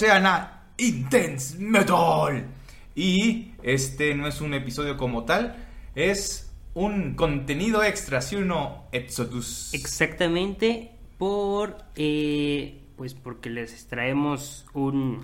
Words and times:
Sean 0.00 0.24
a 0.24 0.62
Intense 0.78 1.58
Metal. 1.58 2.46
Y 2.94 3.52
este 3.62 4.14
no 4.14 4.26
es 4.26 4.40
un 4.40 4.54
episodio 4.54 4.96
como 4.96 5.26
tal, 5.26 5.56
es 5.94 6.50
un 6.72 7.12
contenido 7.12 7.84
extra, 7.84 8.22
si 8.22 8.36
uno 8.36 8.86
Exodus. 8.92 9.74
Exactamente 9.74 10.92
por 11.18 11.76
eh, 11.96 12.80
pues 12.96 13.12
porque 13.12 13.50
les 13.50 13.88
traemos 13.88 14.64
un 14.72 15.20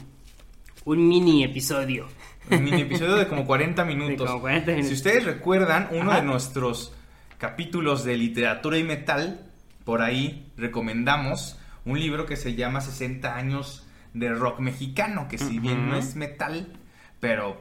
un 0.85 1.09
mini 1.09 1.43
episodio. 1.43 2.07
Un 2.51 2.63
mini 2.63 2.83
episodio 2.83 3.17
de 3.17 3.27
como 3.27 3.47
40 3.47 3.83
minutos. 3.87 4.19
De 4.19 4.27
como 4.27 4.41
40 4.43 4.71
minutos. 4.73 4.89
Si 4.89 4.95
ustedes 4.95 5.25
recuerdan, 5.25 5.89
uno 5.93 6.11
Ajá. 6.11 6.21
de 6.21 6.27
nuestros 6.27 6.93
capítulos 7.39 8.05
de 8.05 8.19
literatura 8.19 8.77
y 8.77 8.85
metal, 8.85 9.41
por 9.87 10.03
ahí 10.03 10.53
recomendamos 10.59 11.59
un 11.87 11.99
libro 11.99 12.27
que 12.27 12.37
se 12.37 12.55
llama 12.55 12.83
60 12.83 13.35
años 13.35 13.86
de 14.19 14.31
rock 14.35 14.61
mexicano, 14.61 15.29
que 15.29 15.39
si 15.39 15.59
bien 15.59 15.89
no 15.89 15.97
es 15.97 16.17
metal, 16.17 16.67
pero 17.21 17.61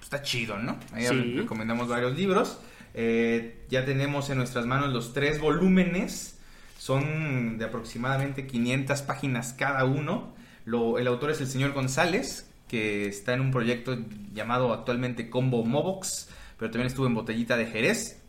está 0.00 0.22
chido, 0.22 0.58
¿no? 0.58 0.78
Ahí 0.92 1.06
Sí. 1.06 1.34
recomendamos 1.36 1.88
varios 1.88 2.16
libros. 2.16 2.60
Eh, 2.94 3.64
ya 3.68 3.84
tenemos 3.84 4.30
en 4.30 4.38
nuestras 4.38 4.66
manos 4.66 4.92
los 4.92 5.12
tres 5.12 5.40
volúmenes. 5.40 6.38
Son 6.78 7.58
de 7.58 7.64
aproximadamente 7.64 8.46
500 8.46 9.02
páginas 9.02 9.52
cada 9.52 9.84
uno. 9.84 10.34
Lo- 10.64 10.98
el 10.98 11.06
autor 11.06 11.30
es 11.30 11.40
el 11.40 11.46
señor 11.46 11.72
González, 11.72 12.50
que 12.68 13.06
está 13.06 13.34
en 13.34 13.40
un 13.40 13.50
proyecto 13.50 13.98
llamado 14.32 14.72
actualmente 14.72 15.28
Combo 15.28 15.64
Mobox, 15.64 16.28
pero 16.56 16.70
también 16.70 16.86
estuvo 16.86 17.06
en 17.06 17.14
Botellita 17.14 17.56
de 17.56 17.66
Jerez. 17.66 18.22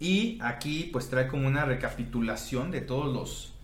Y 0.00 0.38
aquí 0.42 0.90
pues 0.92 1.08
trae 1.10 1.26
como 1.28 1.46
una 1.48 1.64
recapitulación 1.64 2.70
de 2.70 2.80
todos 2.82 3.12
los 3.12 3.54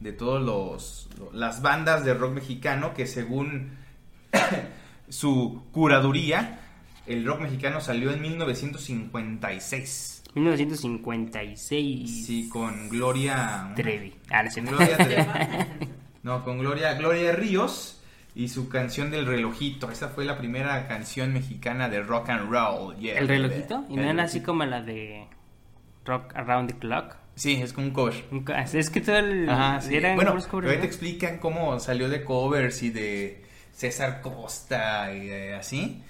de 0.00 0.12
todos 0.12 0.42
los 0.42 1.08
las 1.32 1.62
bandas 1.62 2.04
de 2.04 2.14
rock 2.14 2.34
mexicano 2.34 2.92
que 2.94 3.06
según 3.06 3.70
su 5.08 5.62
curaduría 5.72 6.60
el 7.06 7.24
rock 7.24 7.40
mexicano 7.40 7.80
salió 7.80 8.12
en 8.12 8.20
1956. 8.22 10.22
1956. 10.34 12.26
Sí, 12.26 12.48
con 12.48 12.88
Gloria 12.88 13.72
Trevi. 13.76 14.14
Ah, 14.30 14.42
no. 14.42 14.70
Gloria 14.70 14.96
Trevi. 14.96 15.24
No, 16.24 16.42
con 16.42 16.58
Gloria 16.58 16.94
Gloria 16.94 17.32
Ríos 17.32 18.00
y 18.34 18.48
su 18.48 18.70
canción 18.70 19.10
del 19.10 19.26
relojito. 19.26 19.90
Esa 19.90 20.08
fue 20.08 20.24
la 20.24 20.38
primera 20.38 20.88
canción 20.88 21.34
mexicana 21.34 21.90
de 21.90 22.02
rock 22.02 22.30
and 22.30 22.50
roll. 22.50 22.96
yeah, 22.96 23.18
¿El 23.18 23.28
relojito? 23.28 23.84
¿Y 23.90 23.96
no 23.96 24.04
era 24.04 24.22
así 24.22 24.40
como 24.40 24.64
la 24.64 24.80
de 24.80 25.26
Rock 26.06 26.34
Around 26.34 26.72
the 26.72 26.78
Clock? 26.78 27.16
Sí, 27.36 27.60
es 27.60 27.72
como 27.72 27.88
un 27.88 27.92
cover. 27.92 28.14
Es 28.72 28.90
que 28.90 29.00
todo 29.00 29.16
el... 29.16 29.48
Ajá, 29.48 29.80
sí. 29.80 29.96
eran 29.96 30.14
Bueno, 30.16 30.30
puros 30.32 30.46
covers, 30.46 30.66
pero 30.66 30.74
ahí 30.74 30.80
te 30.80 30.86
explican 30.86 31.38
cómo 31.38 31.78
salió 31.80 32.08
de 32.08 32.22
covers 32.22 32.82
y 32.82 32.90
de 32.90 33.44
César 33.72 34.20
Costa 34.20 35.12
y 35.12 35.26
de 35.26 35.54
así, 35.54 36.02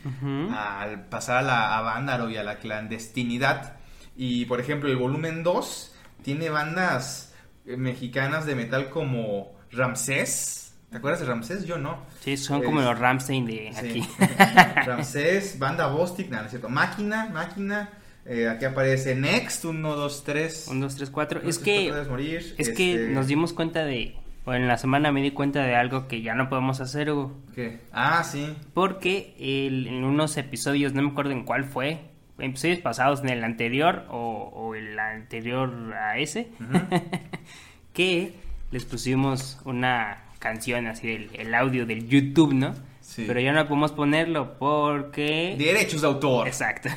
al 0.55 1.06
pasar 1.06 1.39
a 1.39 1.42
la 1.42 1.80
Vándaro 1.80 2.28
y 2.28 2.36
a 2.36 2.42
la 2.42 2.58
clandestinidad. 2.58 3.77
Y 4.17 4.45
por 4.45 4.61
ejemplo, 4.61 4.91
el 4.91 4.97
volumen 4.97 5.42
2 5.42 5.95
tiene 6.22 6.50
bandas 6.50 7.34
eh, 7.67 7.77
mexicanas 7.77 8.45
de 8.47 8.55
metal 8.55 8.91
como 8.91 9.55
Ramsés. 9.72 10.75
¿Te 10.91 10.98
acuerdas 10.98 11.20
de 11.20 11.27
Ramsés? 11.27 11.64
Yo 11.64 11.78
no. 11.78 12.02
Sí, 12.20 12.36
son 12.36 12.62
como 12.62 12.80
los 12.80 12.97
Ramstein 12.98 13.47
de 13.47 13.72
Sí. 13.72 13.78
aquí. 13.78 14.08
Ramsés, 14.86 15.58
banda 15.58 15.89
Bostic, 15.89 16.28
nada, 16.30 16.42
no 16.42 16.47
es 16.47 16.50
cierto. 16.50 16.69
Máquina, 16.69 17.30
máquina. 17.33 17.89
Eh, 18.27 18.48
aquí 18.48 18.64
aparece 18.64 19.14
Next, 19.14 19.64
1, 19.64 19.96
2, 19.96 20.24
3. 20.24 20.68
1, 20.70 20.80
2, 20.80 20.96
3, 20.96 21.11
4. 21.11 21.40
No 21.42 21.48
Es 21.48 21.58
que... 21.58 21.92
morir, 22.08 22.55
Es 22.58 22.70
que 22.70 22.92
este, 22.95 23.08
nos 23.08 23.27
dimos 23.27 23.52
cuenta 23.52 23.85
de... 23.85 24.17
O 24.46 24.52
en 24.52 24.68
la 24.68 24.77
semana 24.77 25.11
me 25.11 25.23
di 25.23 25.30
cuenta 25.30 25.62
de 25.64 25.74
algo 25.74 26.07
que 26.07 26.20
ya 26.20 26.34
no 26.34 26.51
podemos 26.51 26.80
hacer, 26.80 27.11
Hugo. 27.11 27.34
¿Qué? 27.55 27.80
Ah, 27.92 28.23
sí. 28.24 28.55
Porque 28.74 29.34
el- 29.39 29.86
en 29.86 30.05
unos 30.05 30.36
episodios, 30.36 30.92
no 30.92 31.01
me 31.02 31.08
acuerdo 31.11 31.30
en 31.33 31.45
cuál 31.45 31.64
fue, 31.64 32.01
episodios 32.39 32.80
pasados, 32.80 33.23
en 33.23 33.30
el 33.30 33.42
anterior 33.42 34.05
o, 34.11 34.51
o 34.55 34.74
el 34.74 34.98
anterior 34.98 35.95
a 35.95 36.18
ese, 36.18 36.48
que 37.95 38.34
les 38.70 38.84
pusimos 38.84 39.58
una 39.64 40.24
canción 40.39 40.86
así, 40.89 41.07
del 41.07 41.30
el 41.34 41.55
audio 41.55 41.86
del 41.86 42.07
YouTube, 42.08 42.52
¿no? 42.52 42.74
Sí. 43.14 43.25
Pero 43.29 43.39
ya 43.39 43.52
no 43.52 43.69
podemos 43.69 43.92
ponerlo 43.92 44.58
porque... 44.58 45.55
Derechos 45.57 46.01
de 46.01 46.08
autor. 46.08 46.48
Exacto. 46.48 46.89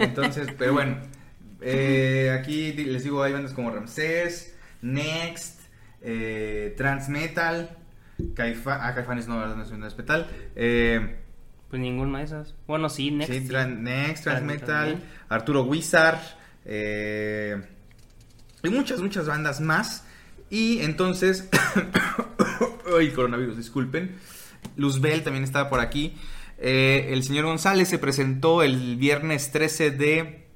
Entonces, 0.00 0.48
pero 0.58 0.72
bueno. 0.72 0.96
eh, 1.60 2.36
aquí 2.36 2.72
les 2.72 3.04
digo, 3.04 3.22
hay 3.22 3.32
bandas 3.32 3.52
como 3.52 3.70
Ramsés, 3.70 4.56
Next, 4.80 5.60
eh, 6.00 6.74
Transmetal, 6.76 7.70
Caifa, 8.34 8.84
ah, 8.84 8.94
Caifanes 8.96 9.28
no, 9.28 9.46
no 9.54 9.62
es, 9.62 9.70
no 9.70 9.86
es 9.86 9.96
metal. 9.96 10.26
Eh, 10.56 11.18
pues 11.70 11.80
ninguno 11.80 12.18
de 12.18 12.24
esos. 12.24 12.56
Bueno, 12.66 12.88
sí, 12.88 13.12
Next. 13.12 13.32
sí, 13.32 13.48
Next, 13.78 14.24
Transmetal. 14.24 15.00
Arturo 15.28 15.62
Wizard, 15.62 16.18
eh, 16.64 17.62
y 18.64 18.68
muchas, 18.70 19.00
muchas 19.00 19.26
bandas 19.28 19.60
más. 19.60 20.04
Y 20.50 20.80
entonces, 20.80 21.48
ay, 22.98 23.10
coronavirus, 23.10 23.56
disculpen. 23.56 24.16
Luzbel 24.76 25.22
también 25.22 25.44
estaba 25.44 25.68
por 25.68 25.80
aquí. 25.80 26.14
Eh, 26.58 27.08
el 27.12 27.22
señor 27.24 27.46
González 27.46 27.88
se 27.88 27.98
presentó 27.98 28.62
el 28.62 28.96
viernes 28.96 29.50
13 29.50 29.90
de, 29.90 30.46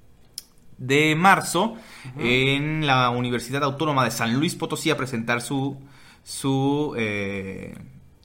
de 0.78 1.14
marzo 1.16 1.74
en 2.18 2.86
la 2.86 3.10
Universidad 3.10 3.64
Autónoma 3.64 4.04
de 4.04 4.10
San 4.10 4.34
Luis 4.38 4.54
Potosí 4.54 4.90
a 4.90 4.96
presentar 4.96 5.40
su, 5.42 5.76
su, 6.22 6.94
eh, 6.96 7.76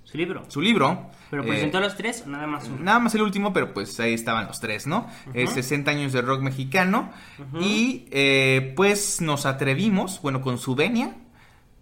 Su 0.03 0.18
libro. 0.18 0.46
su 0.47 0.62
libro. 0.62 1.09
¿Pero 1.31 1.44
Eh, 1.44 1.47
presentó 1.47 1.80
los 1.80 1.96
tres 1.96 2.24
o 2.25 2.30
nada 2.30 2.46
más 2.46 2.68
uno? 2.68 2.78
Nada 2.84 3.00
más 3.00 3.16
el 3.16 3.22
último, 3.22 3.53
pero 3.53 3.74
pues 3.74 3.97
ahí 4.02 4.14
estaban 4.14 4.46
los 4.47 4.59
tres, 4.59 4.86
¿no? 4.86 5.08
Eh, 5.34 5.47
60 5.47 5.90
años 5.90 6.12
de 6.14 6.22
rock 6.22 6.41
mexicano. 6.41 7.09
Y 7.62 8.06
eh, 8.12 8.74
pues 8.75 9.22
nos 9.22 9.46
atrevimos, 9.46 10.22
bueno, 10.22 10.41
con 10.41 10.58
su 10.58 10.75
venia, 10.75 11.16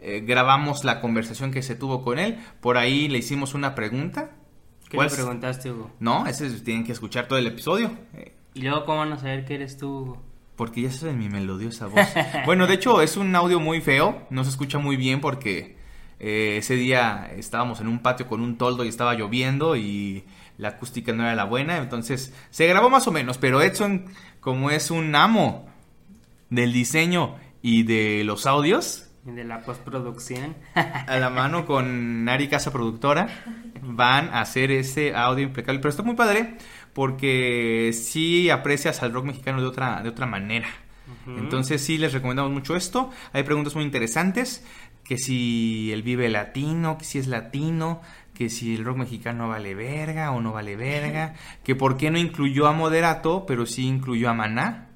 eh, 0.01 0.21
grabamos 0.25 0.83
la 0.83 1.01
conversación 1.01 1.51
que 1.51 1.61
se 1.61 1.75
tuvo 1.75 2.03
con 2.03 2.19
él. 2.19 2.37
Por 2.61 2.77
ahí 2.77 3.07
le 3.07 3.17
hicimos 3.19 3.53
una 3.53 3.75
pregunta. 3.75 4.31
¿Qué 4.89 4.97
¿Cuál 4.97 5.09
le 5.09 5.15
preguntaste, 5.15 5.71
Hugo? 5.71 5.91
No, 5.99 6.25
ese 6.25 6.47
es- 6.47 6.63
tienen 6.63 6.83
que 6.83 6.91
escuchar 6.93 7.27
todo 7.27 7.37
el 7.39 7.47
episodio. 7.47 7.91
eh, 8.15 8.33
Y 8.55 8.61
luego, 8.63 8.85
¿cómo 8.85 8.99
van 8.99 9.13
a 9.13 9.17
saber 9.17 9.45
que 9.45 9.55
eres 9.55 9.77
tú, 9.77 9.87
Hugo? 9.99 10.23
porque 10.55 10.81
ya 10.81 10.91
saben 10.91 11.17
mi 11.19 11.29
melodiosa 11.29 11.87
voz. 11.87 12.01
Bueno, 12.45 12.67
de 12.67 12.73
hecho 12.73 13.01
es 13.01 13.15
un 13.15 13.33
audio 13.33 13.61
muy 13.61 13.79
feo, 13.79 14.27
no 14.29 14.43
se 14.43 14.49
escucha 14.49 14.77
muy 14.77 14.97
bien 14.97 15.21
porque 15.21 15.77
eh, 16.19 16.57
ese 16.57 16.75
día 16.75 17.31
estábamos 17.37 17.79
en 17.79 17.87
un 17.87 17.99
patio 17.99 18.27
con 18.27 18.41
un 18.41 18.57
toldo 18.57 18.83
y 18.83 18.89
estaba 18.89 19.13
lloviendo 19.13 19.77
y 19.77 20.25
la 20.57 20.67
acústica 20.69 21.13
no 21.13 21.23
era 21.23 21.33
la 21.33 21.45
buena, 21.45 21.77
entonces 21.77 22.33
se 22.49 22.67
grabó 22.67 22.89
más 22.89 23.07
o 23.07 23.11
menos, 23.13 23.37
pero 23.37 23.61
Edson, 23.61 24.07
como 24.41 24.69
es 24.69 24.91
un 24.91 25.15
amo 25.15 25.65
del 26.49 26.73
diseño 26.73 27.35
y 27.61 27.83
de 27.83 28.23
los 28.25 28.45
audios, 28.45 29.08
De 29.35 29.43
la 29.43 29.61
postproducción. 29.61 30.55
a 30.75 31.17
la 31.17 31.29
mano 31.29 31.65
con 31.65 32.25
Nari 32.25 32.47
Casa 32.47 32.71
Productora 32.71 33.27
van 33.81 34.29
a 34.29 34.41
hacer 34.41 34.71
ese 34.71 35.15
audio 35.15 35.43
impecable. 35.43 35.79
Pero 35.79 35.89
está 35.89 36.03
muy 36.03 36.15
padre 36.15 36.57
porque 36.93 37.91
sí 37.93 38.49
aprecias 38.49 39.01
al 39.03 39.13
rock 39.13 39.25
mexicano 39.25 39.61
de 39.61 39.67
otra, 39.67 40.01
de 40.01 40.09
otra 40.09 40.25
manera. 40.25 40.67
Entonces 41.27 41.81
sí 41.83 41.97
les 41.97 42.13
recomendamos 42.13 42.51
mucho 42.51 42.75
esto. 42.75 43.09
Hay 43.33 43.43
preguntas 43.43 43.75
muy 43.75 43.83
interesantes. 43.83 44.63
Que 45.03 45.17
si 45.17 45.91
el 45.91 46.03
vive 46.03 46.29
latino, 46.29 46.97
que 46.99 47.05
si 47.05 47.17
es 47.17 47.27
latino, 47.27 48.01
que 48.35 48.49
si 48.49 48.75
el 48.75 48.85
rock 48.85 48.97
mexicano 48.97 49.49
vale 49.49 49.73
verga 49.73 50.31
o 50.31 50.41
no 50.41 50.53
vale 50.53 50.75
verga. 50.75 51.33
Que 51.63 51.75
por 51.75 51.97
qué 51.97 52.11
no 52.11 52.17
incluyó 52.17 52.67
a 52.67 52.73
Moderato, 52.73 53.45
pero 53.45 53.65
sí 53.65 53.87
incluyó 53.87 54.29
a 54.29 54.33
Maná. 54.33 54.89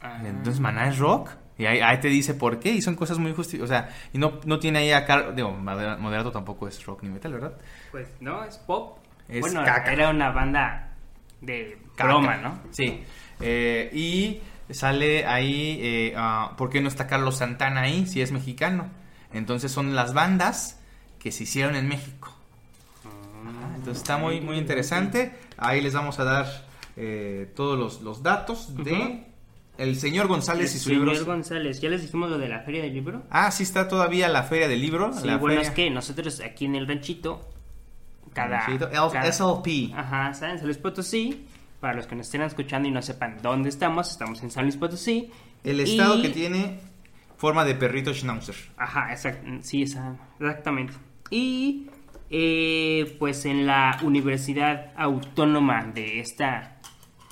Ah. 0.00 0.20
Entonces, 0.24 0.60
Maná 0.60 0.88
es 0.88 0.98
rock. 0.98 1.30
Y 1.58 1.66
ahí, 1.66 1.80
ahí 1.80 1.98
te 1.98 2.08
dice 2.08 2.34
por 2.34 2.60
qué. 2.60 2.70
Y 2.70 2.80
son 2.82 2.94
cosas 2.94 3.18
muy 3.18 3.34
justi... 3.34 3.60
O 3.60 3.66
sea, 3.66 3.88
y 4.12 4.18
no, 4.18 4.40
no 4.44 4.58
tiene 4.60 4.78
ahí 4.78 4.92
acá... 4.92 5.32
Digo, 5.32 5.50
Modera- 5.50 5.96
Moderato 5.98 6.30
tampoco 6.30 6.68
es 6.68 6.84
rock 6.86 7.02
ni 7.02 7.10
metal, 7.10 7.32
¿verdad? 7.32 7.58
Pues 7.90 8.08
no, 8.20 8.44
es 8.44 8.56
pop. 8.58 8.98
Es 9.28 9.40
bueno, 9.40 9.64
caca. 9.64 9.92
era 9.92 10.10
una 10.10 10.30
banda 10.30 10.92
de 11.40 11.76
broma, 11.96 12.36
¿no? 12.36 12.60
Sí. 12.70 13.02
Eh, 13.40 13.90
y 13.92 14.40
sale 14.72 15.26
ahí... 15.26 15.80
Eh, 15.82 16.14
ah, 16.16 16.54
¿Por 16.56 16.70
qué 16.70 16.80
no 16.80 16.86
está 16.88 17.06
Carlos 17.08 17.38
Santana 17.38 17.82
ahí 17.82 18.06
si 18.06 18.22
es 18.22 18.30
mexicano? 18.30 18.88
Entonces 19.32 19.72
son 19.72 19.96
las 19.96 20.14
bandas 20.14 20.80
que 21.18 21.32
se 21.32 21.42
hicieron 21.42 21.74
en 21.74 21.88
México. 21.88 22.32
Ajá, 23.04 23.74
Entonces 23.74 23.98
está 23.98 24.16
muy, 24.16 24.40
muy 24.40 24.58
interesante. 24.58 25.32
Ahí 25.56 25.80
les 25.80 25.92
vamos 25.92 26.20
a 26.20 26.24
dar 26.24 26.46
eh, 26.96 27.52
todos 27.56 27.76
los, 27.76 28.00
los 28.02 28.22
datos 28.22 28.76
de... 28.76 29.24
El 29.78 29.96
señor 29.96 30.26
González 30.26 30.74
y 30.74 30.78
su 30.78 30.90
Señor 30.90 31.06
libro. 31.08 31.24
González, 31.24 31.80
¿ya 31.80 31.88
les 31.88 32.02
dijimos 32.02 32.28
lo 32.28 32.36
de 32.38 32.48
la 32.48 32.60
feria 32.60 32.82
del 32.82 32.92
libro? 32.92 33.22
Ah, 33.30 33.50
sí 33.52 33.62
está 33.62 33.86
todavía 33.88 34.28
la 34.28 34.42
feria 34.42 34.66
del 34.68 34.80
libro. 34.82 35.12
Sí, 35.12 35.26
la 35.26 35.36
bueno, 35.38 35.56
feria- 35.56 35.68
es 35.70 35.74
que 35.74 35.88
nosotros 35.88 36.40
aquí 36.44 36.64
en 36.66 36.74
el 36.74 36.86
ranchito, 36.88 37.48
cada... 38.32 38.66
El- 38.66 38.78
cada- 38.78 39.24
SLP. 39.32 39.94
Ajá, 39.94 40.30
está 40.30 40.50
en 40.50 40.58
San 40.58 40.66
Luis 40.66 40.78
Potosí. 40.78 41.46
Para 41.80 41.94
los 41.94 42.08
que 42.08 42.16
nos 42.16 42.26
estén 42.26 42.42
escuchando 42.42 42.88
y 42.88 42.90
no 42.90 43.00
sepan 43.02 43.38
dónde 43.40 43.68
estamos, 43.68 44.10
estamos 44.10 44.42
en 44.42 44.50
San 44.50 44.64
Luis 44.64 44.76
Potosí. 44.76 45.30
El 45.62 45.78
estado 45.78 46.18
Y- 46.18 46.22
que 46.22 46.28
tiene 46.30 46.80
forma 47.36 47.64
de 47.64 47.76
perrito 47.76 48.12
schnauzer. 48.12 48.56
Ajá, 48.76 49.12
exact- 49.12 49.62
sí, 49.62 49.82
exactamente. 49.82 50.94
Y 51.30 51.86
eh, 52.30 53.14
pues 53.20 53.44
en 53.44 53.64
la 53.66 53.96
Universidad 54.02 54.92
Autónoma 54.96 55.84
de 55.84 56.18
esta, 56.18 56.78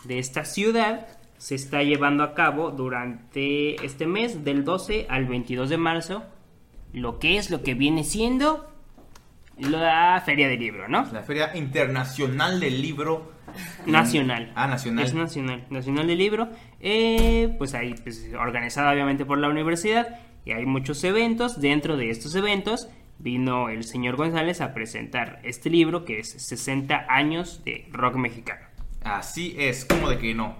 de 0.04 0.20
esta 0.20 0.44
ciudad 0.44 1.08
se 1.38 1.54
está 1.54 1.82
llevando 1.82 2.22
a 2.22 2.34
cabo 2.34 2.70
durante 2.70 3.84
este 3.84 4.06
mes, 4.06 4.44
del 4.44 4.64
12 4.64 5.06
al 5.08 5.26
22 5.26 5.68
de 5.68 5.76
marzo, 5.76 6.24
lo 6.92 7.18
que 7.18 7.36
es 7.36 7.50
lo 7.50 7.62
que 7.62 7.74
viene 7.74 8.04
siendo 8.04 8.70
la 9.58 10.22
Feria 10.24 10.48
del 10.48 10.60
Libro, 10.60 10.88
¿no? 10.88 11.06
La 11.12 11.22
Feria 11.22 11.56
Internacional 11.56 12.60
del 12.60 12.80
Libro. 12.80 13.32
Nacional. 13.86 14.52
Ah, 14.54 14.66
nacional. 14.66 15.04
Es 15.04 15.14
nacional. 15.14 15.64
Nacional 15.70 16.06
del 16.06 16.18
Libro. 16.18 16.48
Eh, 16.80 17.54
pues 17.58 17.74
ahí, 17.74 17.94
pues, 18.02 18.30
organizada 18.38 18.92
obviamente 18.92 19.24
por 19.24 19.38
la 19.38 19.48
universidad. 19.48 20.20
Y 20.44 20.52
hay 20.52 20.66
muchos 20.66 21.02
eventos. 21.04 21.60
Dentro 21.60 21.96
de 21.96 22.10
estos 22.10 22.34
eventos 22.34 22.88
vino 23.18 23.68
el 23.70 23.84
señor 23.84 24.16
González 24.16 24.60
a 24.60 24.74
presentar 24.74 25.40
este 25.42 25.70
libro 25.70 26.04
que 26.04 26.20
es 26.20 26.28
60 26.28 27.06
años 27.08 27.62
de 27.64 27.88
rock 27.92 28.16
mexicano. 28.16 28.65
Así 29.06 29.54
es, 29.56 29.84
como 29.84 30.08
de 30.08 30.18
que 30.18 30.34
no. 30.34 30.56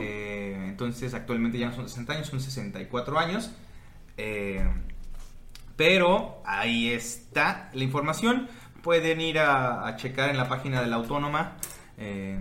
Eh, 0.00 0.56
entonces, 0.68 1.12
actualmente 1.12 1.58
ya 1.58 1.66
no 1.66 1.74
son 1.74 1.86
60 1.86 2.12
años, 2.14 2.28
son 2.28 2.40
64 2.40 3.18
años. 3.18 3.52
Eh, 4.16 4.66
pero 5.76 6.42
ahí 6.46 6.88
está 6.88 7.70
la 7.74 7.84
información. 7.84 8.48
Pueden 8.82 9.20
ir 9.20 9.38
a, 9.38 9.94
checar 9.96 10.30
en 10.30 10.38
la 10.38 10.48
página 10.48 10.80
de 10.80 10.86
la 10.86 10.96
Autónoma 10.96 11.58
eh, 11.98 12.38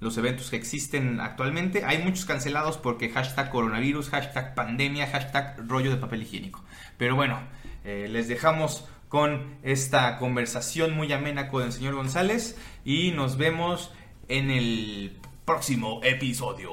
los 0.00 0.18
eventos 0.18 0.50
que 0.50 0.56
existen 0.56 1.20
actualmente. 1.20 1.84
Hay 1.84 1.98
muchos 1.98 2.24
cancelados 2.24 2.76
porque 2.76 3.08
hashtag 3.08 3.50
coronavirus, 3.50 4.10
hashtag 4.10 4.56
pandemia, 4.56 5.06
hashtag 5.06 5.62
rollo 5.68 5.90
de 5.90 5.96
papel 5.96 6.22
higiénico. 6.22 6.64
Pero 6.96 7.14
bueno, 7.14 7.38
les 7.84 8.26
dejamos 8.26 8.88
con 9.08 9.56
esta 9.62 10.18
conversación 10.18 10.94
muy 10.94 11.12
amena 11.12 11.48
con 11.48 11.62
el 11.62 11.72
señor 11.72 11.94
González 11.94 12.56
y 12.84 13.12
nos 13.12 13.38
vemos 13.38 13.92
en 14.28 14.50
el 14.50 15.12
próximo 15.44 16.00
episodio. 16.02 16.70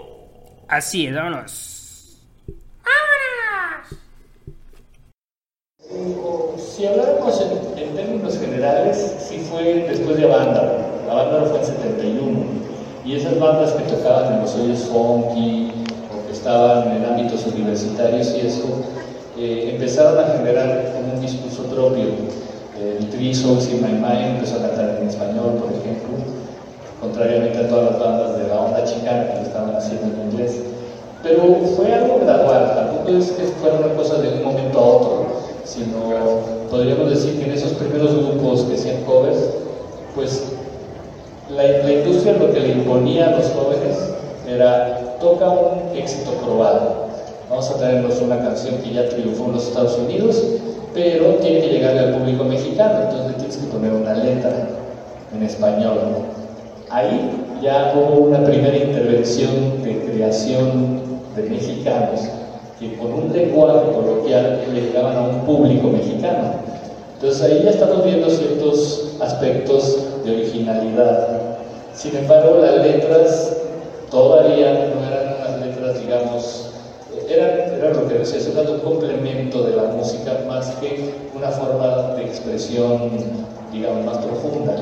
Así 0.67 1.07
es, 1.07 1.15
vámonos. 1.15 2.21
Si 6.57 6.85
habláramos 6.85 7.41
en, 7.77 7.95
términos 7.95 8.37
generales, 8.37 9.15
sí 9.19 9.37
fue 9.49 9.85
después 9.87 10.17
de 10.17 10.25
Banda. 10.25 11.03
La 11.07 11.13
banda 11.13 11.45
fue 11.45 11.59
en 11.59 11.65
71. 11.65 12.45
Y 13.05 13.15
esas 13.15 13.39
bandas 13.39 13.71
que 13.71 13.83
tocaban 13.83 14.33
en 14.33 14.41
los 14.41 14.55
hoyos 14.55 14.79
funky 14.85 15.71
o 16.11 16.27
que 16.27 16.33
estaban 16.33 16.91
en 16.91 17.05
ámbitos 17.05 17.45
universitarios 17.45 18.35
y 18.35 18.47
eso, 18.47 18.83
eh, 19.37 19.69
empezaron 19.73 20.19
a 20.19 20.37
generar 20.37 20.93
un 21.13 21.21
discurso 21.21 21.63
propio. 21.67 22.07
El 22.77 23.09
Three 23.09 23.33
Souls 23.33 23.69
in 23.69 23.81
My 23.81 23.93
Mind 23.93 24.35
empezó 24.35 24.57
a 24.57 24.67
cantar 24.67 24.97
en 24.99 25.07
español, 25.07 25.53
por 25.61 25.71
ejemplo 25.71 26.44
contrariamente 27.05 27.59
a 27.59 27.67
todas 27.67 27.91
las 27.91 27.99
bandas 27.99 28.37
de 28.37 28.47
la 28.47 28.59
onda 28.61 28.83
chicana 28.83 29.27
que 29.27 29.35
lo 29.35 29.41
estaban 29.41 29.75
haciendo 29.75 30.07
en 30.07 30.31
inglés. 30.31 30.59
Pero 31.21 31.41
fue 31.75 31.93
algo 31.93 32.19
gradual, 32.19 32.73
tampoco 32.75 33.17
es 33.17 33.31
que 33.31 33.43
fuera 33.61 33.77
una 33.77 33.93
cosa 33.95 34.21
de 34.21 34.29
un 34.29 34.43
momento 34.43 34.79
a 34.79 34.85
otro, 34.85 35.25
sino 35.63 36.65
podríamos 36.69 37.09
decir 37.09 37.39
que 37.39 37.45
en 37.45 37.51
esos 37.51 37.73
primeros 37.73 38.15
grupos 38.15 38.63
que 38.63 38.75
hacían 38.75 39.03
covers, 39.03 39.37
pues 40.13 40.43
la, 41.49 41.91
industria 41.91 42.33
lo 42.33 42.51
que 42.53 42.59
le 42.59 42.71
imponía 42.73 43.27
a 43.27 43.31
los 43.31 43.49
jóvenes 43.51 43.97
era 44.47 45.17
toca 45.19 45.49
un 45.49 45.97
éxito 45.97 46.31
probado. 46.43 47.05
Vamos 47.49 47.69
a 47.69 47.77
traernos 47.77 48.19
una 48.21 48.39
canción 48.39 48.77
que 48.77 48.93
ya 48.93 49.07
triunfó 49.09 49.45
en 49.45 49.53
los 49.53 49.67
Estados 49.67 49.97
Unidos, 49.97 50.43
pero 50.93 51.35
tiene 51.35 51.61
que 51.61 51.69
llegarle 51.69 51.99
al 51.99 52.17
público 52.17 52.43
mexicano, 52.43 53.03
entonces 53.03 53.27
le 53.27 53.33
tienes 53.33 53.57
que 53.57 53.67
poner 53.67 53.93
una 53.93 54.13
letra 54.13 54.51
en 55.35 55.43
español. 55.43 55.99
Ahí 56.95 57.29
ya 57.61 57.93
hubo 57.93 58.27
una 58.27 58.41
primera 58.45 58.77
intervención 58.77 59.83
de 59.83 59.99
creación 60.05 61.19
de 61.35 61.41
mexicanos 61.49 62.21
que 62.79 62.95
con 62.95 63.11
un 63.11 63.33
lenguaje 63.33 63.91
coloquial 63.91 64.61
le 64.73 64.79
llegaban 64.81 65.17
a 65.17 65.21
un 65.23 65.41
público 65.41 65.89
mexicano. 65.89 66.53
Entonces 67.15 67.41
ahí 67.41 67.63
ya 67.65 67.71
estamos 67.71 68.05
viendo 68.05 68.29
ciertos 68.29 69.17
aspectos 69.19 70.23
de 70.23 70.35
originalidad. 70.35 71.57
Sin 71.93 72.15
embargo, 72.15 72.59
las 72.61 72.77
letras 72.77 73.57
todavía 74.09 74.93
no 74.95 75.05
eran 75.05 75.35
unas 75.35 75.67
letras, 75.67 75.99
digamos, 75.99 76.69
eran, 77.27 77.93
lo 77.93 78.07
que 78.07 78.19
decía, 78.19 78.39
era 78.53 78.71
un 78.71 78.79
complemento 78.79 79.63
de 79.63 79.75
la 79.75 79.83
música 79.83 80.45
más 80.47 80.69
que 80.75 81.13
una 81.35 81.49
forma 81.49 82.15
de 82.15 82.23
expresión, 82.23 83.11
digamos, 83.73 84.05
más 84.05 84.19
profunda. 84.19 84.75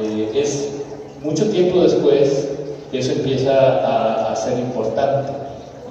Eh, 0.00 0.30
es 0.32 0.83
mucho 1.24 1.46
tiempo 1.46 1.80
después, 1.80 2.48
eso 2.92 3.12
empieza 3.12 4.30
a, 4.30 4.36
ser 4.36 4.58
importante. 4.58 5.32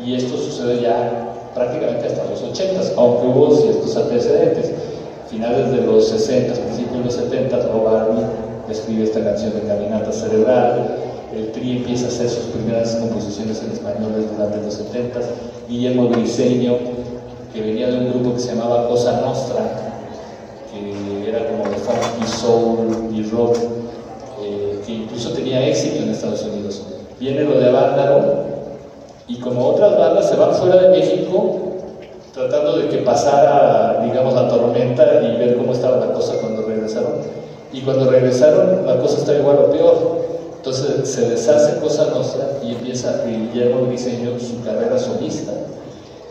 Y 0.06 0.16
esto 0.16 0.38
sucede 0.38 0.82
ya 0.82 1.34
prácticamente 1.56 2.08
hasta 2.08 2.30
los 2.30 2.42
80, 2.42 2.82
aunque 2.98 3.28
hubo 3.28 3.56
ciertos 3.56 3.96
antecedentes. 3.98 4.72
Finales 5.30 5.72
de 5.72 5.82
los 5.82 6.08
60, 6.10 6.54
principios 6.54 6.98
de 6.98 7.04
los 7.06 7.14
70, 7.16 7.58
Rob 7.68 7.88
escribe 8.70 9.04
esta 9.04 9.24
canción 9.24 9.54
de 9.54 9.62
Caminata 9.62 10.12
Cerebral, 10.12 10.98
el 11.36 11.52
Tri 11.52 11.78
empieza 11.78 12.06
a 12.06 12.10
hacer 12.10 12.30
sus 12.30 12.46
primeras 12.46 12.96
composiciones 12.96 13.62
en 13.64 13.72
español 13.72 14.28
durante 14.36 14.62
los 14.62 14.74
70, 14.76 15.20
Guillermo 15.68 16.10
Briseño, 16.10 16.78
que 17.54 17.62
venía 17.62 17.88
de 17.88 17.98
un 17.98 18.10
grupo 18.12 18.36
que 18.36 18.40
se 18.40 18.56
llamaba 18.56 18.88
Cosa 18.88 19.22
Nostra, 19.22 19.94
que 20.72 21.30
era 21.30 21.48
como 21.48 21.70
de 21.70 21.76
funky 21.78 22.28
soul 22.28 23.10
y 23.16 23.24
rock, 23.32 23.58
tenía 25.54 25.68
éxito 25.68 26.04
en 26.04 26.10
Estados 26.10 26.44
Unidos. 26.44 26.82
Viene 27.20 27.44
lo 27.44 27.60
de 27.60 27.70
Avándaro 27.70 28.44
y 29.28 29.36
como 29.40 29.68
otras 29.68 29.98
bandas 29.98 30.30
se 30.30 30.36
van 30.36 30.54
fuera 30.54 30.78
de 30.78 30.90
México 30.90 31.60
tratando 32.34 32.78
de 32.78 32.90
que 32.90 32.98
pasara, 32.98 34.02
digamos, 34.04 34.34
la 34.34 34.48
tormenta 34.48 35.22
y 35.22 35.38
ver 35.38 35.56
cómo 35.56 35.72
estaba 35.72 36.04
la 36.04 36.14
cosa 36.14 36.34
cuando 36.42 36.64
regresaron. 36.64 37.14
Y 37.72 37.82
cuando 37.82 38.10
regresaron 38.10 38.86
la 38.86 38.98
cosa 38.98 39.20
está 39.20 39.36
igual 39.36 39.60
o 39.60 39.72
peor. 39.72 40.24
Entonces 40.58 41.10
se 41.10 41.30
deshace 41.30 41.80
Cosa 41.80 42.06
Nostra 42.06 42.48
y 42.64 42.72
empieza 42.72 43.24
Guillermo 43.26 43.86
Diseño 43.92 44.40
su 44.40 44.64
carrera 44.64 44.98
solista. 44.98 45.52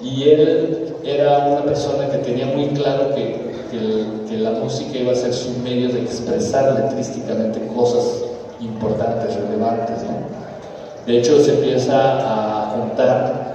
Y 0.02 0.30
él 0.30 0.94
era 1.04 1.46
una 1.46 1.64
persona 1.64 2.08
que 2.08 2.18
tenía 2.18 2.46
muy 2.46 2.68
claro 2.68 3.14
que, 3.14 3.52
que 4.28 4.36
la 4.38 4.50
música 4.52 4.98
iba 4.98 5.12
a 5.12 5.14
ser 5.14 5.32
su 5.32 5.50
medio 5.58 5.90
de 5.90 6.00
expresar 6.00 6.74
letrísticamente 6.74 7.60
cosas 7.76 8.31
importantes, 8.62 9.36
relevantes. 9.36 9.98
De 11.06 11.18
hecho, 11.18 11.40
se 11.40 11.54
empieza 11.54 11.96
a 11.96 12.70
juntar 12.70 13.52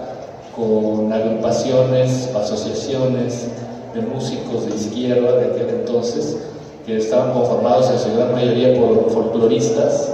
con 0.55 1.11
agrupaciones, 1.13 2.33
asociaciones 2.35 3.47
de 3.93 4.01
músicos 4.01 4.65
de 4.65 4.75
izquierda 4.75 5.37
de 5.37 5.45
aquel 5.45 5.69
entonces, 5.69 6.37
que 6.85 6.97
estaban 6.97 7.33
conformados 7.33 7.89
en 7.91 7.99
su 7.99 8.17
gran 8.17 8.33
mayoría 8.33 8.79
por 8.79 9.09
folcloristas, 9.11 10.13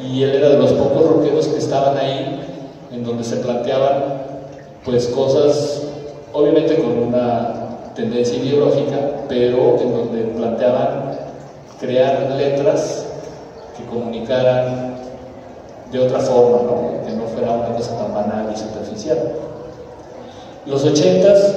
y 0.00 0.22
él 0.22 0.34
era 0.34 0.50
de 0.50 0.58
los 0.58 0.72
pocos 0.72 1.08
rockeros 1.08 1.48
que 1.48 1.58
estaban 1.58 1.96
ahí, 1.96 2.40
en 2.92 3.04
donde 3.04 3.24
se 3.24 3.36
planteaban 3.36 4.26
pues 4.84 5.08
cosas, 5.08 5.82
obviamente 6.32 6.76
con 6.76 6.98
una 6.98 7.54
tendencia 7.94 8.36
ideológica, 8.36 9.24
pero 9.28 9.78
en 9.80 9.92
donde 9.92 10.22
planteaban 10.36 11.18
crear 11.80 12.30
letras 12.36 13.05
que 13.76 13.84
comunicaran 13.84 14.96
de 15.90 15.98
otra 16.00 16.18
forma, 16.20 17.02
que 17.06 17.12
no 17.12 17.26
fuera 17.26 17.52
una 17.52 17.76
cosa 17.76 17.96
tan 17.96 18.12
banal 18.12 18.50
y 18.52 18.56
superficial. 18.56 19.18
Los 20.66 20.84
ochentas 20.84 21.54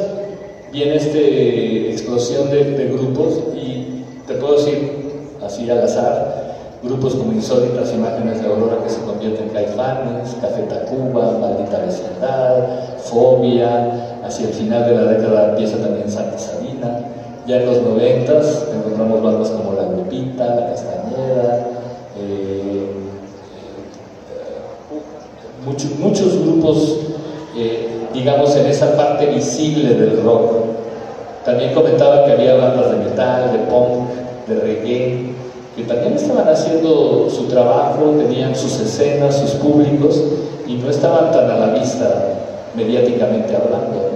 viene 0.72 0.96
esta 0.96 1.18
explosión 1.18 2.50
de, 2.52 2.92
grupos 2.94 3.40
y 3.56 4.04
te 4.28 4.36
puedo 4.36 4.58
decir 4.58 5.26
así 5.44 5.70
al 5.70 5.84
azar, 5.84 6.56
grupos 6.84 7.16
como 7.16 7.34
Insólitas 7.34 7.92
Imágenes 7.94 8.42
de 8.42 8.48
Aurora 8.48 8.84
que 8.84 8.90
se 8.90 9.02
convierten 9.02 9.48
en 9.48 9.54
Caifanes, 9.54 10.36
Café 10.42 10.62
Tacuba, 10.64 11.40
Maldita 11.40 11.80
Vecindad, 11.80 12.98
Fobia, 13.04 14.22
hacia 14.24 14.48
el 14.48 14.54
final 14.54 14.86
de 14.86 14.96
la 14.96 15.12
década 15.12 15.50
empieza 15.50 15.78
también 15.78 16.10
Santa 16.10 16.38
Sabina, 16.38 17.00
ya 17.48 17.58
en 17.58 17.66
los 17.66 17.82
noventas 17.82 18.68
encontramos 18.72 19.24
bandas 19.24 19.50
como 19.50 19.74
La 19.74 19.90
Lupita, 19.90 20.46
La 20.46 20.68
Castañeda, 20.68 21.79
eh, 22.18 22.90
muchos, 26.00 26.40
grupos, 26.40 26.98
eh, 27.56 27.88
digamos, 28.14 28.56
en 28.56 28.68
esa 28.68 28.96
parte 28.96 29.28
visible 29.28 29.94
del 29.94 30.24
rock. 30.24 30.54
También 31.46 31.74
comentaba 31.74 32.26
que 32.26 32.34
había 32.34 32.56
bandas 32.56 32.92
de 32.92 32.98
metal, 32.98 33.52
de 33.52 33.60
punk, 33.60 34.10
de 34.48 34.56
reggae, 34.56 35.30
que 35.76 35.84
también 35.84 36.14
estaban 36.14 36.48
haciendo 36.48 37.30
su 37.30 37.46
trabajo, 37.46 38.16
tenían 38.18 38.56
sus 38.56 38.80
escenas, 38.80 39.40
sus 39.40 39.52
públicos, 39.52 40.22
y 40.68 40.76
no 40.76 40.90
estaban 40.90 41.32
tan 41.32 41.50
a 41.50 41.58
la 41.58 41.74
vista 41.74 42.36
mediáticamente 42.76 43.56
hablando. 43.56 44.10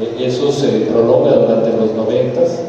Eh, 0.00 0.26
eso 0.26 0.52
se 0.52 0.68
prolonga 0.90 1.32
durante 1.32 1.70
los 1.70 1.92
noventas. 1.94 2.60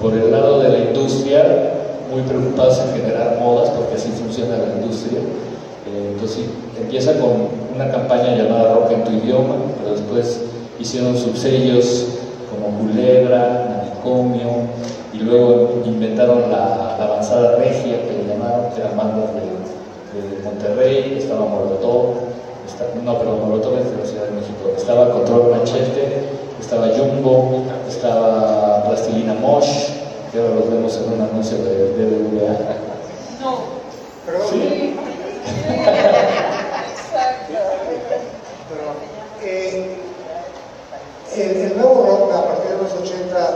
Por 0.00 0.14
el 0.14 0.32
lado 0.32 0.60
de 0.60 0.68
la 0.68 0.78
industria, 0.78 1.81
muy 2.12 2.22
preocupados 2.22 2.78
en 2.80 3.00
generar 3.00 3.38
modas, 3.40 3.70
porque 3.70 3.96
así 3.96 4.10
funciona 4.10 4.58
la 4.58 4.74
industria. 4.80 5.18
Eh, 5.18 6.12
entonces 6.12 6.44
empieza 6.78 7.14
con 7.18 7.48
una 7.74 7.90
campaña 7.90 8.36
llamada 8.36 8.74
Rock 8.74 8.92
en 8.92 9.04
tu 9.04 9.10
idioma, 9.12 9.54
pero 9.78 9.96
después 9.96 10.42
hicieron 10.78 11.16
subsellos 11.16 12.06
como 12.50 12.78
Culebra, 12.78 13.66
Manicomio, 13.68 14.68
y 15.14 15.18
luego 15.18 15.82
inventaron 15.84 16.50
la, 16.50 16.96
avanzada 17.02 17.56
regia 17.56 18.02
que 18.06 18.22
le 18.22 18.28
llamaron, 18.28 18.70
que 18.74 18.80
eran 18.80 18.96
bandas 18.96 19.34
de, 19.34 19.42
Monterrey, 20.44 21.16
estaba 21.18 21.46
Molotov, 21.46 22.14
no, 23.02 23.18
pero 23.18 23.36
Molotov 23.38 23.78
es 23.78 23.90
de 23.90 23.96
la 23.96 24.04
Ciudad 24.04 24.24
de 24.26 24.32
México, 24.32 24.70
estaba 24.76 25.10
Control 25.10 25.50
Machete, 25.50 26.28
estaba 26.60 26.88
Jumbo, 26.88 27.62
estaba 27.88 28.84
Plastilina 28.84 29.34
Mosh, 29.34 30.01
ahora 30.38 30.54
los 30.54 30.70
vemos 30.70 30.96
en 30.96 31.12
un 31.12 31.20
anuncio 31.20 31.58
de 31.58 31.92
BBVA. 31.92 32.58
No, 33.40 33.58
pero 34.24 34.48
sí. 34.48 34.96
Pero, 38.68 38.84
eh, 39.42 39.96
el, 41.36 41.76
nuevo 41.76 42.06
rock 42.06 42.32
a 42.34 42.44
partir 42.46 42.70
de 42.70 42.82
los 42.82 42.92
80 42.92 43.50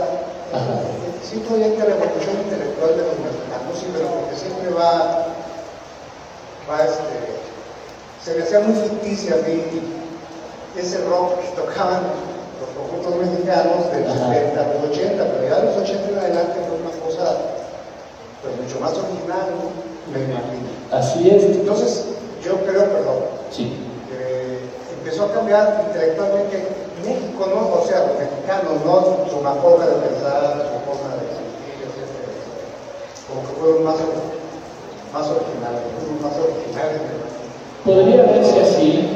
sí 1.23 1.37
todavía 1.39 1.67
hay 1.67 1.77
revolución 1.77 2.35
intelectual 2.43 2.91
de 2.95 3.03
los 3.03 3.19
mexicanos, 3.19 3.77
sí, 3.77 3.85
pero 3.93 4.07
porque 4.07 4.35
siempre 4.35 4.69
va, 4.73 5.27
va 6.69 6.85
este, 6.85 7.37
se 8.23 8.35
me 8.35 8.43
hacía 8.43 8.59
muy 8.61 8.75
ficticia 8.75 9.35
a 9.35 9.47
mí 9.47 9.63
ese 10.77 11.03
rock 11.05 11.39
que 11.41 11.47
tocaban 11.55 12.03
los 12.59 12.69
conjuntos 12.75 13.15
mexicanos 13.15 13.91
de 13.91 14.01
los 14.01 14.13
70 14.13 14.61
a 14.61 14.73
los 14.73 14.83
80, 14.91 15.23
pero 15.23 15.47
ya 15.47 15.55
de 15.59 15.65
los 15.65 15.77
80 15.77 16.09
en 16.09 16.17
adelante 16.17 16.66
cosa 17.27 17.57
pues 18.41 18.53
mucho 18.61 18.79
más 18.79 18.93
original, 18.93 19.49
me 20.13 20.19
imagino. 20.23 20.69
Así 20.91 21.29
es. 21.29 21.43
Entonces, 21.43 22.05
yo 22.43 22.55
creo, 22.61 22.85
perdón, 22.85 23.27
sí. 23.51 23.73
que 24.07 24.59
empezó 24.99 25.25
a 25.25 25.33
cambiar 25.33 25.85
intelectualmente 25.87 26.67
México, 27.03 27.45
¿no? 27.49 27.81
O 27.81 27.85
sea, 27.85 28.07
los 28.07 28.19
mexicanos, 28.19 28.85
¿no? 28.85 29.25
Su 29.29 29.37
forma 29.41 29.85
de 29.85 29.95
pensar, 30.07 30.69
su 30.69 30.79
forma 30.85 31.15
de 31.15 31.37
como 33.27 33.41
que 33.41 33.59
fueron 33.59 33.83
más, 33.83 33.95
más 35.11 35.27
originales, 35.27 35.83
más 36.23 36.33
originales. 36.39 37.01
Podría 37.83 38.23
verse 38.23 38.61
así, 38.61 39.09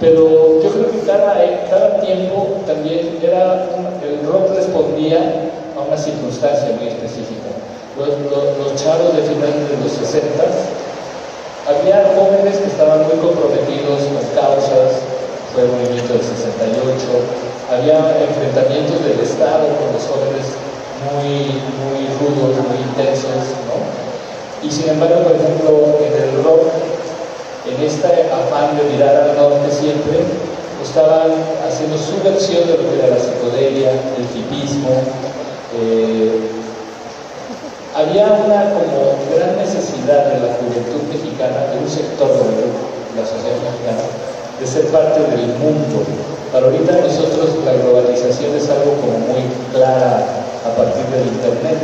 pero 0.00 0.62
yo 0.62 0.70
creo 0.70 0.90
que 0.90 1.06
cada, 1.06 1.34
cada 1.68 2.00
tiempo 2.00 2.60
también 2.66 3.18
era, 3.22 3.68
el 4.02 4.26
rock 4.26 4.54
respondía 4.54 5.50
a 5.76 5.80
una 5.80 5.98
circunstancia 5.98 6.76
muy 6.78 6.88
específica. 6.88 7.57
Los, 7.98 8.14
los, 8.14 8.78
chavos 8.78 9.10
de 9.10 9.26
finales 9.26 9.74
de 9.74 9.76
los 9.82 9.90
60 9.90 10.22
había 11.66 12.14
jóvenes 12.14 12.62
que 12.62 12.70
estaban 12.70 13.02
muy 13.10 13.18
comprometidos 13.18 14.06
con 14.06 14.22
causas, 14.38 15.02
fue 15.50 15.66
el 15.66 15.74
movimiento 15.74 16.14
del 16.14 16.22
68, 16.22 16.78
había 17.74 17.98
enfrentamientos 18.22 19.02
del 19.02 19.18
Estado 19.18 19.66
con 19.82 19.90
los 19.90 20.06
jóvenes 20.06 20.46
muy, 21.10 21.58
muy 21.58 22.06
rudos, 22.22 22.54
muy 22.70 22.78
intensos, 22.86 23.50
¿no? 23.66 23.82
Y 24.62 24.70
sin 24.70 24.94
embargo, 24.94 25.26
por 25.26 25.34
ejemplo, 25.34 25.98
en 25.98 26.14
el 26.14 26.44
rock, 26.46 26.70
en 27.66 27.82
este 27.82 28.30
afán 28.30 28.78
de 28.78 28.94
mirar 28.94 29.26
al 29.26 29.34
norte 29.34 29.74
siempre, 29.74 30.22
estaban 30.86 31.34
haciendo 31.66 31.98
su 31.98 32.22
versión 32.22 32.62
de 32.62 32.78
lo 32.78 32.86
que 32.86 32.94
era 32.94 33.10
la 33.10 33.18
psicodelia, 33.18 33.90
el 33.90 34.26
tipismo. 34.30 35.02
Eh, 35.74 36.57
había 37.98 38.30
una 38.30 38.78
como 38.78 39.18
gran 39.34 39.58
necesidad 39.58 40.30
de 40.30 40.38
la 40.38 40.54
juventud 40.62 41.02
mexicana, 41.10 41.66
de 41.74 41.82
un 41.82 41.90
sector 41.90 42.30
de 42.30 42.70
la 43.18 43.26
sociedad 43.26 43.58
mexicana, 43.58 44.06
de 44.54 44.66
ser 44.66 44.86
parte 44.94 45.18
del 45.34 45.50
mundo. 45.58 46.06
Para 46.52 46.66
ahorita 46.66 46.92
nosotros 47.02 47.58
la 47.66 47.74
globalización 47.74 48.54
es 48.54 48.70
algo 48.70 48.94
como 49.02 49.18
muy 49.26 49.42
clara 49.74 50.22
a 50.62 50.70
partir 50.78 51.04
del 51.10 51.26
Internet, 51.26 51.78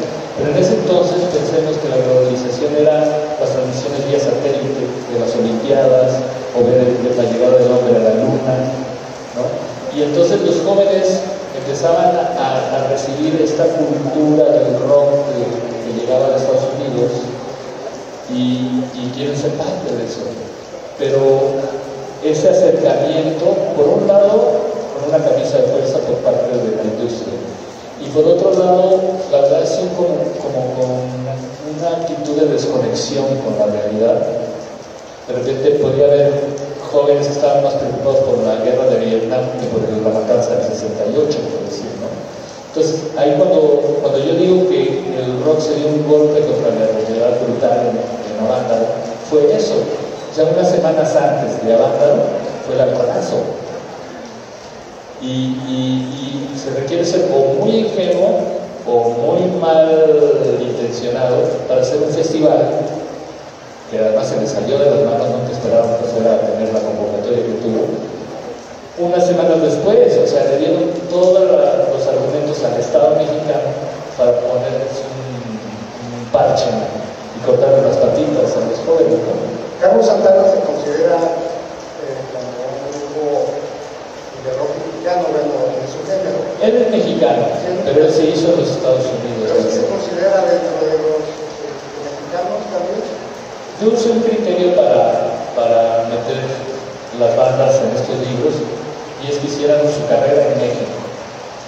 con 33.44 33.58
la 33.58 33.66
realidad. 33.66 34.22
De 35.26 35.34
repente 35.34 35.82
podría 35.82 36.06
haber 36.06 36.32
jóvenes 36.90 37.26
que 37.26 37.32
estaban 37.34 37.64
más 37.64 37.74
preocupados 37.74 38.20
por 38.24 38.38
la 38.46 38.64
guerra 38.64 38.86
de 38.86 39.04
Vietnam 39.04 39.42
que 39.58 39.66
por 39.68 39.82
la 39.82 40.20
matanza 40.20 40.56
del 40.56 40.68
68, 40.68 41.38
por 41.50 41.68
decir, 41.68 41.90
¿no? 41.98 42.08
Entonces, 42.70 43.02
ahí 43.16 43.34
cuando, 43.38 43.98
cuando 44.02 44.18
yo 44.18 44.34
digo 44.34 44.68
que 44.68 45.02
el 45.18 45.42
rock 45.44 45.60
se 45.60 45.74
dio 45.76 45.88
un 45.88 46.06
golpe 46.06 46.40
contra 46.40 46.70
la 46.74 46.86
realidad 46.86 47.38
brutal 47.46 47.90
en, 47.90 47.98
en 47.98 48.44
fue 49.30 49.56
eso, 49.56 49.74
sea, 50.34 50.44
unas 50.44 50.68
semanas 50.68 51.14
antes 51.14 51.64
de 51.64 51.74
Avándaro 51.74 52.24
fue 52.66 52.74
el 52.74 52.80
alcoholazo. 52.80 53.36
Y, 55.22 55.56
se 56.54 56.70
requiere 56.80 57.04
ser 57.04 57.30
o 57.34 57.62
muy 57.62 57.80
ingenuo 57.80 58.38
o 58.86 59.10
muy 59.10 59.60
mal 59.60 59.86
intencionado 60.60 61.36
para 61.68 61.82
hacer 61.82 61.98
un 62.02 62.08
festival 62.10 62.83
se 64.34 64.40
le 64.40 64.46
salió 64.46 64.78
de 64.78 64.90
las 64.90 65.02
manos, 65.06 65.30
nunca 65.30 65.52
esperaron 65.52 65.94
que 66.02 66.10
fuera 66.10 66.34
a 66.34 66.40
tener 66.42 66.74
la 66.74 66.80
convocatoria 66.82 67.46
que 67.46 67.62
tuvo. 67.62 67.86
Unas 68.98 69.26
semanas 69.26 69.62
después, 69.62 70.10
o 70.18 70.26
sea, 70.26 70.44
le 70.50 70.58
dieron 70.58 70.90
todos 71.10 71.46
los 71.46 72.02
argumentos 72.06 72.58
al 72.62 72.78
Estado 72.78 73.14
mexicano 73.14 73.70
para 74.18 74.38
ponerles 74.42 75.02
un, 75.06 76.18
un 76.18 76.26
parche 76.30 76.66
y 76.66 77.38
cortarle 77.46 77.82
las 77.82 77.98
patitas 77.98 78.54
a 78.54 78.62
los 78.66 78.78
jóvenes. 78.86 79.18
¿no? 79.22 79.34
Carlos 79.82 80.06
Santana 80.06 80.46
se 80.50 80.62
considera 80.62 81.18
eh, 81.18 82.18
como 82.30 82.50
un 82.50 82.78
grupo 82.90 83.54
de 84.46 84.50
rock 84.54 84.70
mexicano, 84.82 85.22
bueno, 85.30 85.74
en 85.74 85.86
su 85.90 86.00
género. 86.06 86.38
Él 86.62 86.74
es 86.82 86.90
mexicano, 86.90 87.50
pero 87.86 88.06
él 88.06 88.10
se 88.10 88.30
hizo 88.30 88.54
en 88.54 88.62
los 88.62 88.70
Estados 88.70 89.06
Unidos. 89.10 89.46
¿Pero 89.46 89.70
se 89.70 89.86
considera 89.86 90.42
dentro 90.46 90.74
de 90.86 90.98
los? 91.02 91.43
Yo 93.84 93.92
uso 93.92 94.16
un 94.16 94.24
criterio 94.24 94.72
para, 94.72 95.28
para 95.52 96.08
meter 96.08 96.40
las 97.20 97.36
bandas 97.36 97.84
en 97.84 97.92
estos 97.92 98.16
libros 98.16 98.56
y 99.20 99.28
es 99.28 99.36
que 99.36 99.44
hicieran 99.44 99.84
su 99.84 100.08
carrera 100.08 100.40
en 100.40 100.56
México. 100.56 101.04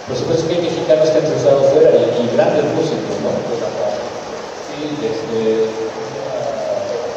Por 0.08 0.16
supuesto 0.16 0.48
que 0.48 0.56
hay 0.56 0.64
mexicanos 0.64 1.12
que 1.12 1.20
han 1.20 1.28
triunfado 1.28 1.60
fuera 1.76 1.92
y, 1.92 2.24
grandes 2.32 2.64
músicos, 2.72 3.20
¿no? 3.20 3.36
Sí, 4.64 4.96
este, 4.96 5.68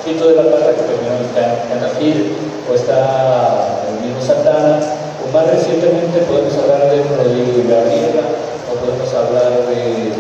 de 0.04 0.36
la 0.36 0.52
Plata 0.52 0.76
que 0.76 0.84
terminó 0.84 1.16
en 1.16 1.32
Canafil, 1.32 2.36
o 2.68 2.76
está 2.76 3.88
el 3.88 4.04
mismo 4.04 4.20
Santana, 4.20 4.84
o 5.24 5.32
más 5.32 5.48
recientemente 5.48 6.28
podemos 6.28 6.60
hablar 6.60 6.92
de 6.92 7.08
Rodrigo 7.08 7.56
y 7.56 7.72
Gabriela, 7.72 8.36
o 8.68 8.76
podemos 8.84 9.08
hablar 9.16 9.64
de, 9.64 10.12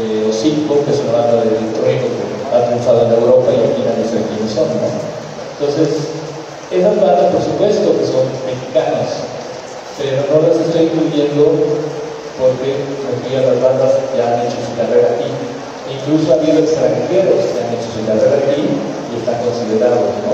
de 0.00 0.24
que 0.24 0.88
es 0.88 1.00
una 1.04 1.20
banda 1.20 1.44
de 1.44 1.52
que 1.52 2.31
ha 2.52 2.66
triunfado 2.68 3.08
en 3.08 3.12
Europa 3.16 3.48
y 3.48 3.60
aquí 3.64 3.80
nadie 3.80 4.04
sabe 4.04 4.28
quiénes 4.28 4.52
son. 4.52 4.68
¿no? 4.68 4.88
Entonces, 5.56 6.12
esas 6.68 6.96
bandas, 7.00 7.32
por 7.32 7.42
supuesto, 7.42 7.96
que 7.96 8.04
son 8.04 8.24
mexicanas, 8.44 9.24
pero 9.96 10.24
no 10.28 10.44
las 10.44 10.56
estoy 10.56 10.88
incluyendo 10.88 11.52
porque 12.40 12.80
las 13.28 13.58
bandas 13.60 13.92
ya 14.16 14.34
han 14.34 14.40
hecho 14.44 14.58
su 14.60 14.72
carrera 14.76 15.16
aquí. 15.16 15.28
Incluso 15.88 16.32
ha 16.32 16.40
habido 16.40 16.64
extranjeros 16.64 17.44
que 17.52 17.58
han 17.60 17.72
hecho 17.76 17.88
su 17.92 18.02
carrera 18.08 18.36
aquí 18.40 18.64
y 18.64 19.12
están 19.20 19.38
considerados, 19.44 20.08
¿no? 20.24 20.32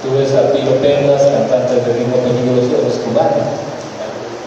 Tú 0.00 0.16
ves 0.16 0.32
a 0.32 0.52
Piro 0.52 0.78
Pendas, 0.80 1.20
cantante 1.20 1.84
de 1.84 1.92
ritmo 1.92 2.16
peligroso, 2.24 2.80
es 2.88 2.96
cubano. 3.04 3.44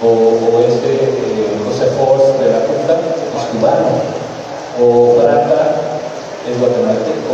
O, 0.02 0.10
o 0.10 0.60
este 0.66 0.90
eh, 1.06 1.54
José 1.62 1.86
Force 1.94 2.34
de 2.42 2.50
la 2.50 2.66
Junta, 2.66 2.98
es 2.98 3.46
cubano. 3.54 4.02
O 4.82 5.22
Braca 5.22 5.81
es 6.52 6.60
guatemalteco. 6.60 7.34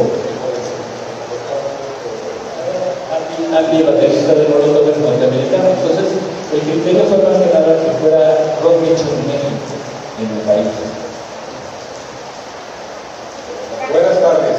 Andy, 3.47 3.83
baterista 3.83 4.33
de 4.33 4.47
Molotov 4.49 4.89
es 4.89 4.97
norteamericano. 4.97 5.69
Entonces, 5.73 6.07
el 6.53 6.61
criterio 6.61 7.03
fue 7.09 7.17
más 7.17 7.41
que 7.41 7.49
nada 7.49 7.73
que 7.81 7.91
fuera 7.97 8.37
rock 8.61 8.83
hecho 8.85 9.07
en 9.09 9.21
México, 9.25 9.73
en 10.21 10.29
el 10.37 10.43
país. 10.45 10.69
Buenas 13.91 14.19
tardes. 14.21 14.57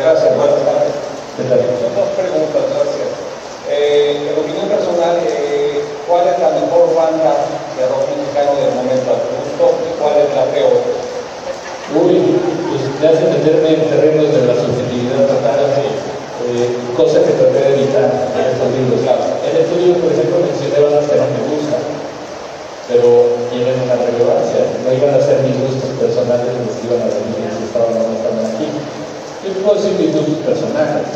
Gracias, 0.00 0.36
buenas 0.36 0.62
tardes. 0.64 0.94
Dos 1.40 2.10
preguntas, 2.16 2.64
gracias. 2.72 3.10
Eh, 3.68 4.32
en 4.32 4.38
opinión 4.38 4.68
personal, 4.68 5.16
eh, 5.26 5.84
¿cuál 6.08 6.28
es 6.28 6.38
la 6.38 6.50
mejor 6.50 6.94
banda 6.94 7.32
de 7.76 7.82
rock 7.86 8.08
mexicano 8.16 8.56
del 8.56 8.74
momento 8.74 9.08
a 9.10 9.20
tu 9.20 9.28
gusto 9.36 9.78
y 9.84 10.00
cuál 10.00 10.16
es 10.20 10.28
la 10.34 10.44
peor? 10.52 10.80
Uy, 11.94 12.38
me 12.70 13.08
hace 13.08 13.24
meterme 13.26 13.74
en 13.74 13.90
terrenos 13.90 14.30
de 14.30 14.46
la 14.46 14.54
subjetividad 14.54 15.26
total, 15.26 15.58
eh, 15.74 16.70
cosa 16.96 17.18
que 17.22 17.34
traté 17.34 17.58
de 17.58 17.74
evitar 17.74 18.30
en 18.30 18.44
estos 18.46 18.70
libros. 18.70 19.02
En 19.02 19.54
el 19.58 19.64
tuyo, 19.66 19.98
por 19.98 20.12
ejemplo, 20.12 20.38
mencioné 20.44 20.78
bandas 20.78 21.10
que 21.10 21.18
no 21.18 21.26
me 21.26 21.42
gustan, 21.50 21.82
pero 22.86 23.38
tienen 23.50 23.74
una 23.82 23.96
relevancia. 23.98 24.70
No 24.86 24.90
iban 24.94 25.14
a 25.14 25.22
ser 25.22 25.42
mis 25.42 25.58
gustos 25.58 25.90
personales 25.98 26.50
los 26.54 26.74
que 26.78 26.86
iban 26.86 27.02
a 27.02 27.10
venir 27.10 27.50
si 27.54 27.66
estaban 27.66 27.94
o 27.94 28.02
no 28.06 28.14
estaban 28.18 28.46
aquí. 28.46 28.66
Yo 28.66 29.50
puedo 29.62 29.78
decir 29.78 29.94
mis 29.98 30.14
gustos 30.14 30.42
personales. 30.46 31.06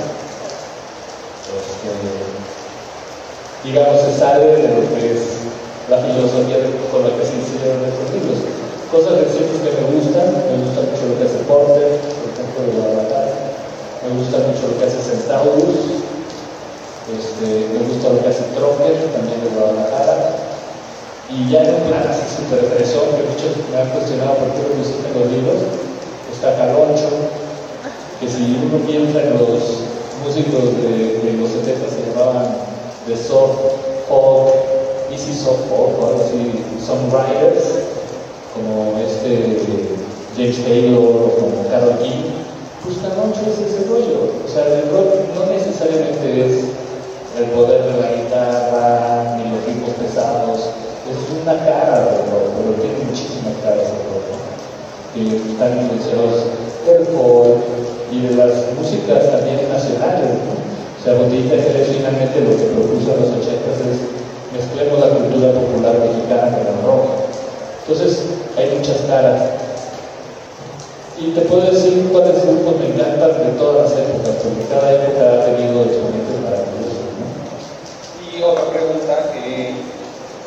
Este, 1.54 1.90
digamos, 3.62 4.00
se 4.00 4.12
sale 4.18 4.58
de 4.58 4.68
lo 4.74 4.82
que 4.90 5.18
es 5.18 5.44
la 5.90 5.98
filosofía 5.98 6.62
con 6.90 7.04
la 7.04 7.12
que 7.16 7.24
se 7.26 7.36
hicieron 7.38 7.84
estos 7.84 8.08
libros. 8.14 8.53
Cosas 8.90 9.26
recientes 9.26 9.58
que 9.58 9.74
me 9.74 9.90
gustan, 9.90 10.30
me 10.48 10.62
gusta 10.62 10.86
mucho 10.86 11.02
lo 11.10 11.18
que 11.18 11.24
hace 11.26 11.42
Porter, 11.50 11.98
por 11.98 12.30
ejemplo, 12.30 12.58
de 12.62 12.72
Guadalajara, 12.78 13.34
me 14.06 14.10
gusta 14.14 14.38
mucho 14.38 14.70
lo 14.70 14.78
que 14.78 14.86
hace 14.86 15.02
Centaurus, 15.02 16.04
este, 17.10 17.74
me 17.74 17.80
gusta 17.90 18.14
lo 18.14 18.22
que 18.22 18.28
hace 18.28 18.54
Trocker, 18.54 19.10
también 19.10 19.42
de 19.42 19.50
Guadalajara, 19.50 20.36
y 21.28 21.50
ya 21.50 21.64
en 21.64 21.74
un 21.74 21.82
plan 21.90 22.06
así 22.06 22.22
súper 22.38 22.70
fresón, 22.70 23.18
que 23.18 23.26
muchos 23.26 23.50
me 23.66 23.82
han 23.82 23.90
cuestionado 23.90 24.38
por 24.38 24.54
qué 24.54 24.62
me 24.62 24.78
gustan 24.78 25.10
los 25.10 25.26
libros, 25.26 25.58
está 26.30 26.54
Caloncho, 26.54 27.10
que 28.20 28.28
si 28.30 28.62
uno 28.62 28.78
piensa 28.86 29.26
en 29.26 29.34
los 29.34 29.90
músicos 30.22 30.70
de, 30.78 31.18
de 31.18 31.32
los 31.34 31.50
70 31.50 31.90
se 31.90 32.14
llamaban 32.14 32.46
The 33.10 33.16
Soft 33.16 33.58
Folk, 34.06 34.54
Easy 35.10 35.34
Soft 35.34 35.66
Folk, 35.66 35.98
o 35.98 36.06
algo 36.06 36.22
así, 36.22 36.62
Songwriters, 36.78 37.90
como 38.54 38.94
este 39.02 39.58
James 40.36 40.64
Taylor 40.64 40.98
o 40.98 41.34
como 41.36 41.68
Carol 41.68 41.98
King, 41.98 42.30
pues 42.82 42.98
Caloncho 43.02 43.42
es 43.50 43.58
ese 43.58 43.84
rollo. 43.90 44.30
O 44.40 44.48
sea, 44.48 44.66
el 44.66 44.90
rock 44.90 45.28
no 45.34 45.46
necesariamente 45.50 46.46
es 46.46 46.64
el 47.38 47.46
poder 47.50 47.82
de 47.82 48.00
la 48.00 48.14
guitarra 48.14 49.36
ni 49.36 49.50
los 49.50 49.64
ritmos 49.66 49.90
pesados, 49.98 50.70
es 51.10 51.18
una 51.42 51.58
cara 51.66 52.06
del 52.06 52.30
rock, 52.30 52.46
pero 52.56 52.78
tiene 52.80 53.04
muchísimas 53.10 53.58
caras 53.62 53.90
de 53.90 54.00
rock, 54.08 54.30
que 55.12 55.50
están 55.50 55.82
influenciados 55.82 56.46
del 56.86 57.06
folk, 57.10 57.84
y 58.14 58.20
de 58.28 58.36
las 58.36 58.52
músicas 58.78 59.30
también 59.30 59.66
nacionales. 59.68 60.38
O 60.38 61.02
sea, 61.02 61.14
Botellita 61.14 61.56
Jerez 61.56 61.88
finalmente 61.90 62.40
lo 62.40 62.56
que 62.56 62.70
propuso 62.70 63.10
en 63.10 63.20
los 63.20 63.30
80 63.42 63.74
es 63.74 64.14
mezclemos 64.54 65.00
la 65.00 65.10
cultura 65.18 65.52
popular 65.52 65.98
mexicana 65.98 66.54
con 66.54 66.62
el 66.62 66.78
rock. 66.86 67.04
Entonces, 67.82 68.22
muchas 68.84 69.00
caras. 69.08 69.40
Y 71.16 71.30
te 71.32 71.40
puedo 71.48 71.62
decir 71.72 72.10
cuáles 72.12 72.44
grupos 72.44 72.76
me 72.80 72.92
encantan 72.92 73.32
de 73.32 73.56
todas 73.56 73.88
las 73.88 73.92
épocas, 73.96 74.34
porque 74.44 74.68
cada 74.68 74.92
época 74.92 75.24
ha 75.24 75.44
tenido 75.48 75.88
exponentes 75.88 76.36
maravillosos. 76.44 77.08
¿no? 77.16 77.24
Y 78.28 78.42
otra 78.42 78.68
pregunta, 78.68 79.32
eh, 79.40 79.72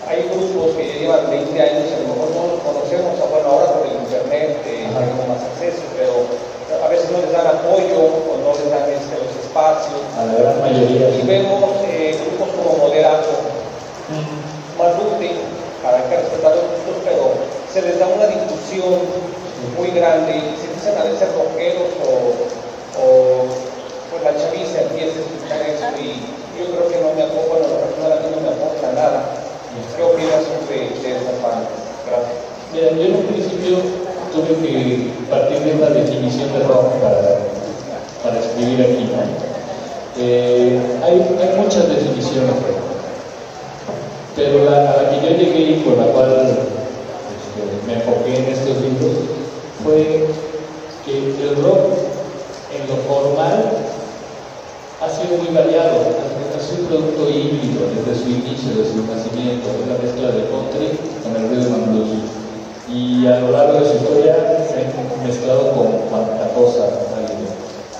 hay 0.05 0.29
grupos 0.29 0.77
que 0.77 0.85
ya 0.85 0.95
llevan 1.01 1.31
20 1.31 1.49
años, 1.57 1.89
a 1.89 2.01
lo 2.05 2.13
mejor 2.13 2.29
no 2.29 2.41
los 2.53 2.61
conocemos, 2.61 3.17
bueno, 3.17 3.47
ahora 3.49 3.73
por 3.73 3.87
el 3.89 4.05
internet 4.05 4.61
eh, 4.69 4.85
tenemos 4.85 5.25
más 5.25 5.41
acceso, 5.41 5.81
pero 5.97 6.29
a 6.77 6.87
veces 6.93 7.09
no 7.09 7.17
les 7.25 7.33
dan 7.33 7.47
apoyo 7.47 7.97
o 7.97 8.37
no 8.37 8.53
les 8.53 8.69
dan 8.69 8.85
este, 8.85 9.17
los 9.17 9.33
espacios. 9.33 9.97
A 10.13 10.29
la 10.29 10.35
gran 10.37 10.61
mayoría. 10.61 11.09
Y 11.09 11.21
sí. 11.21 11.25
vemos 11.25 11.73
eh, 11.89 12.13
grupos 12.21 12.53
como 12.53 12.85
Moderato, 12.85 13.33
Malducti, 14.77 15.31
para 15.81 16.05
que 16.05 16.21
respetar 16.21 16.53
los 16.53 16.69
gustos, 16.75 17.01
pero 17.01 17.57
se 17.77 17.85
les 17.85 17.99
da 17.99 18.07
una 18.09 18.25
difusión 18.25 19.05
muy 19.77 19.93
grande 19.93 20.33
se 20.57 20.65
empiezan 20.65 20.97
a 20.97 21.05
veces 21.05 21.29
rockeros 21.37 21.93
o, 22.01 22.33
o 22.97 23.05
pues 24.09 24.21
la 24.25 24.33
chaviza 24.33 24.81
empieza 24.81 25.13
a 25.13 25.21
escuchar 25.21 25.61
eso 25.61 25.85
y 26.01 26.25
yo 26.57 26.73
creo 26.73 26.89
que 26.89 26.97
no 27.05 27.13
me 27.13 27.21
aporta, 27.21 27.53
bueno, 27.53 27.69
lo 27.69 27.77
personal 27.85 28.17
a 28.17 28.21
mí 28.25 28.33
no 28.33 28.41
me 28.41 28.49
aporta 28.49 28.87
nada. 28.97 29.29
¿Qué 29.93 30.01
opinas 30.01 30.41
de, 30.65 30.89
de 30.89 31.21
esas 31.21 31.37
bandas? 31.37 31.69
Gracias. 32.01 32.41
Mira, 32.73 32.89
yo 32.97 33.13
en 33.13 33.13
un 33.13 33.25
principio 33.29 33.77
tuve 34.33 34.57
que 34.57 35.13
partir 35.29 35.59
de 35.61 35.77
una 35.77 35.93
definición 35.93 36.49
de 36.57 36.65
rock 36.65 36.97
para, 36.97 37.45
para 38.25 38.39
escribir 38.41 38.81
aquí. 38.81 39.05
¿no? 39.05 39.21
Eh, 40.17 40.81
hay, 41.05 41.13
hay 41.13 41.51
muchas 41.61 41.87
definiciones 41.89 42.57
pero 44.35 44.65
la, 44.65 44.93
a 44.93 45.01
la 45.01 45.09
que 45.09 45.21
yo 45.21 45.35
llegué 45.35 45.59
y 45.59 45.83
por 45.85 45.97
la 45.97 46.05
cual 46.13 46.57
me 47.85 47.93
enfoqué 47.93 48.37
en 48.37 48.45
estos 48.51 48.81
libros 48.81 49.13
fue 49.83 50.27
que 51.05 51.17
el 51.17 51.55
rock 51.63 51.95
en 52.73 52.87
lo 52.87 52.97
formal 53.07 53.63
ha 54.99 55.09
sido 55.09 55.37
muy 55.37 55.53
variado, 55.53 56.01
ha 56.51 56.59
sido 56.59 56.81
un 56.81 56.87
producto 56.87 57.29
híbrido 57.29 57.87
desde 57.93 58.23
su 58.23 58.29
inicio, 58.29 58.75
desde 58.75 58.93
su 58.93 59.05
nacimiento, 59.05 59.69
es 59.69 59.87
la 59.87 59.97
mezcla 60.01 60.31
de 60.33 60.49
country 60.49 60.97
con 61.23 61.31
el 61.37 61.49
rhythm 61.49 61.73
and 61.73 62.37
y 62.89 63.27
a 63.27 63.39
lo 63.41 63.51
largo 63.51 63.79
de 63.79 63.85
su 63.85 63.95
historia 63.97 64.35
se 64.67 64.79
han 64.79 65.27
mezclado 65.27 65.71
con 65.73 65.87
cuanta 66.09 66.49
cosa 66.55 66.87
ha. 67.13 67.51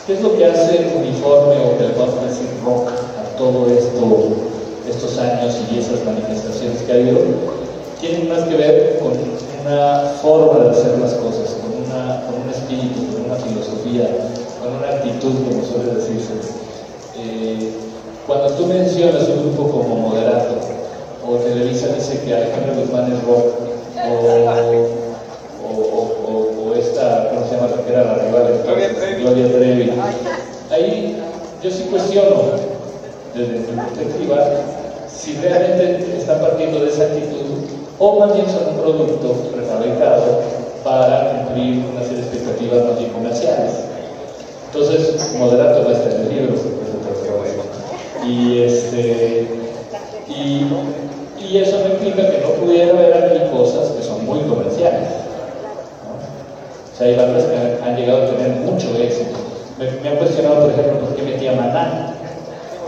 ¿Qué 0.06 0.13
es 0.13 0.22
lo 0.22 0.38
que 0.38 0.46
hace 0.46 0.93
uniforme 0.96 1.56
o 1.60 1.78
que 1.78 1.84
le 1.84 1.93
a 2.20 2.26
decir 2.26 2.48
rock 2.63 2.89
a 2.89 3.38
todo 3.38 3.67
esto, 3.67 4.30
estos 4.88 5.17
años 5.17 5.56
y 5.70 5.80
esas 5.80 6.04
manifestaciones 6.06 6.82
que 6.84 6.91
ha 6.91 6.96
habido? 6.96 7.20
Tienen 8.00 8.30
más 8.30 8.43
que 8.43 8.56
ver 8.56 9.00
con 9.00 9.12
una 9.67 10.13
forma 10.21 10.63
de 10.63 10.69
hacer 10.71 10.97
las 10.99 11.13
cosas, 11.15 11.58
con, 11.60 11.84
una, 11.84 12.23
con 12.25 12.41
un 12.41 12.49
espíritu, 12.49 13.12
con 13.12 13.25
una 13.25 13.36
filosofía, 13.36 14.08
con 14.62 14.75
una 14.77 14.88
actitud, 14.95 15.34
como 15.43 15.63
suele 15.63 15.95
decirse. 15.95 16.34
Eh, 17.17 17.71
cuando 18.25 18.49
tú 18.51 18.65
mencionas 18.67 19.27
un 19.27 19.43
grupo 19.43 19.69
como 19.69 19.95
Moderato, 19.95 20.56
o 21.27 21.36
Televisa 21.36 21.88
dice 21.88 22.21
que 22.21 22.34
Alejandro 22.34 22.75
Guzmán 22.80 23.12
es 23.12 23.23
rock, 23.23 23.45
o, 24.08 24.13
o, 25.67 26.01
o, 26.27 26.69
o, 26.69 26.75
esta, 26.75 27.30
¿cómo 27.30 27.45
se 27.45 27.56
llama? 27.56 27.67
La 27.67 27.84
que 27.84 27.91
era 27.91 28.03
la 28.06 28.15
rival, 28.15 28.62
Gloria 28.63 28.95
Trevi. 28.95 29.21
Gloria 29.21 29.47
Trevi. 29.51 29.91
Ahí 30.71 31.17
yo 31.62 31.71
sí 31.71 31.84
cuestiono, 31.89 32.43
desde 33.36 33.53
mi 33.53 33.65
perspectiva, 33.65 34.38
si 35.13 35.36
realmente 35.38 36.15
están 36.17 36.39
partiendo 36.39 36.80
de 36.80 36.89
esa 36.89 37.03
actitud 37.03 37.77
o 37.99 38.19
más 38.19 38.33
bien 38.33 38.45
son 38.47 38.75
un 38.75 38.81
producto 38.81 39.33
prefabricado 39.53 40.41
para 40.83 41.45
cumplir 41.45 41.83
una 41.91 42.03
serie 42.03 42.17
de 42.17 42.23
expectativas 42.23 42.86
más 42.86 42.99
bien 42.99 43.12
comerciales. 43.12 43.73
Entonces, 44.67 45.36
moderato 45.38 45.83
va 45.83 45.89
a 45.89 45.93
estar 45.93 46.12
en 46.12 46.21
el 46.21 46.29
libro. 46.29 46.55
Y 48.25 48.62
este, 48.63 49.47
y 50.27 50.65
y 51.49 51.60
eso 51.60 51.79
no 51.79 51.93
implica 51.93 52.29
que 52.29 52.39
no 52.39 52.49
pudiera 52.60 52.91
haber 52.91 53.13
aquí 53.13 53.55
cosas 53.55 53.91
que 53.91 54.03
son 54.03 54.25
muy 54.25 54.41
comerciales. 54.41 55.07
O 56.93 56.97
sea, 56.97 57.07
hay 57.07 57.15
bandas 57.15 57.43
que 57.43 57.55
han, 57.55 57.83
han, 57.83 57.95
llegado 57.95 58.23
a 58.23 58.29
tener 58.31 58.49
mucho 58.62 58.88
éxito. 58.97 59.38
Me, 59.77 59.89
me, 60.01 60.10
han 60.10 60.17
cuestionado, 60.17 60.62
por 60.62 60.71
ejemplo, 60.71 60.99
por 60.99 61.15
qué 61.15 61.21
metía 61.21 61.53
Maná. 61.53 62.15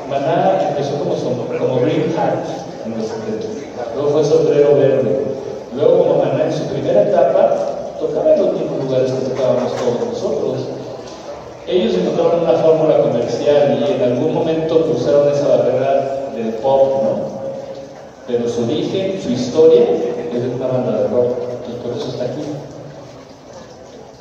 Maná 0.10 0.70
empezó 0.70 1.00
como, 1.00 1.16
como 1.16 1.82
Green 1.82 2.12
Heart 2.14 2.46
en 2.86 2.98
los 2.98 3.08
70. 3.08 3.59
Luego 3.96 4.10
fue 4.10 4.24
Sombrero 4.24 4.76
Verde. 4.76 5.26
Luego, 5.76 6.00
como 6.00 6.24
Maná 6.24 6.46
en 6.46 6.54
su 6.54 6.66
primera 6.66 7.04
etapa, 7.04 7.96
tocaba 8.00 8.34
en 8.34 8.42
los 8.42 8.54
mismos 8.54 8.86
lugares 8.86 9.12
que 9.12 9.30
tocábamos 9.30 9.74
todos 9.76 10.08
nosotros. 10.08 10.58
Ellos 11.68 11.94
encontraron 11.94 12.42
una 12.42 12.54
fórmula 12.54 13.02
comercial 13.02 13.78
y 13.80 13.94
en 13.94 14.02
algún 14.02 14.34
momento 14.34 14.86
cruzaron 14.86 15.30
esa 15.30 15.48
barrera 15.48 16.32
del 16.36 16.54
pop, 16.56 17.04
¿no? 17.04 17.40
pero 18.30 18.48
su 18.48 18.64
origen, 18.64 19.20
su 19.22 19.32
historia 19.32 19.82
es 20.32 20.44
de 20.44 20.50
una 20.56 20.68
banda 20.68 21.02
de 21.02 21.08
rock, 21.08 21.38
entonces 21.66 21.82
por 21.84 21.92
eso 21.98 22.08
está 22.10 22.26
aquí. 22.26 22.44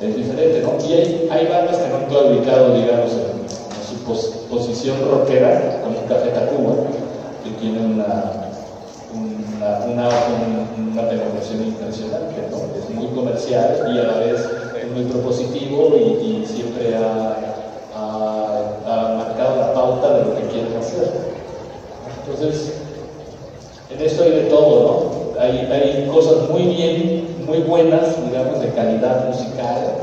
Es 0.01 0.15
diferente, 0.15 0.61
¿no? 0.61 0.83
Y 0.83 0.93
hay, 0.93 1.29
hay 1.29 1.47
bandas 1.47 1.77
que 1.77 1.89
no 1.89 1.97
han 1.97 2.05
claudicado, 2.05 2.73
digamos, 2.73 3.11
en, 3.11 3.49
su 3.87 4.03
pos, 4.05 4.45
posición 4.49 4.97
rockera, 5.11 5.81
como 5.83 6.05
Café 6.07 6.29
Tacuba, 6.29 6.73
que 7.43 7.49
tiene 7.61 7.85
una, 7.85 8.38
una, 9.13 9.85
una, 9.85 10.09
un, 10.09 10.91
una 10.91 11.01
¿no? 11.01 12.57
Es 12.77 12.89
muy 12.89 13.07
comercial 13.07 13.91
y 13.93 13.99
a 13.99 14.03
la 14.03 14.17
vez 14.19 14.39
es 14.81 14.91
muy 14.91 15.03
propositivo 15.05 15.95
y, 15.97 16.45
siempre 16.45 16.95
ha, 16.95 17.35
ha, 17.95 18.75
ha 18.85 19.15
marcado 19.15 19.57
la 19.57 19.73
pauta 19.73 20.13
de 20.17 20.25
lo 20.25 20.35
que 20.35 20.47
quieren 20.47 20.75
hacer. 20.77 21.11
Entonces, 22.21 22.81
en 23.89 24.01
esto 24.01 24.23
hay 24.23 24.31
de 24.31 24.41
todo, 24.43 24.83
¿no? 25.33 25.41
Hay, 25.41 25.57
hay 25.71 26.07
cosas 26.11 26.49
muy 26.49 26.63
bien, 26.63 27.43
muy 27.45 27.59
buenas, 27.59 28.23
digamos, 28.25 28.59
de 28.61 28.69
calidad 28.73 29.27
musical, 29.27 29.99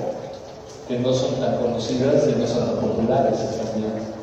que 0.89 0.99
no 0.99 1.13
son 1.13 1.35
tan 1.37 1.57
conocidas 1.59 2.27
y 2.29 2.41
no 2.41 2.47
son 2.47 2.67
tan 2.67 2.77
populares 2.77 3.39
también. 3.59 4.16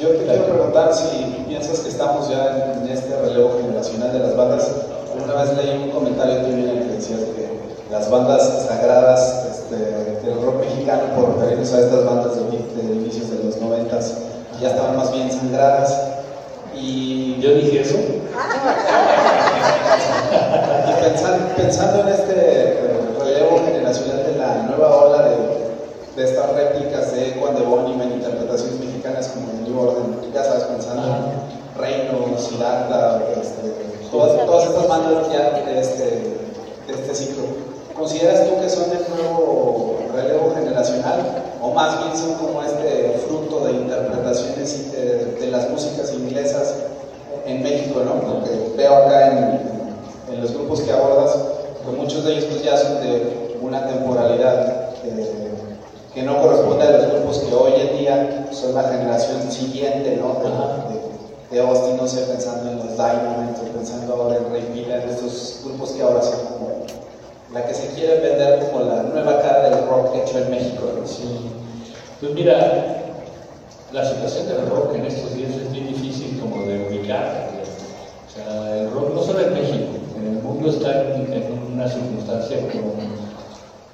Yo 0.00 0.08
te 0.08 0.24
quiero 0.24 0.46
preguntar 0.46 0.94
si 0.94 1.44
piensas 1.46 1.80
que 1.80 1.90
estamos 1.90 2.30
ya 2.30 2.72
en 2.74 2.88
este 2.88 3.14
relevo 3.20 3.58
generacional 3.60 4.10
de 4.14 4.20
las 4.20 4.34
bandas. 4.34 4.66
Una 5.22 5.42
vez 5.42 5.54
leí 5.58 5.76
un 5.76 5.90
comentario 5.90 6.40
tuyo 6.40 6.56
en 6.56 6.68
el 6.70 6.84
que 6.84 6.94
decías 6.94 7.20
que 7.20 7.50
las 7.90 8.10
bandas 8.10 8.66
sagradas 8.66 9.44
este, 9.50 9.76
del 10.26 10.42
rock 10.42 10.60
mexicano, 10.60 11.02
por 11.14 11.34
referirnos 11.36 11.70
a 11.74 11.80
estas 11.80 12.06
bandas 12.06 12.34
de, 12.34 12.42
de 12.82 12.94
inicios 12.94 13.30
de 13.30 13.44
los 13.44 13.58
noventas, 13.58 14.14
ya 14.58 14.70
estaban 14.70 14.96
más 14.96 15.12
bien 15.12 15.30
sangradas. 15.30 15.94
Y 16.74 17.38
yo 17.40 17.50
dije 17.56 17.82
eso. 17.82 17.98
y 20.88 20.92
pensando, 21.04 21.46
pensando 21.56 22.00
en 22.00 22.08
este 22.08 22.88
relevo 23.22 23.60
generacional 23.66 24.24
de 24.24 24.36
la 24.38 24.62
nueva 24.62 24.96
ola 24.96 25.09
de 26.16 26.22
de 26.22 26.28
estas 26.28 26.52
réplicas 26.52 27.12
de 27.12 27.36
Juan 27.38 27.54
de 27.54 27.62
Bonham 27.62 28.00
en 28.02 28.12
interpretaciones 28.12 28.80
mexicanas 28.80 29.28
como 29.28 29.50
el 29.52 29.64
New 29.64 29.80
Order, 29.80 30.32
ya 30.32 30.44
sabes, 30.44 30.64
pensando 30.64 31.06
en 31.06 31.80
Reino, 31.80 32.38
Siddhartha, 32.38 33.22
este, 33.40 33.72
todas, 34.10 34.44
todas, 34.44 34.68
estas 34.68 34.88
bandas 34.88 35.32
ya 35.32 35.50
de 35.50 35.80
este, 35.80 36.04
de 36.04 36.92
este 36.92 37.14
ciclo. 37.14 37.44
¿Consideras 37.94 38.48
tú 38.48 38.60
que 38.60 38.68
son 38.68 38.84
el 38.90 39.04
nuevo 39.14 39.98
relevo 40.14 40.52
generacional 40.54 41.44
o 41.62 41.70
más 41.72 41.98
bien 41.98 42.16
son 42.16 42.34
como 42.34 42.62
este 42.62 43.20
fruto 43.26 43.66
de 43.66 43.72
interpretaciones 43.72 44.92
de, 44.92 45.36
de 45.38 45.46
las 45.50 45.68
músicas 45.70 46.12
inglesas 46.12 46.74
en 47.46 47.62
México, 47.62 48.00
¿no? 48.04 48.20
Porque 48.20 48.72
veo 48.76 48.96
acá 48.96 49.28
en, 49.28 50.34
en 50.34 50.40
los 50.40 50.52
grupos 50.52 50.80
que 50.80 50.92
abordas 50.92 51.36
que 51.84 51.96
muchos 51.96 52.24
de 52.24 52.32
ellos 52.32 52.44
pues, 52.44 52.62
ya 52.62 52.76
son 52.76 53.00
de 53.00 53.56
una 53.60 53.86
temporalidad 53.86 54.90
eh, 55.04 55.50
que 56.14 56.22
no 56.22 56.40
corresponde 56.40 56.84
a 56.84 56.90
los 56.90 57.06
grupos 57.12 57.38
que 57.38 57.54
hoy 57.54 57.72
en 57.76 57.98
día 57.98 58.48
son 58.52 58.74
la 58.74 58.82
generación 58.82 59.50
siguiente, 59.50 60.20
¿no? 60.20 60.40
De, 61.50 61.56
de, 61.56 61.62
Austin, 61.62 61.96
no 61.96 62.06
sé, 62.06 62.22
pensando 62.22 62.70
en 62.70 62.78
los 62.78 62.96
Dynamite 62.96 63.70
pensando 63.74 64.14
ahora 64.14 64.36
en 64.36 64.50
Ray 64.50 64.68
Miller, 64.74 65.08
estos 65.08 65.60
grupos 65.64 65.90
que 65.92 66.02
ahora 66.02 66.22
son 66.22 66.38
como 66.46 66.70
la 67.52 67.64
que 67.64 67.74
se 67.74 67.88
quiere 67.94 68.20
vender 68.20 68.70
como 68.70 68.84
la 68.84 69.02
nueva 69.04 69.40
cara 69.40 69.70
del 69.70 69.86
rock 69.86 70.14
hecho 70.16 70.38
en 70.38 70.50
México, 70.50 70.84
¿no? 70.98 71.06
Sí. 71.06 71.50
Pues 72.20 72.32
mira, 72.34 73.02
la 73.92 74.04
situación 74.04 74.48
del 74.48 74.68
rock 74.68 74.94
en 74.94 75.06
estos 75.06 75.34
días 75.34 75.52
es 75.52 75.72
bien 75.72 75.88
difícil 75.88 76.40
como 76.40 76.64
de 76.66 76.88
ubicar. 76.88 77.50
O 78.28 78.32
sea, 78.32 78.76
el 78.76 78.90
rock 78.90 79.14
no 79.14 79.22
solo 79.22 79.40
en 79.40 79.54
México, 79.54 79.86
en 80.16 80.26
el 80.26 80.42
mundo 80.42 80.70
está 80.70 81.02
en, 81.02 81.32
en 81.32 81.72
una 81.72 81.88
circunstancia 81.88 82.58
como, 82.70 82.94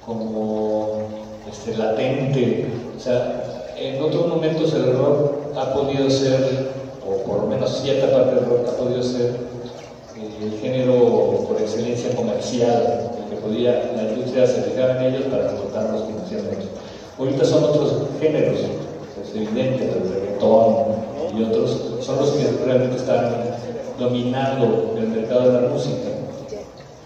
como 0.05 1.26
este, 1.49 1.77
latente. 1.77 2.67
O 2.95 2.99
sea, 2.99 3.73
en 3.77 4.01
otros 4.01 4.27
momentos 4.27 4.73
el 4.73 4.93
rock 4.93 5.55
ha 5.55 5.73
podido 5.73 6.09
ser, 6.09 6.71
o 7.05 7.23
por 7.27 7.41
lo 7.41 7.47
menos 7.47 7.81
cierta 7.81 8.11
parte 8.11 8.35
del 8.35 8.45
rock 8.45 8.67
ha 8.67 8.77
podido 8.77 9.03
ser 9.03 9.35
eh, 10.17 10.43
el 10.43 10.59
género 10.59 11.45
por 11.47 11.61
excelencia 11.61 12.15
comercial, 12.15 13.11
el 13.23 13.29
que 13.29 13.41
podía 13.41 13.91
la 13.95 14.03
industria 14.13 14.47
se 14.47 14.63
fijaba 14.63 14.97
en 14.97 15.13
ellos 15.13 15.25
para 15.29 15.45
explotarlos 15.45 16.01
comercialmente. 16.01 16.65
Ahorita 17.17 17.45
son 17.45 17.63
otros 17.63 17.93
géneros, 18.19 18.59
es 18.59 19.35
evidente, 19.35 19.85
el 19.85 20.09
reggaetón 20.09 21.07
y 21.37 21.43
otros, 21.43 21.81
son 22.01 22.17
los 22.17 22.31
que 22.31 22.65
realmente 22.65 22.97
están 22.97 23.31
dominando 23.99 24.95
el 24.97 25.07
mercado 25.07 25.51
de 25.51 25.61
la 25.61 25.67
música. 25.69 26.09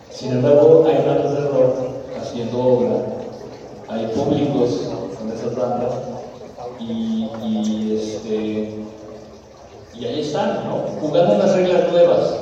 Sin 0.09 0.31
embargo, 0.31 0.85
hay 0.87 1.05
bandas 1.05 1.33
de 1.33 1.41
rock 1.49 1.75
haciendo 2.19 2.59
obra 2.59 3.21
hay 3.91 4.05
públicos 4.31 4.87
con 5.19 5.31
esas 5.31 5.55
bandas 5.55 5.93
y, 6.79 7.95
este, 7.95 8.69
y 9.93 10.05
ahí 10.05 10.21
están, 10.21 10.63
¿no? 10.65 10.85
Jugando 11.01 11.35
unas 11.35 11.53
reglas 11.55 11.91
nuevas. 11.91 12.35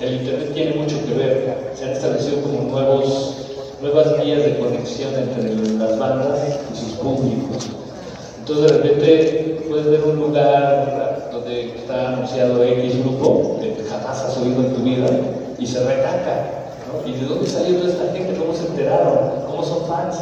El, 0.00 0.14
Internet 0.14 0.52
tiene 0.52 0.74
mucho 0.76 0.96
que 1.06 1.14
ver. 1.14 1.72
Se 1.74 1.84
han 1.84 1.90
establecido 1.92 2.42
como 2.42 2.70
nuevos, 2.70 3.36
nuevas 3.80 4.22
vías 4.22 4.44
de 4.44 4.58
conexión 4.58 5.14
entre 5.14 5.54
las 5.78 5.98
bandas 5.98 6.40
y 6.72 6.76
sus 6.76 6.92
públicos. 6.98 7.70
Entonces 8.40 8.72
de 8.72 8.78
repente 8.78 9.64
puedes 9.68 9.86
ver 9.86 10.02
un 10.02 10.16
lugar 10.16 11.30
donde 11.32 11.76
está 11.76 12.08
anunciado 12.08 12.62
X 12.62 12.98
grupo 13.02 13.58
que 13.60 13.84
jamás 13.88 14.24
has 14.24 14.36
oído 14.38 14.60
en 14.60 14.74
tu 14.74 14.82
vida 14.82 15.06
y 15.58 15.66
se 15.66 15.80
recaca. 15.84 16.58
¿Y 17.06 17.12
de 17.12 17.26
dónde 17.26 17.48
salió 17.48 17.78
toda 17.78 17.90
esta 17.90 18.12
gente? 18.12 18.36
¿Cómo 18.38 18.54
se 18.54 18.66
enteraron? 18.66 19.46
¿Cómo 19.46 19.64
son 19.64 19.86
fans? 19.86 20.18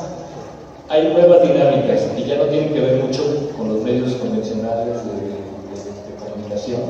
Hay 0.91 1.07
nuevas 1.13 1.43
dinámicas 1.43 2.09
y 2.19 2.25
ya 2.25 2.37
no 2.37 2.45
tienen 2.47 2.75
que 2.75 2.81
ver 2.81 3.03
mucho 3.03 3.23
con 3.57 3.69
los 3.69 3.83
medios 3.85 4.13
convencionales 4.15 4.97
de, 5.07 5.13
de, 5.13 5.85
de 5.87 6.17
comunicación 6.19 6.81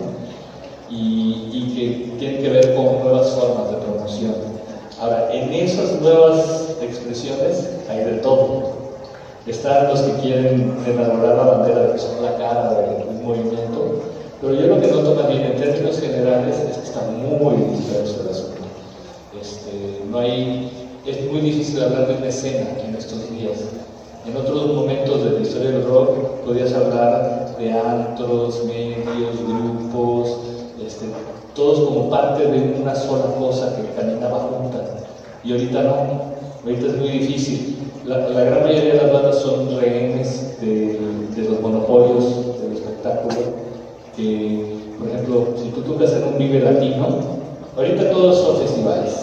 y, 0.89 1.75
que 1.75 2.19
tienen 2.19 2.43
que 2.43 2.49
ver 2.49 2.75
con 2.75 3.01
nuevas 3.01 3.31
formas 3.31 3.71
de 3.71 3.77
promoción. 3.77 4.35
Ahora, 5.01 5.31
en 5.33 5.53
esas 5.53 6.01
nuevas 6.01 6.77
expresiones 6.81 7.69
hay 7.91 8.05
de 8.05 8.13
todo. 8.19 8.81
Están 9.47 9.89
los 9.89 10.01
que 10.01 10.13
quieren 10.23 10.77
enamorar 10.87 11.37
la 11.37 11.45
bandera 11.45 11.81
de 11.83 11.93
que 11.93 11.99
son 11.99 12.23
la 12.23 12.37
cara 12.37 12.71
del 12.71 13.23
movimiento, 13.23 14.03
pero 14.41 14.55
yo 14.55 14.67
lo 14.67 14.81
que 14.81 14.89
noto 14.89 15.13
también 15.13 15.43
en 15.43 15.57
términos 15.57 16.01
generales 16.01 16.57
es 16.57 16.79
que 16.79 16.85
está 16.85 17.03
muy 17.03 17.55
disperso 17.77 18.23
el 18.23 18.29
asunto. 18.31 18.61
Este, 19.41 20.03
no 20.11 20.19
hay, 20.19 20.89
es 21.07 21.31
muy 21.31 21.41
difícil 21.41 21.83
hablar 21.83 22.09
de 22.09 22.15
una 22.17 22.29
escena 22.29 22.67
en 22.83 22.95
estos 22.97 23.31
días. 23.31 23.59
En 24.31 24.37
otros 24.37 24.73
momentos 24.75 25.25
de 25.25 25.31
la 25.33 25.41
historia 25.41 25.71
del 25.73 25.87
rock 25.87 26.11
podías 26.47 26.73
hablar 26.73 27.57
de 27.59 27.73
antros, 27.73 28.65
medios, 28.65 29.39
grupos, 29.45 30.39
este, 30.87 31.07
todos 31.57 31.81
como 31.81 32.09
parte 32.09 32.47
de 32.47 32.81
una 32.81 32.95
sola 32.95 33.35
cosa 33.41 33.75
que 33.75 34.01
caminaba 34.01 34.39
juntas. 34.39 34.83
Y 35.43 35.51
ahorita 35.51 35.83
no, 35.83 35.97
ahorita 36.65 36.87
es 36.87 36.97
muy 36.99 37.09
difícil. 37.09 37.79
La, 38.05 38.19
la 38.19 38.45
gran 38.45 38.63
mayoría 38.63 38.95
de 38.95 39.03
las 39.03 39.13
bandas 39.13 39.39
son 39.41 39.81
rehenes 39.81 40.61
de, 40.61 41.01
de, 41.35 41.49
los 41.49 41.61
monopolios 41.61 42.61
del 42.63 42.75
espectáculo. 42.75 43.35
Que, 44.17 44.77
por 44.97 45.09
ejemplo, 45.09 45.47
si 45.61 45.71
tú 45.71 45.81
tocas 45.81 46.13
en 46.13 46.23
un 46.23 46.39
Vive 46.39 46.61
Latino, 46.61 47.09
ahorita 47.77 48.11
todos 48.13 48.39
son 48.39 48.59
festivales. 48.59 49.23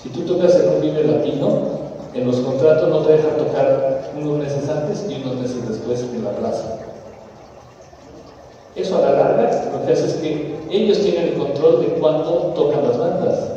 Si 0.00 0.10
tú 0.10 0.20
tocas 0.20 0.54
en 0.54 0.76
un 0.76 0.80
Vive 0.80 1.02
Latino, 1.02 1.77
en 2.18 2.26
los 2.26 2.36
contratos 2.38 2.88
no 2.88 2.98
te 3.02 3.12
dejan 3.12 3.36
tocar 3.36 4.10
unos 4.16 4.38
meses 4.38 4.68
antes 4.68 5.06
y 5.08 5.22
unos 5.22 5.36
meses 5.36 5.68
después 5.68 6.02
en 6.02 6.24
la 6.24 6.32
plaza. 6.32 6.78
Eso 8.74 8.96
a 8.96 9.00
la 9.00 9.12
larga 9.12 9.70
lo 9.72 9.86
que 9.86 9.92
hace 9.92 10.06
es 10.06 10.14
que 10.14 10.56
ellos 10.70 10.98
tienen 10.98 11.28
el 11.28 11.34
control 11.34 11.80
de 11.80 11.86
cuándo 12.00 12.52
tocan 12.56 12.86
las 12.86 12.98
bandas. 12.98 13.50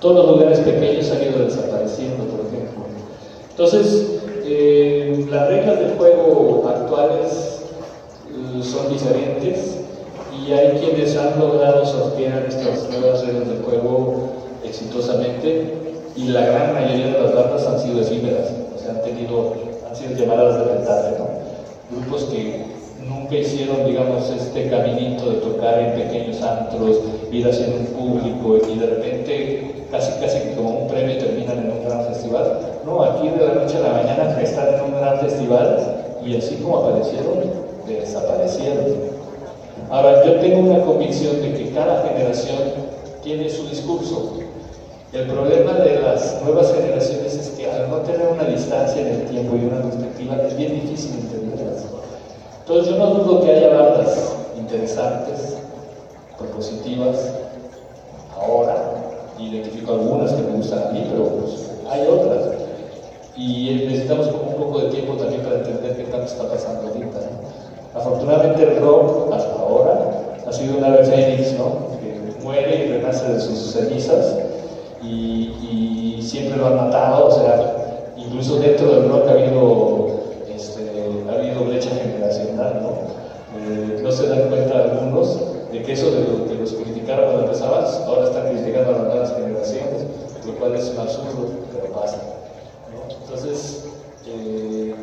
Todos 0.00 0.26
los 0.26 0.36
lugares 0.36 0.60
pequeños 0.60 1.10
han 1.10 1.22
ido 1.22 1.44
desapareciendo, 1.44 2.24
por 2.24 2.46
ejemplo. 2.46 2.84
Entonces, 3.50 4.20
eh, 4.44 5.26
las 5.30 5.48
reglas 5.48 5.78
del 5.78 5.96
juego 5.96 6.64
actuales 6.68 7.60
eh, 8.30 8.62
son 8.62 8.92
diferentes 8.92 9.78
y 10.32 10.52
hay 10.52 10.78
quienes 10.78 11.16
han 11.16 11.38
logrado 11.38 11.84
sortear 11.84 12.46
estas 12.48 12.88
nuevas 12.90 13.26
reglas 13.26 13.48
del 13.48 13.62
juego 13.62 14.30
exitosamente 14.64 15.95
y 16.16 16.28
la 16.28 16.46
gran 16.46 16.74
mayoría 16.74 17.08
de 17.08 17.22
las 17.22 17.34
bandas 17.34 17.66
han 17.66 17.78
sido 17.78 18.00
efímeras, 18.00 18.50
o 18.74 18.78
sea, 18.78 18.92
han 18.92 19.02
tenido, 19.02 19.54
han 19.88 19.94
sido 19.94 20.16
llamadas 20.16 20.58
de 20.58 20.74
retaje, 20.74 21.14
¿no? 21.18 21.96
Grupos 21.96 22.24
que 22.24 22.64
nunca 23.06 23.36
hicieron, 23.36 23.84
digamos, 23.86 24.30
este 24.30 24.70
caminito 24.70 25.30
de 25.30 25.36
tocar 25.36 25.78
en 25.78 25.92
pequeños 25.94 26.42
antros, 26.42 27.00
ir 27.30 27.46
haciendo 27.46 27.76
un 27.76 27.86
público 27.86 28.56
y 28.66 28.78
de 28.78 28.86
repente 28.86 29.86
casi 29.90 30.12
casi 30.20 30.38
como 30.56 30.70
un 30.80 30.88
premio 30.88 31.18
terminan 31.18 31.58
en 31.58 31.70
un 31.70 31.84
gran 31.84 32.04
festival. 32.06 32.60
No, 32.84 33.02
aquí 33.02 33.28
de 33.28 33.46
la 33.46 33.54
noche 33.54 33.76
a 33.76 33.80
la 33.80 34.02
mañana 34.02 34.40
están 34.40 34.74
en 34.74 34.80
un 34.84 35.00
gran 35.00 35.18
festival 35.20 35.78
y 36.24 36.36
así 36.36 36.56
como 36.56 36.78
aparecieron, 36.78 37.38
desaparecieron. 37.86 38.86
Ahora, 39.90 40.24
yo 40.24 40.40
tengo 40.40 40.70
una 40.70 40.84
convicción 40.84 41.40
de 41.40 41.52
que 41.52 41.70
cada 41.70 42.02
generación 42.08 42.58
tiene 43.22 43.48
su 43.48 43.68
discurso, 43.68 44.38
el 45.16 45.28
problema 45.28 45.72
de 45.72 45.98
las 46.00 46.42
nuevas 46.42 46.74
generaciones 46.74 47.34
es 47.34 47.48
que 47.50 47.70
al 47.70 47.88
no 47.88 47.96
tener 48.00 48.28
una 48.28 48.44
distancia 48.44 49.00
en 49.00 49.06
el 49.06 49.24
tiempo 49.26 49.56
y 49.56 49.64
una 49.64 49.80
perspectiva 49.80 50.36
es 50.46 50.56
bien 50.58 50.74
difícil 50.74 51.20
entenderlas. 51.20 51.84
Entonces 52.60 52.92
yo 52.92 52.98
no 52.98 53.14
dudo 53.14 53.40
que 53.40 53.50
haya 53.50 53.68
bandas 53.68 54.34
interesantes, 54.58 55.56
propositivas, 56.36 57.32
ahora, 58.38 58.76
identifico 59.38 59.92
algunas 59.92 60.32
que 60.32 60.42
me 60.42 60.56
gustan 60.56 60.88
a 60.88 60.90
mí, 60.90 61.06
pero 61.10 61.28
pues, 61.28 61.70
hay 61.88 62.06
otras. 62.08 62.48
Y 63.36 63.86
necesitamos 63.86 64.28
como 64.28 64.50
un 64.50 64.56
poco 64.56 64.80
de 64.80 64.90
tiempo 64.90 65.14
también 65.14 65.40
para 65.42 65.56
entender 65.56 65.96
qué 65.96 66.04
tanto 66.04 66.26
está 66.26 66.46
pasando 66.46 66.88
ahorita. 66.88 67.20
Afortunadamente 67.94 68.62
el 68.64 68.80
rock 68.82 69.32
hasta 69.32 69.52
ahora 69.52 70.36
ha 70.46 70.52
sido 70.52 70.76
una 70.76 70.88
ave 70.88 71.04
fénix, 71.04 71.54
¿no? 71.54 71.98
Que 72.00 72.42
muere 72.44 72.84
y 72.84 72.92
renace 72.92 73.32
de 73.32 73.40
sus 73.40 73.72
cenizas 73.72 74.45
y, 75.02 76.18
siempre 76.22 76.56
lo 76.56 76.66
han 76.66 76.76
matado, 76.76 77.28
o 77.28 77.30
sea, 77.30 78.12
incluso 78.16 78.58
dentro 78.58 78.88
del 78.88 79.08
rock 79.08 79.28
ha 79.28 79.32
habido, 79.32 80.08
este, 80.52 80.90
ha 81.30 81.34
habido 81.34 81.64
brecha 81.64 81.90
generacional, 81.90 82.80
¿no? 82.82 82.88
Eh, 83.58 84.00
no 84.02 84.10
se 84.10 84.26
dan 84.26 84.48
cuenta 84.48 84.82
algunos 84.82 85.38
de 85.70 85.82
que 85.82 85.92
eso 85.92 86.10
de 86.10 86.20
lo 86.22 86.46
que 86.46 86.54
los 86.54 86.72
criticaron 86.72 87.26
cuando 87.26 87.42
empezaban, 87.44 87.84
ahora 88.06 88.24
están 88.24 88.48
criticando 88.48 88.90
a 88.90 88.92
las 88.92 89.02
nuevas 89.02 89.34
generaciones, 89.34 90.04
lo 90.44 90.52
cual 90.54 90.74
es 90.74 90.88
un 90.88 90.98
absurdo, 90.98 91.48
pero 91.72 91.92
pasa. 91.92 92.20
Entonces, 93.22 93.84
eh, 94.26 94.94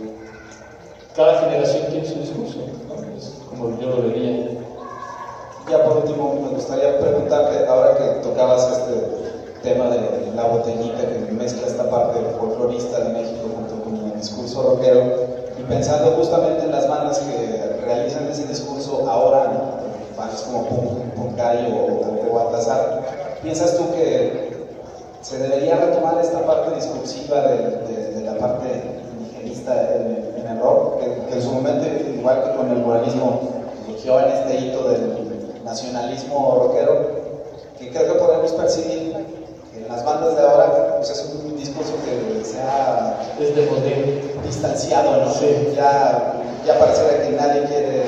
cada 1.15 1.39
generación 1.39 1.87
tiene 1.89 2.05
su 2.05 2.19
discurso, 2.19 2.57
¿no? 2.87 3.17
es 3.17 3.33
como 3.49 3.79
yo 3.79 3.89
lo 3.89 4.07
vería. 4.07 4.49
Ya 5.69 5.83
por 5.85 5.97
último, 5.97 6.41
me 6.43 6.49
gustaría 6.55 6.99
preguntarte, 6.99 7.65
ahora 7.67 7.95
que 7.95 8.27
tocabas 8.27 8.69
este 8.69 9.32
tema 9.63 9.89
de 9.89 10.31
la 10.35 10.43
botellita 10.43 11.07
que 11.07 11.31
mezcla 11.31 11.65
esta 11.65 11.89
parte 11.89 12.19
folclorista 12.37 12.99
de 12.99 13.13
México 13.13 13.49
junto 13.55 13.81
con 13.83 14.11
el 14.11 14.19
discurso 14.19 14.61
rockero, 14.61 15.01
y 15.57 15.63
pensando 15.63 16.11
justamente 16.17 16.65
en 16.65 16.71
las 16.71 16.87
bandas 16.87 17.19
que 17.19 17.81
realizan 17.85 18.27
ese 18.27 18.45
discurso 18.45 19.07
ahora, 19.09 19.45
¿no? 19.45 20.17
bandas 20.17 20.41
como 20.41 20.67
Punk, 20.67 21.13
Punkai 21.15 21.71
o, 21.71 22.33
Baltasar, 22.35 23.01
¿piensas 23.41 23.77
tú 23.77 23.91
que 23.93 24.67
se 25.21 25.37
debería 25.37 25.77
retomar 25.77 26.19
esta 26.19 26.45
parte 26.45 26.75
discursiva 26.75 27.41
de, 27.41 27.57
de, 27.87 28.11
de 28.15 28.21
la 28.21 28.37
parte 28.37 28.67
indigenista 29.17 29.95
en, 29.95 30.41
en 30.41 30.47
el 30.47 30.59
rock, 30.59 30.99
que, 30.99 31.05
que, 31.29 31.35
en 31.35 31.41
su 31.41 31.51
momento, 31.51 31.85
igual 32.13 32.43
que 32.43 32.57
con 32.57 32.69
el 32.69 32.77
moralismo, 32.79 33.39
surgió 33.85 34.19
en 34.19 34.29
este 34.29 34.57
hito 34.57 34.89
del 34.89 35.63
nacionalismo 35.63 36.63
rockero, 36.63 37.23
que 37.79 37.89
creo 37.91 38.13
que 38.13 38.19
podemos 38.19 38.51
percibir 38.53 39.42
que 39.83 39.89
las 39.89 40.03
bandas 40.05 40.35
de 40.35 40.41
ahora 40.41 40.95
pues 40.97 41.09
es 41.09 41.25
un 41.33 41.57
discurso 41.57 41.93
que 42.05 42.43
se 42.45 42.59
ha 42.61 43.17
distanciado, 44.45 45.17
¿no? 45.25 45.31
Sí. 45.31 45.73
Ya, 45.75 46.33
ya 46.65 46.79
pareciera 46.79 47.21
que 47.23 47.29
nadie 47.31 47.63
quiere 47.63 48.03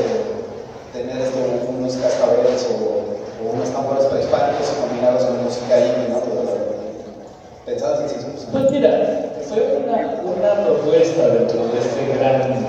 tener 0.94 1.22
esto, 1.22 1.40
unos 1.78 1.96
cascabeles 1.98 2.68
o, 2.72 3.46
o 3.46 3.52
unos 3.54 3.70
tambores 3.70 4.06
prehispánicos 4.06 4.72
y 4.72 4.82
combinarlos 4.82 5.24
con 5.26 5.44
música 5.44 5.78
indie, 5.80 6.10
¿no? 6.10 6.20
¿Pensabas 7.66 8.00
en 8.12 8.20
eso? 8.20 8.28
Pues 8.52 8.72
mira, 8.72 8.90
fue 9.50 9.84
una, 9.84 10.22
una 10.24 10.66
propuesta 10.66 11.28
dentro 11.30 11.66
de 11.68 11.80
este 11.80 12.18
gran 12.18 12.66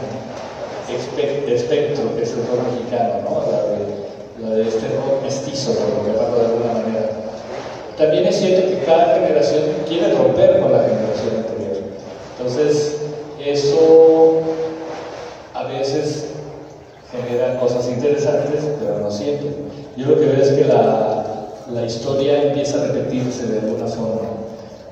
espe- 0.88 1.48
espectro 1.52 2.16
que 2.16 2.22
es 2.22 2.30
el 2.32 2.46
rock 2.46 2.72
mexicano, 2.72 3.14
¿no? 3.24 3.42
La 3.50 3.62
de, 3.62 3.78
la 4.40 4.50
de 4.56 4.68
este 4.68 4.88
rock 4.96 5.22
mestizo, 5.22 5.72
por 5.72 6.06
llamarlo 6.12 6.38
de 6.38 6.44
alguna 6.46 6.72
manera. 6.72 6.85
También 7.98 8.26
es 8.26 8.36
cierto 8.36 8.68
que 8.68 8.84
cada 8.84 9.14
generación 9.14 9.62
quiere 9.88 10.12
romper 10.14 10.60
con 10.60 10.70
la 10.72 10.80
generación 10.80 11.36
anterior. 11.38 11.76
Entonces, 12.38 12.96
eso 13.42 14.40
a 15.54 15.64
veces 15.64 16.26
genera 17.10 17.58
cosas 17.58 17.88
interesantes, 17.88 18.60
pero 18.78 18.98
no 18.98 19.10
siempre. 19.10 19.48
Yo 19.96 20.06
lo 20.08 20.14
que 20.20 20.26
veo 20.26 20.42
es 20.42 20.50
que 20.50 20.64
la, 20.66 21.24
la 21.72 21.86
historia 21.86 22.42
empieza 22.42 22.82
a 22.82 22.86
repetirse 22.88 23.46
de 23.46 23.60
alguna 23.60 23.86
forma. 23.86 24.28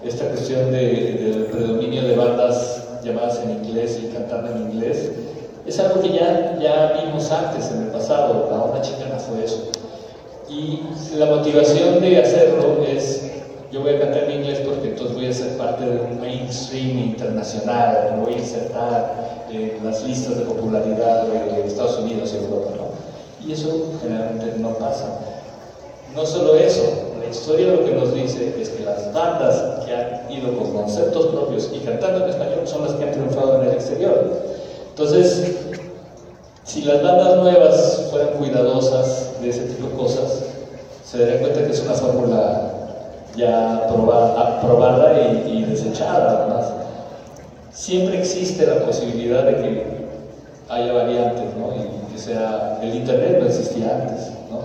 Esta 0.02 0.26
cuestión 0.26 0.70
de- 0.72 1.18
del 1.32 1.46
predominio 1.46 2.02
de 2.02 2.14
bandas 2.16 2.84
llamadas 3.02 3.40
en 3.44 3.50
inglés 3.64 3.98
y 4.02 4.06
cantando 4.14 4.50
en 4.52 4.70
inglés 4.72 5.10
es 5.66 5.78
algo 5.80 6.00
que 6.02 6.10
ya, 6.10 6.58
ya 6.60 7.00
vimos 7.04 7.30
antes 7.30 7.70
en 7.70 7.82
el 7.82 7.88
pasado. 7.88 8.48
La 8.50 8.62
onda 8.62 8.80
chicana 8.80 9.18
fue 9.18 9.44
eso. 9.44 9.70
Y 10.48 10.80
la 11.16 11.26
motivación 11.26 12.00
de 12.02 12.18
hacerlo 12.20 12.84
es, 12.86 13.30
yo 13.72 13.80
voy 13.80 13.94
a 13.94 14.00
cantar 14.00 14.24
en 14.24 14.44
entonces 15.04 15.16
voy 15.16 15.26
a 15.26 15.32
ser 15.32 15.58
parte 15.58 15.84
de 15.84 16.00
un 16.00 16.20
mainstream 16.20 16.98
internacional, 16.98 18.14
me 18.16 18.24
voy 18.24 18.34
a 18.34 18.38
insertar 18.38 19.44
en 19.50 19.84
las 19.84 20.02
listas 20.02 20.38
de 20.38 20.44
popularidad 20.44 21.26
de 21.26 21.66
Estados 21.66 21.98
Unidos 21.98 22.32
y 22.32 22.42
Europa, 22.42 22.70
¿no? 22.76 23.46
Y 23.46 23.52
eso 23.52 23.92
generalmente 24.00 24.58
no 24.58 24.70
pasa. 24.70 25.18
No 26.14 26.24
solo 26.24 26.56
eso, 26.56 26.82
la 27.20 27.30
historia 27.30 27.72
lo 27.72 27.84
que 27.84 27.92
nos 27.92 28.14
dice 28.14 28.54
es 28.58 28.70
que 28.70 28.84
las 28.84 29.12
bandas 29.12 29.84
que 29.84 29.94
han 29.94 30.32
ido 30.32 30.56
con 30.56 30.72
conceptos 30.72 31.26
propios 31.26 31.70
y 31.74 31.80
cantando 31.80 32.24
en 32.24 32.30
español 32.30 32.66
son 32.66 32.84
las 32.84 32.92
que 32.94 33.04
han 33.04 33.12
triunfado 33.12 33.60
en 33.60 33.68
el 33.68 33.74
exterior. 33.74 34.32
Entonces, 34.88 35.56
si 36.64 36.82
las 36.82 37.02
bandas 37.02 37.36
nuevas 37.42 38.06
fueran 38.10 38.38
cuidadosas 38.38 39.32
de 39.42 39.50
ese 39.50 39.64
tipo 39.64 39.88
de 39.88 39.94
cosas, 39.96 40.44
se 41.04 41.18
darían 41.18 41.40
cuenta 41.40 41.66
que 41.66 41.72
es 41.72 41.82
una 41.82 41.94
fórmula 41.94 42.73
ya 43.36 43.86
proba- 43.88 44.56
aprobada 44.56 45.18
y, 45.18 45.58
y 45.58 45.62
desechada 45.64 46.40
además. 46.40 46.72
Siempre 47.72 48.18
existe 48.18 48.64
la 48.66 48.80
posibilidad 48.86 49.44
de 49.44 49.56
que 49.56 49.82
haya 50.68 50.92
variantes, 50.92 51.46
¿no? 51.56 51.74
Y 51.74 52.12
que 52.12 52.18
sea, 52.18 52.78
el 52.82 52.94
internet 52.94 53.38
no 53.40 53.46
existía 53.46 53.90
antes, 54.02 54.30
¿no? 54.50 54.60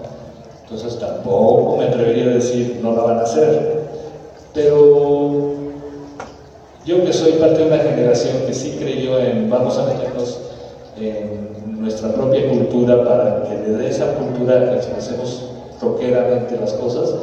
Entonces 0.63 0.99
tampoco 0.99 1.77
me 1.77 1.85
atrevería 1.85 2.25
a 2.25 2.33
decir 2.35 2.79
no 2.81 2.91
la 2.93 3.01
van 3.01 3.19
a 3.19 3.23
hacer. 3.23 3.79
Pero 4.53 5.49
yo 6.85 7.03
que 7.03 7.11
soy 7.13 7.33
parte 7.33 7.61
de 7.61 7.67
una 7.67 7.77
generación 7.79 8.37
que 8.45 8.53
sí 8.53 8.75
creyó 8.79 9.19
en 9.19 9.49
vamos 9.49 9.77
a 9.77 9.83
meternos 9.83 10.39
en 10.95 11.81
nuestra 11.81 12.13
propia 12.13 12.47
cultura 12.49 13.03
para 13.03 13.43
que 13.43 13.55
desde 13.55 13.89
esa 13.89 14.13
cultura 14.15 14.75
expresemos 14.75 15.43
rockeramente 15.81 16.55
las 16.57 16.73
cosas, 16.73 17.13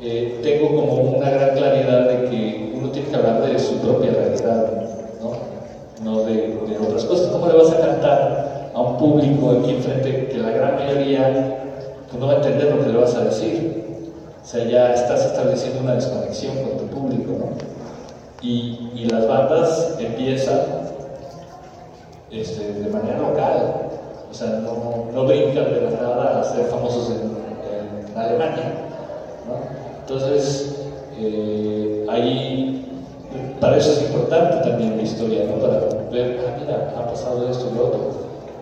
eh, 0.00 0.40
tengo 0.42 0.76
como 0.76 0.92
una 1.16 1.30
gran 1.30 1.56
claridad 1.56 2.08
de 2.08 2.28
que 2.28 2.72
uno 2.74 2.90
tiene 2.90 3.08
que 3.08 3.16
hablar 3.16 3.42
de 3.42 3.58
su 3.58 3.78
propia 3.78 4.12
realidad, 4.12 4.66
¿no? 6.02 6.22
De, 6.24 6.56
otras 6.78 7.04
cosas. 7.04 7.28
¿Cómo 7.28 7.46
le 7.46 7.54
vas 7.54 7.72
a 7.72 7.80
cantar 7.80 8.70
a 8.74 8.80
un 8.80 8.98
público 8.98 9.50
aquí 9.52 9.70
enfrente 9.70 10.28
que 10.28 10.38
la 10.38 10.50
gran 10.50 10.74
mayoría 10.74 11.58
no 12.18 12.26
va 12.26 12.34
a 12.34 12.36
entender 12.36 12.74
lo 12.74 12.84
que 12.84 12.92
le 12.92 12.98
vas 12.98 13.14
a 13.14 13.24
decir? 13.24 14.12
O 14.42 14.46
sea, 14.46 14.64
ya 14.64 14.92
estás 14.92 15.24
estableciendo 15.24 15.80
una 15.80 15.94
desconexión 15.94 16.56
con 16.56 16.78
tu 16.78 16.86
público, 16.94 17.32
¿no? 17.38 17.46
Y, 18.42 19.08
las 19.10 19.26
bandas 19.28 19.96
empiezan 20.00 20.60
este, 22.30 22.72
de 22.72 22.90
manera 22.90 23.18
local, 23.18 23.88
o 24.28 24.34
sea, 24.34 24.48
no, 24.48 25.06
no 25.12 25.26
brincan 25.26 25.64
de 25.72 25.80
la 25.80 25.90
nada 25.90 26.40
a 26.40 26.44
ser 26.44 26.66
famosos 26.66 27.10
en, 27.10 28.10
en 28.10 28.18
Alemania, 28.18 28.72
¿no? 29.46 29.75
Entonces, 30.08 30.76
eh, 31.18 32.06
ahí, 32.08 32.86
para 33.60 33.76
eso 33.76 33.90
es 33.90 34.02
importante 34.02 34.68
también 34.68 34.96
la 34.96 35.02
historia, 35.02 35.44
¿no? 35.46 35.60
Para 35.60 35.80
ver, 36.12 36.46
ah, 36.46 36.56
mira, 36.60 36.94
ha 36.96 37.10
pasado 37.10 37.50
esto 37.50 37.70
y 37.72 37.76
lo 37.76 37.86
otro. 37.88 38.10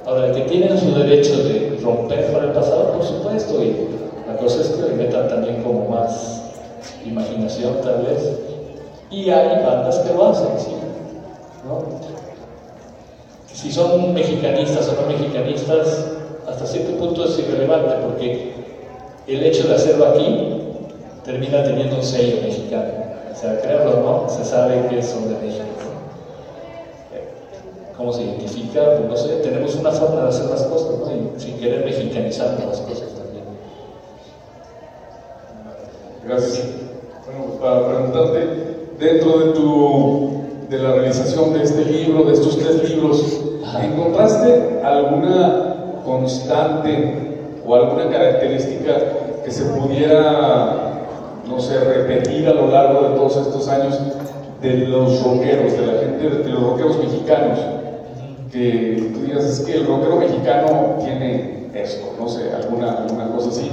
Ahora, 0.07 0.33
que 0.33 0.41
tienen 0.43 0.79
su 0.79 0.95
derecho 0.95 1.37
de 1.45 1.79
romper 1.83 2.33
con 2.33 2.45
el 2.45 2.53
pasado, 2.53 2.93
por 2.93 3.05
supuesto, 3.05 3.63
y 3.63 3.77
la 4.27 4.39
cosa 4.39 4.63
es 4.63 4.69
que 4.69 4.89
le 4.89 4.95
metan 4.95 5.29
también 5.29 5.63
como 5.63 5.87
más 5.87 6.45
imaginación, 7.05 7.75
tal 7.83 8.05
vez. 8.05 8.39
Y 9.11 9.29
hay 9.29 9.63
bandas 9.63 9.99
que 9.99 10.15
lo 10.15 10.25
hacen, 10.25 10.49
sí. 10.59 10.77
¿no? 11.67 11.85
Si 13.53 13.71
son 13.71 14.15
mexicanistas 14.15 14.89
o 14.89 15.03
no 15.03 15.09
mexicanistas, 15.09 16.07
hasta 16.49 16.67
cierto 16.67 16.97
punto 16.97 17.27
es 17.27 17.39
irrelevante, 17.39 17.97
porque 18.03 18.55
el 19.27 19.43
hecho 19.43 19.69
de 19.69 19.75
hacerlo 19.75 20.07
aquí 20.07 20.54
termina 21.25 21.65
teniendo 21.65 21.97
un 21.97 22.03
sello 22.03 22.43
mexicano. 22.43 22.93
O 23.33 23.37
sea, 23.37 23.61
créanlo 23.61 23.99
o 23.99 24.23
no, 24.23 24.29
se 24.29 24.45
sabe 24.45 24.87
que 24.89 25.03
son 25.03 25.29
de 25.29 25.47
México. 25.47 25.65
¿Cómo 27.97 28.13
se 28.13 28.23
identifica? 28.23 28.97
Pues 28.97 29.09
no 29.09 29.17
sé, 29.17 29.37
tenemos 29.37 29.75
una 29.77 29.93
forma 29.93 30.23
de 30.23 30.29
hacer 30.29 30.51
las 30.51 30.63
cosas, 30.65 30.99
¿no? 30.99 31.11
Y 31.11 31.41
sin 31.41 31.59
querer 31.59 31.85
mexicanizar 31.85 32.59
las 32.67 32.81
cosas 32.81 33.09
también. 33.15 33.45
Gracias. 36.27 36.67
Bueno, 37.25 37.45
pues 37.47 37.59
para 37.61 37.89
preguntarte, 37.89 38.49
dentro 38.99 39.39
de 39.39 39.53
tu 39.53 40.45
de 40.69 40.79
la 40.79 40.93
realización 40.93 41.53
de 41.53 41.63
este 41.63 41.85
libro, 41.85 42.25
de 42.25 42.33
estos 42.33 42.59
tres 42.59 42.91
libros, 42.91 43.41
¿encontraste 43.81 44.81
alguna 44.83 46.01
constante 46.05 47.37
o 47.65 47.75
alguna 47.75 48.09
característica 48.09 48.95
que 49.45 49.51
se 49.51 49.65
pudiera, 49.65 50.94
no 51.49 51.61
sé, 51.61 51.79
repetir 51.79 52.49
a 52.49 52.55
lo 52.55 52.69
largo 52.69 53.09
de 53.09 53.17
todos 53.17 53.37
estos 53.37 53.69
años 53.69 53.99
de 54.61 54.79
los 54.89 55.23
rockeros, 55.23 55.73
de 55.73 55.87
la 55.87 55.99
gente, 56.01 56.29
de 56.31 56.51
los 56.51 56.63
rockeros 56.63 56.99
mexicanos? 56.99 57.59
Que 58.51 59.11
tú 59.13 59.21
digas, 59.27 59.45
es 59.45 59.61
que 59.61 59.75
el 59.75 59.87
rockero 59.87 60.17
mexicano 60.17 60.97
tiene 61.01 61.69
esto, 61.75 62.15
no 62.19 62.29
sé, 62.29 62.53
alguna, 62.53 62.93
alguna 62.93 63.29
cosa 63.31 63.49
así. 63.49 63.71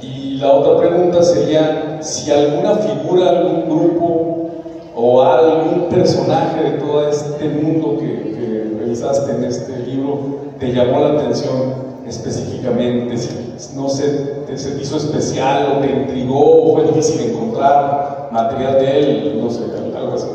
Y 0.00 0.38
la 0.38 0.52
otra 0.52 0.88
pregunta 0.88 1.22
sería 1.22 1.98
si 2.02 2.30
alguna 2.30 2.76
figura, 2.76 3.30
algún 3.30 3.64
grupo 3.68 4.50
o 4.94 5.22
algún 5.22 5.88
personaje 5.88 6.62
de 6.62 6.70
todo 6.78 7.08
este 7.08 7.48
mundo 7.48 7.98
que, 7.98 8.32
que 8.32 8.52
en 8.92 9.44
este 9.44 9.78
libro 9.78 10.18
te 10.58 10.72
llamó 10.72 11.00
la 11.00 11.20
atención 11.20 11.91
específicamente, 12.06 13.16
si 13.16 13.74
no 13.74 13.88
se, 13.88 14.56
se 14.58 14.80
hizo 14.80 14.96
especial 14.96 15.76
o 15.76 15.80
te 15.80 15.90
intrigó 15.90 16.64
o 16.64 16.74
fue 16.74 16.84
difícil 16.86 17.30
encontrar 17.30 18.28
material 18.32 18.78
de 18.78 18.98
él, 18.98 19.40
no 19.42 19.50
sé, 19.50 19.64
algo 19.96 20.14
así. 20.14 20.26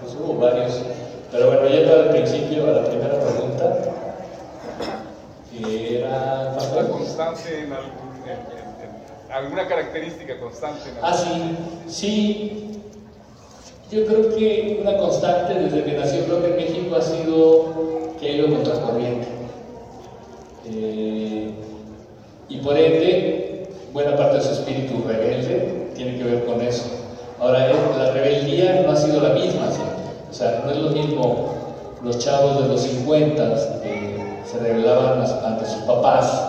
Pues 0.00 0.14
hubo 0.14 0.38
varios, 0.38 0.82
pero 1.30 1.46
bueno, 1.46 1.68
yendo 1.68 1.94
al 1.94 2.10
principio 2.10 2.64
a 2.64 2.70
la 2.72 2.84
primera 2.84 3.18
pregunta, 3.20 3.78
que 5.50 5.98
era... 6.00 6.56
La 6.74 6.88
constante 6.88 7.60
en, 7.64 7.72
algún, 7.72 8.12
en, 8.24 8.30
en, 8.30 9.26
en 9.26 9.32
alguna 9.32 9.66
característica 9.66 10.38
constante. 10.38 10.90
En 10.90 10.96
ah, 11.02 11.14
sí, 11.14 11.56
sí. 11.86 12.62
Yo 13.90 14.04
creo 14.04 14.34
que 14.34 14.78
una 14.82 14.96
constante 14.98 15.54
desde 15.54 15.84
que 15.84 15.92
nació, 15.92 16.24
creo 16.24 16.42
que 16.42 16.55
por 22.66 22.76
ende, 22.76 23.68
buena 23.92 24.16
parte 24.16 24.38
de 24.38 24.42
su 24.42 24.50
espíritu 24.50 25.04
rebelde 25.06 25.92
tiene 25.94 26.18
que 26.18 26.24
ver 26.24 26.44
con 26.46 26.60
eso. 26.60 26.82
Ahora, 27.38 27.70
eh, 27.70 27.74
la 27.96 28.10
rebeldía 28.10 28.82
no 28.84 28.90
ha 28.90 28.96
sido 28.96 29.20
la 29.20 29.34
misma 29.34 29.70
siempre. 29.70 30.04
O 30.28 30.34
sea, 30.34 30.62
no 30.64 30.72
es 30.72 30.78
lo 30.78 30.90
mismo 30.90 31.46
los 32.02 32.18
chavos 32.18 32.62
de 32.62 32.68
los 32.68 32.80
50 32.80 33.54
que 33.82 34.16
se 34.50 34.58
rebelaban 34.58 35.24
ante 35.44 35.64
sus 35.64 35.82
papás 35.82 36.42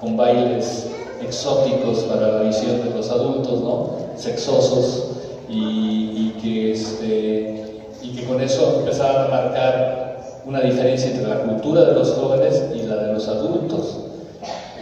con 0.00 0.16
bailes 0.16 0.90
exóticos 1.20 2.04
para 2.04 2.28
la 2.28 2.42
visión 2.42 2.84
de 2.84 2.90
los 2.96 3.10
adultos, 3.10 3.60
¿no? 3.60 3.90
Sexosos 4.16 5.08
y, 5.48 5.54
y 5.56 6.40
que, 6.40 6.72
este, 6.72 7.82
y 8.00 8.14
que 8.14 8.24
con 8.26 8.40
eso 8.40 8.76
empezaban 8.78 9.26
a 9.26 9.28
marcar 9.28 10.40
una 10.46 10.60
diferencia 10.60 11.10
entre 11.10 11.26
la 11.26 11.40
cultura 11.40 11.84
de 11.84 11.94
los 11.94 12.12
jóvenes 12.12 12.62
y 12.76 12.82
la 12.82 12.96
de 12.96 13.12
los 13.14 13.26
adultos. 13.26 13.98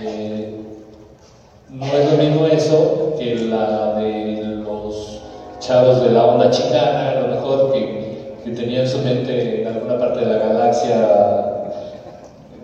Eh, 0.05 0.42
no 1.73 1.87
es 1.87 2.13
lo 2.13 2.19
mismo 2.19 2.47
eso 2.47 3.15
que 3.19 3.35
la 3.35 3.95
de 3.95 4.57
los 4.63 5.23
chavos 5.59 6.03
de 6.03 6.11
la 6.11 6.27
onda 6.27 6.51
chicana, 6.51 7.11
a 7.11 7.21
lo 7.21 7.29
mejor 7.29 7.73
que, 7.73 8.35
que 8.45 8.51
tenían 8.51 8.87
su 8.87 8.99
mente 8.99 9.63
en 9.63 9.69
alguna 9.69 9.99
parte 9.99 10.21
de 10.21 10.27
la 10.27 10.39
galaxia 10.39 11.53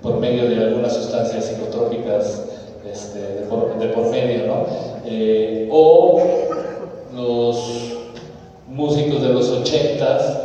por 0.03 0.19
medio 0.19 0.49
de 0.49 0.57
algunas 0.63 0.95
sustancias 0.95 1.47
psicotrópicas 1.47 2.45
este, 2.91 3.19
de, 3.19 3.89
por, 3.95 4.11
medio, 4.11 4.47
¿no? 4.47 4.67
Eh, 5.07 5.69
o 5.71 6.23
los 7.15 7.95
músicos 8.69 9.23
de 9.23 9.29
los 9.29 9.49
ochentas 9.51 10.39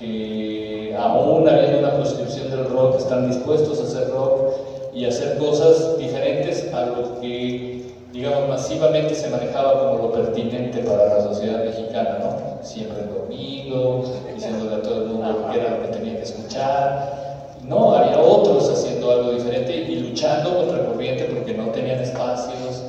que 0.00 0.94
aún 0.98 1.48
habiendo 1.48 1.78
una 1.78 1.94
proscripción 1.94 2.50
del 2.50 2.68
rock 2.68 2.98
están 2.98 3.28
dispuestos 3.28 3.80
a 3.80 3.84
hacer 3.84 4.10
rock 4.10 4.50
y 4.92 5.04
hacer 5.04 5.38
cosas 5.38 5.96
diferentes 5.98 6.72
a 6.74 6.86
lo 6.86 7.20
que 7.20 7.91
digamos 8.12 8.48
masivamente 8.48 9.14
se 9.14 9.30
manejaba 9.30 9.80
como 9.80 10.02
lo 10.02 10.12
pertinente 10.12 10.80
para 10.80 11.16
la 11.16 11.22
sociedad 11.22 11.64
mexicana, 11.64 12.18
¿no? 12.20 12.62
Siempre 12.62 13.00
el 13.00 13.14
domingo, 13.14 14.04
diciéndole 14.34 14.76
a 14.76 14.82
todo 14.82 15.02
el 15.02 15.08
mundo 15.08 15.48
que 15.50 15.58
era 15.58 15.70
lo 15.76 15.82
que 15.82 15.88
tenía 15.88 16.16
que 16.16 16.22
escuchar. 16.22 17.22
No, 17.66 17.94
había 17.94 18.20
otros 18.20 18.68
haciendo 18.68 19.10
algo 19.10 19.32
diferente 19.32 19.74
y 19.74 20.00
luchando 20.00 20.56
contra 20.58 20.84
corriente 20.84 21.24
porque 21.24 21.54
no 21.54 21.68
tenían 21.68 22.00
espacios 22.00 22.82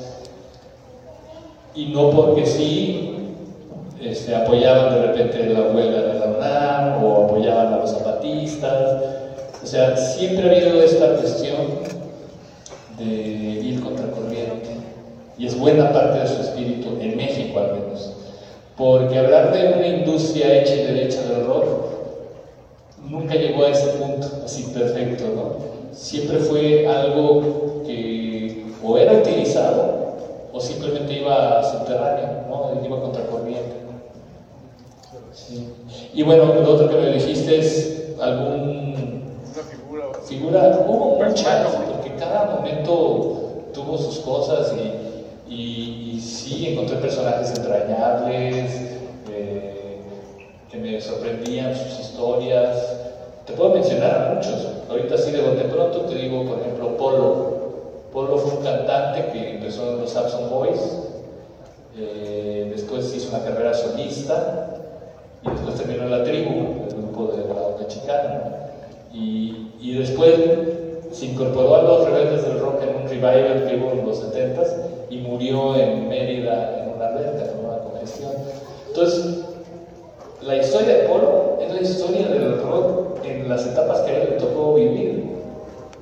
y 1.76 1.86
no 1.88 2.10
porque 2.10 2.46
sí 2.46 3.14
este, 4.02 4.36
apoyaban 4.36 4.94
de 4.94 5.08
repente 5.08 5.54
la 5.54 5.62
huelga 5.62 6.02
de 6.02 6.20
la 6.20 6.26
UNAM 6.26 7.04
o 7.04 7.24
apoyaban 7.26 7.74
a 7.74 7.78
los 7.78 7.92
zapatistas. 7.92 9.02
O 9.64 9.66
sea, 9.66 9.96
siempre 9.96 10.50
ha 10.50 10.52
habido 10.52 10.84
esta 10.84 11.16
cuestión 11.16 11.62
de 12.98 13.33
y 15.38 15.46
es 15.46 15.58
buena 15.60 15.92
parte 15.92 16.20
de 16.20 16.28
su 16.28 16.42
espíritu, 16.42 16.98
en 17.00 17.18
México 17.18 17.60
al 17.60 17.74
menos. 17.74 18.14
Porque 18.78 19.18
hablar 19.18 19.54
de 19.54 19.74
una 19.74 19.88
industria 19.88 20.62
hecha 20.62 20.76
y 20.76 20.84
derecha 20.84 21.22
del 21.22 21.46
rock 21.46 21.66
nunca 23.04 23.36
llegó 23.36 23.64
a 23.64 23.70
ese 23.70 23.88
punto 23.90 24.28
así 24.44 24.64
perfecto, 24.74 25.26
¿no? 25.36 25.94
Siempre 25.94 26.38
fue 26.40 26.88
algo 26.88 27.84
que 27.86 28.66
o 28.84 28.98
era 28.98 29.14
utilizado 29.14 30.18
o 30.52 30.60
simplemente 30.60 31.14
iba 31.14 31.64
subterráneo, 31.64 32.46
¿no? 32.50 32.86
Iba 32.86 33.02
contra 33.02 33.28
corriente. 33.28 33.74
Sí. 35.32 35.68
Y 36.14 36.24
bueno, 36.24 36.46
lo 36.46 36.74
otro 36.74 36.90
que 36.90 36.98
me 36.98 37.14
dijiste 37.14 37.60
es 37.60 38.16
algún 38.20 39.34
Una 39.54 39.64
figura. 39.64 40.04
figura, 40.26 40.86
hubo 40.88 41.24
muchas, 41.24 41.76
porque 41.76 42.16
cada 42.16 42.56
momento 42.56 43.70
tuvo 43.74 43.98
sus 43.98 44.20
cosas 44.20 44.74
y, 44.74 45.13
y, 45.50 46.20
sí 46.22 46.70
encontré 46.70 46.98
personajes 46.98 47.58
entrañables, 47.58 49.00
eh, 49.32 50.02
que 50.72 50.78
me 50.78 51.00
sorprendían 51.02 51.76
sus 51.76 52.00
historias. 52.00 52.98
Te 53.46 53.54
puedo 53.54 53.76
mencionar 53.76 54.16
a 54.16 54.34
muchos. 54.36 54.68
Ahorita 54.90 55.18
sí 55.18 55.32
de 55.32 55.42
bote 55.42 55.64
pronto 55.66 56.02
te 56.02 56.16
digo, 56.16 56.46
por 56.46 56.60
ejemplo, 56.60 56.98
Polo. 56.98 57.54
Polo 58.12 58.38
fue 58.38 58.58
un 58.58 58.64
cantante 58.64 59.32
que 59.32 59.56
empezó 59.56 59.92
en 59.92 60.02
los 60.02 60.12
Samson 60.12 60.50
Boys, 60.50 60.80
eh, 61.98 62.72
después 62.72 63.14
hizo 63.16 63.36
una 63.36 63.44
carrera 63.44 63.74
solista 63.74 64.82
y 65.44 65.50
después 65.50 65.76
terminó 65.76 66.04
en 66.04 66.12
la 66.12 66.24
tribu, 66.24 66.86
el 66.90 66.96
grupo 66.96 67.34
de 67.34 67.54
la 67.54 67.62
onda 67.62 67.88
chicana. 67.88 68.44
Y, 69.12 69.72
y 69.82 69.98
después 69.98 70.34
se 71.12 71.26
incorporó 71.26 71.76
a 71.76 71.82
los 71.84 72.06
rebeldes 72.06 72.44
del 72.44 72.60
rock 72.60 72.82
en 72.84 72.96
un 72.96 73.10
revival 73.10 73.68
que 73.68 73.78
hubo 73.78 73.92
en 73.92 74.06
los 74.06 74.24
70s 74.24 74.93
y 75.14 75.18
murió 75.18 75.76
en 75.76 76.10
Mérida 76.10 76.82
en 76.82 76.96
una 76.96 77.06
alberca 77.06 77.54
con 77.54 77.66
una 77.66 77.78
congestión. 77.80 78.32
Entonces, 78.88 79.46
la 80.42 80.56
historia 80.58 80.98
de 80.98 81.04
Polo 81.04 81.60
es 81.62 81.72
la 81.72 81.82
historia 81.82 82.28
del 82.28 82.60
rock 82.64 83.24
en 83.24 83.48
las 83.48 83.68
etapas 83.68 84.02
que 84.02 84.12
a 84.12 84.18
él 84.18 84.30
le 84.32 84.38
tocó 84.38 84.74
vivir, 84.74 85.24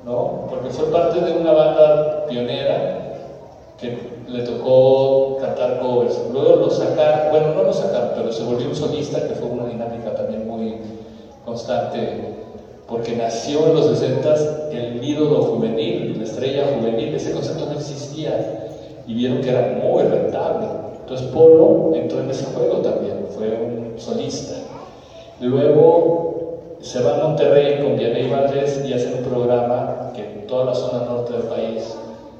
¿no? 0.06 0.46
Porque 0.48 0.70
fue 0.70 0.86
parte 0.86 1.20
de 1.20 1.32
una 1.32 1.52
banda 1.52 2.24
pionera 2.26 3.18
que 3.78 3.98
le 4.28 4.42
tocó 4.44 5.36
cantar 5.40 5.80
covers. 5.80 6.18
Luego 6.32 6.56
lo 6.56 6.70
sacaron, 6.70 7.30
bueno, 7.30 7.54
no 7.54 7.64
lo 7.64 7.72
sacaron, 7.72 8.12
pero 8.16 8.32
se 8.32 8.44
volvió 8.44 8.68
un 8.68 8.74
solista 8.74 9.28
que 9.28 9.34
fue 9.34 9.48
una 9.48 9.66
dinámica 9.66 10.14
también 10.14 10.48
muy 10.48 10.78
constante 11.44 12.32
porque 12.88 13.14
nació 13.16 13.66
en 13.68 13.74
los 13.74 13.86
60 13.98 14.70
el 14.72 15.04
ídolo 15.04 15.42
juvenil, 15.42 16.18
la 16.18 16.24
estrella 16.24 16.64
juvenil, 16.78 17.14
ese 17.14 17.32
concepto 17.32 17.66
no 17.66 17.72
existía 17.72 18.61
y 19.06 19.14
vieron 19.14 19.40
que 19.40 19.50
era 19.50 19.78
muy 19.82 20.02
rentable. 20.02 20.66
Entonces 21.00 21.26
Polo 21.28 21.94
entró 21.94 22.20
en 22.20 22.30
ese 22.30 22.46
juego 22.46 22.78
también, 22.78 23.26
fue 23.30 23.48
un 23.48 23.94
solista. 23.98 24.54
Luego 25.40 26.32
se 26.80 27.02
va 27.02 27.14
a 27.14 27.28
Monterrey 27.28 27.82
con 27.82 27.96
Vianney 27.96 28.30
Valdés 28.30 28.82
y 28.86 28.92
hacen 28.92 29.14
un 29.18 29.24
programa 29.24 30.10
que 30.14 30.22
en 30.22 30.46
toda 30.46 30.66
la 30.66 30.74
zona 30.74 31.04
norte 31.04 31.32
del 31.32 31.42
país 31.42 31.96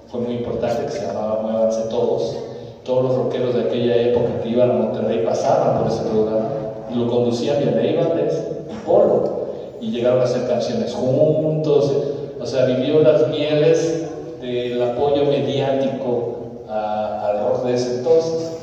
fue 0.09 0.21
muy 0.21 0.35
importante, 0.35 0.85
que 0.87 0.93
se 0.93 1.07
llamaba 1.07 1.41
Muévanse 1.43 1.83
Todos. 1.91 2.37
Todos 2.85 3.05
los 3.05 3.17
rockeros 3.17 3.55
de 3.55 3.63
aquella 3.63 3.97
época 3.97 4.41
que 4.43 4.49
iban 4.49 4.71
a 4.71 4.75
Monterrey 4.75 5.25
pasaban 5.25 5.79
por 5.79 5.93
ese 5.93 6.03
programa 6.03 6.49
y 6.91 6.97
lo 6.97 7.09
conducían 7.09 7.59
Vianney 7.59 7.97
Valdés 7.97 8.47
y 8.71 8.87
Polo 8.87 9.43
y 9.81 9.91
llegaron 9.91 10.21
a 10.21 10.25
hacer 10.25 10.47
canciones 10.47 10.93
juntos, 10.95 11.93
o 12.41 12.47
sea, 12.47 12.67
vivió 12.67 13.01
las 13.01 13.29
mieles 13.29 14.05
del 14.41 14.81
apoyo 14.81 15.25
mediático 15.27 16.32
de 17.65 17.75
ese 17.75 17.99
entonces. 17.99 18.59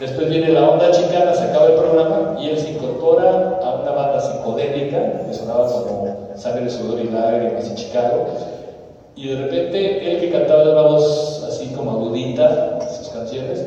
Después 0.00 0.30
viene 0.30 0.50
la 0.50 0.70
onda 0.70 0.92
chicana, 0.92 1.34
se 1.34 1.44
acaba 1.44 1.66
el 1.66 1.74
programa 1.74 2.36
y 2.40 2.50
él 2.50 2.58
se 2.58 2.70
incorpora 2.70 3.58
a 3.62 3.74
una 3.74 3.90
banda 3.90 4.20
psicodélica 4.20 5.26
que 5.26 5.34
sonaba 5.34 5.66
como 5.66 6.28
Sangre, 6.36 6.70
Sudor 6.70 7.00
y 7.00 7.10
Lágrimas 7.10 7.68
y 7.68 7.74
Chicago. 7.74 8.26
Y 9.16 9.28
de 9.28 9.36
repente 9.42 10.12
él 10.12 10.20
que 10.20 10.30
cantaba 10.30 10.62
de 10.62 10.72
una 10.72 10.82
voz 10.82 11.44
así 11.48 11.66
como 11.74 11.90
agudita 11.90 12.78
sus 12.96 13.08
canciones, 13.08 13.66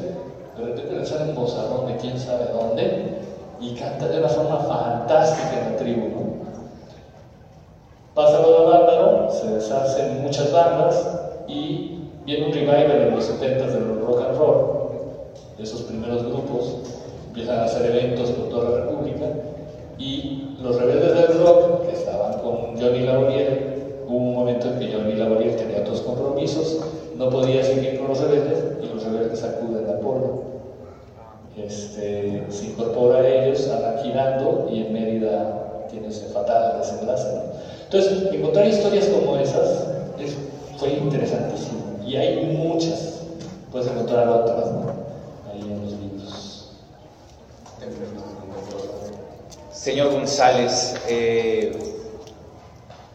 de 0.58 0.66
repente 0.66 0.96
le 0.96 1.06
sale 1.06 1.32
un 1.32 1.36
bozarrón 1.36 1.88
de 1.88 1.98
quién 1.98 2.18
sabe 2.18 2.46
dónde 2.54 3.18
y 3.60 3.76
canta 3.76 4.08
de 4.08 4.20
una 4.20 4.30
forma 4.30 4.58
fantástica 4.60 5.60
en 5.60 5.72
la 5.72 5.78
tribu. 5.78 6.02
¿no? 6.08 6.22
Pasa 8.14 8.42
lo 8.42 8.60
de 8.60 8.66
Vándaro, 8.66 9.30
se 9.30 9.48
deshacen 9.48 10.22
muchas 10.22 10.54
bandas 10.54 11.08
y 11.48 11.91
viene 12.26 12.48
un 12.48 12.54
revival 12.54 13.08
en 13.08 13.16
los 13.16 13.26
70 13.26 13.68
del 13.68 14.00
rock 14.02 14.22
and 14.28 14.38
roll, 14.38 14.82
de 15.58 15.64
esos 15.64 15.82
primeros 15.84 16.26
grupos, 16.26 16.78
empiezan 17.28 17.60
a 17.60 17.64
hacer 17.64 17.86
eventos 17.96 18.32
por 18.32 18.50
toda 18.50 18.70
la 18.70 18.86
República 18.86 19.26
y 19.98 20.56
los 20.62 20.80
rebeldes 20.80 21.14
del 21.14 21.46
rock, 21.46 21.88
que 21.88 21.94
estaban 21.94 22.34
con 22.40 22.80
Johnny 22.80 23.02
Laboriel, 23.02 24.04
hubo 24.08 24.18
un 24.18 24.34
momento 24.34 24.68
en 24.68 24.80
que 24.80 24.92
Johnny 24.94 25.14
Laboriel 25.14 25.56
tenía 25.56 25.82
otros 25.82 26.02
compromisos, 26.02 26.80
no 27.16 27.30
podía 27.30 27.64
seguir 27.64 28.00
con 28.00 28.10
los 28.10 28.20
rebeldes 28.20 28.64
y 28.82 28.94
los 28.94 29.04
rebeldes 29.04 29.44
acuden 29.44 29.90
a 29.90 30.00
Polo. 30.00 30.52
Este, 31.58 32.46
se 32.50 32.66
incorpora 32.68 33.20
a 33.20 33.28
ellos, 33.28 33.70
andan 33.70 34.04
girando 34.04 34.68
y 34.72 34.82
en 34.82 34.94
Mérida 34.94 35.86
tiene 35.90 36.08
ese 36.08 36.28
fatal 36.28 36.78
desenlace. 36.80 37.28
Entonces, 37.84 38.34
encontrar 38.34 38.68
historias 38.68 39.08
como 39.08 39.38
esas 39.38 39.88
es, 40.18 40.38
fue 40.78 40.94
interesantísimo. 40.94 41.91
Y 42.06 42.16
hay 42.16 42.46
muchas. 42.46 43.22
Puedes 43.72 43.88
encontrar 43.88 44.28
otras 44.28 44.72
¿no? 44.72 44.94
ahí 45.52 45.62
en 45.62 45.82
los 45.82 45.92
libros. 45.94 46.72
Señor 49.72 50.12
González, 50.12 50.96
eh, 51.08 51.72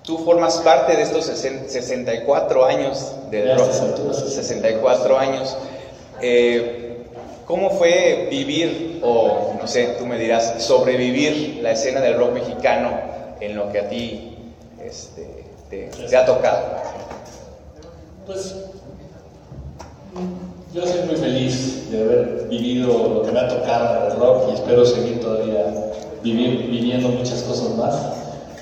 tú 0.03 0.18
formas 0.18 0.59
parte 0.59 0.97
de 0.97 1.03
estos 1.03 1.26
64 1.26 2.64
años 2.64 3.12
del 3.30 3.59
rock. 3.59 3.72
64 4.12 5.18
años. 5.18 5.57
Eh, 6.20 6.87
¿Cómo 7.47 7.70
fue 7.70 8.26
vivir, 8.28 9.01
o 9.05 9.55
no 9.61 9.68
sé, 9.68 9.95
tú 9.99 10.07
me 10.07 10.18
dirás, 10.18 10.64
sobrevivir 10.64 11.61
la 11.62 11.70
escena 11.70 12.01
del 12.01 12.18
rock 12.18 12.32
mexicano 12.32 12.91
en 13.41 13.55
lo 13.55 13.70
que 13.70 13.78
a 13.78 13.89
ti 13.89 14.37
este, 14.84 15.45
te, 15.70 16.16
ha 16.16 16.26
tocado? 16.26 16.66
Pues 18.26 18.57
yo 20.75 20.87
soy 20.87 21.07
muy 21.07 21.17
feliz 21.17 21.91
de 21.91 22.03
haber 22.03 22.49
vivido 22.49 22.89
lo 23.14 23.23
que 23.23 23.33
me 23.33 23.41
ha 23.41 23.49
tocado 23.49 24.07
en 24.07 24.12
el 24.12 24.19
rock 24.19 24.51
y 24.51 24.55
espero 24.55 24.85
seguir 24.85 25.21
todavía 25.21 25.93
viviendo 26.23 27.09
muchas 27.09 27.43
cosas 27.43 27.77
más, 27.77 27.95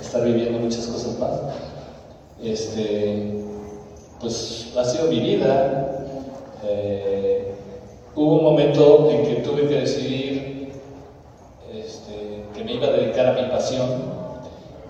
estar 0.01 0.25
viviendo 0.25 0.59
muchas 0.59 0.87
cosas 0.87 1.19
más. 1.19 1.31
Este, 2.43 3.41
pues 4.21 4.73
ha 4.77 4.85
sido 4.85 5.09
mi 5.09 5.21
vida. 5.21 6.07
Eh, 6.67 7.55
hubo 8.15 8.37
un 8.37 8.45
momento 8.45 9.11
en 9.11 9.27
que 9.27 9.35
tuve 9.43 9.69
que 9.69 9.81
decidir 9.81 10.73
este, 11.73 12.45
que 12.55 12.65
me 12.65 12.75
iba 12.75 12.87
a 12.87 12.93
dedicar 12.93 13.27
a 13.29 13.43
mi 13.43 13.49
pasión 13.49 13.89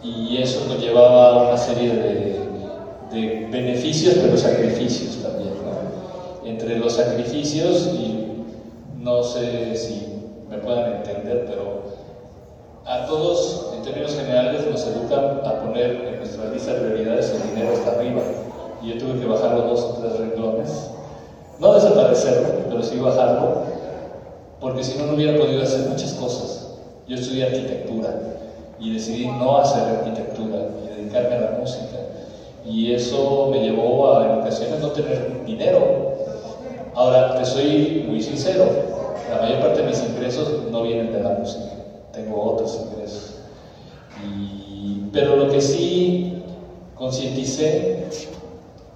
y 0.03 0.37
eso 0.39 0.67
me 0.69 0.77
llevaba 0.77 1.29
a 1.29 1.49
una 1.49 1.57
serie 1.57 1.89
de, 1.91 2.41
de 3.13 3.49
beneficios 3.51 4.17
pero 4.21 4.37
sacrificios 4.37 5.17
también. 5.23 5.34
Entre 6.55 6.79
los 6.79 6.93
sacrificios, 6.93 7.89
y 7.95 8.45
no 9.01 9.25
sé 9.25 9.75
si 9.75 10.07
me 10.49 10.59
puedan 10.59 10.99
entender, 10.99 11.47
pero 11.49 11.83
a 12.87 13.07
todos, 13.07 13.73
en 13.75 13.83
términos 13.83 14.15
generales, 14.15 14.65
nos 14.71 14.87
educan 14.87 15.41
a 15.45 15.63
poner 15.63 15.91
en 15.91 16.19
nuestra 16.19 16.51
lista 16.51 16.75
de 16.75 16.81
prioridades 16.91 17.31
el 17.31 17.51
dinero 17.51 17.73
hasta 17.75 17.99
arriba. 17.99 18.23
Y 18.81 18.91
yo 18.91 18.99
tuve 18.99 19.19
que 19.19 19.27
bajarlo 19.27 19.63
dos 19.63 19.83
o 19.83 19.95
tres 19.95 20.17
renglones. 20.17 20.91
No 21.59 21.75
desaparecerlo, 21.75 22.49
pero 22.69 22.83
sí 22.85 23.01
bajarlo, 23.01 23.63
porque 24.61 24.85
si 24.85 24.97
no, 24.97 25.07
no 25.07 25.15
hubiera 25.15 25.37
podido 25.37 25.61
hacer 25.61 25.89
muchas 25.89 26.13
cosas. 26.13 26.69
Yo 27.09 27.17
estudié 27.17 27.47
arquitectura 27.47 28.15
y 28.79 28.95
decidí 28.95 29.27
no 29.27 29.59
hacer 29.59 29.83
arquitectura 29.83 30.69
y 30.85 31.01
dedicarme 31.01 31.35
a 31.35 31.41
la 31.51 31.59
música. 31.59 31.97
Y 32.65 32.95
eso 32.95 33.49
me 33.51 33.59
llevó 33.59 34.15
a, 34.15 34.25
en 34.25 34.39
ocasiones, 34.39 34.79
no 34.79 34.91
tener 34.91 35.45
dinero. 35.45 36.14
Ahora, 36.95 37.37
te 37.37 37.45
soy 37.45 38.05
muy 38.07 38.23
sincero, 38.23 38.65
la 39.31 39.41
mayor 39.41 39.61
parte 39.61 39.83
de 39.83 39.89
mis 39.89 40.03
ingresos 40.03 40.71
no 40.71 40.83
vienen 40.83 41.13
de 41.13 41.21
la 41.21 41.31
música 41.31 41.75
tengo 42.15 42.53
otros 42.53 42.81
ingresos. 42.87 43.35
pero 45.13 45.37
lo 45.37 45.49
que 45.51 45.61
sí 45.61 46.43
concienticé 46.95 48.07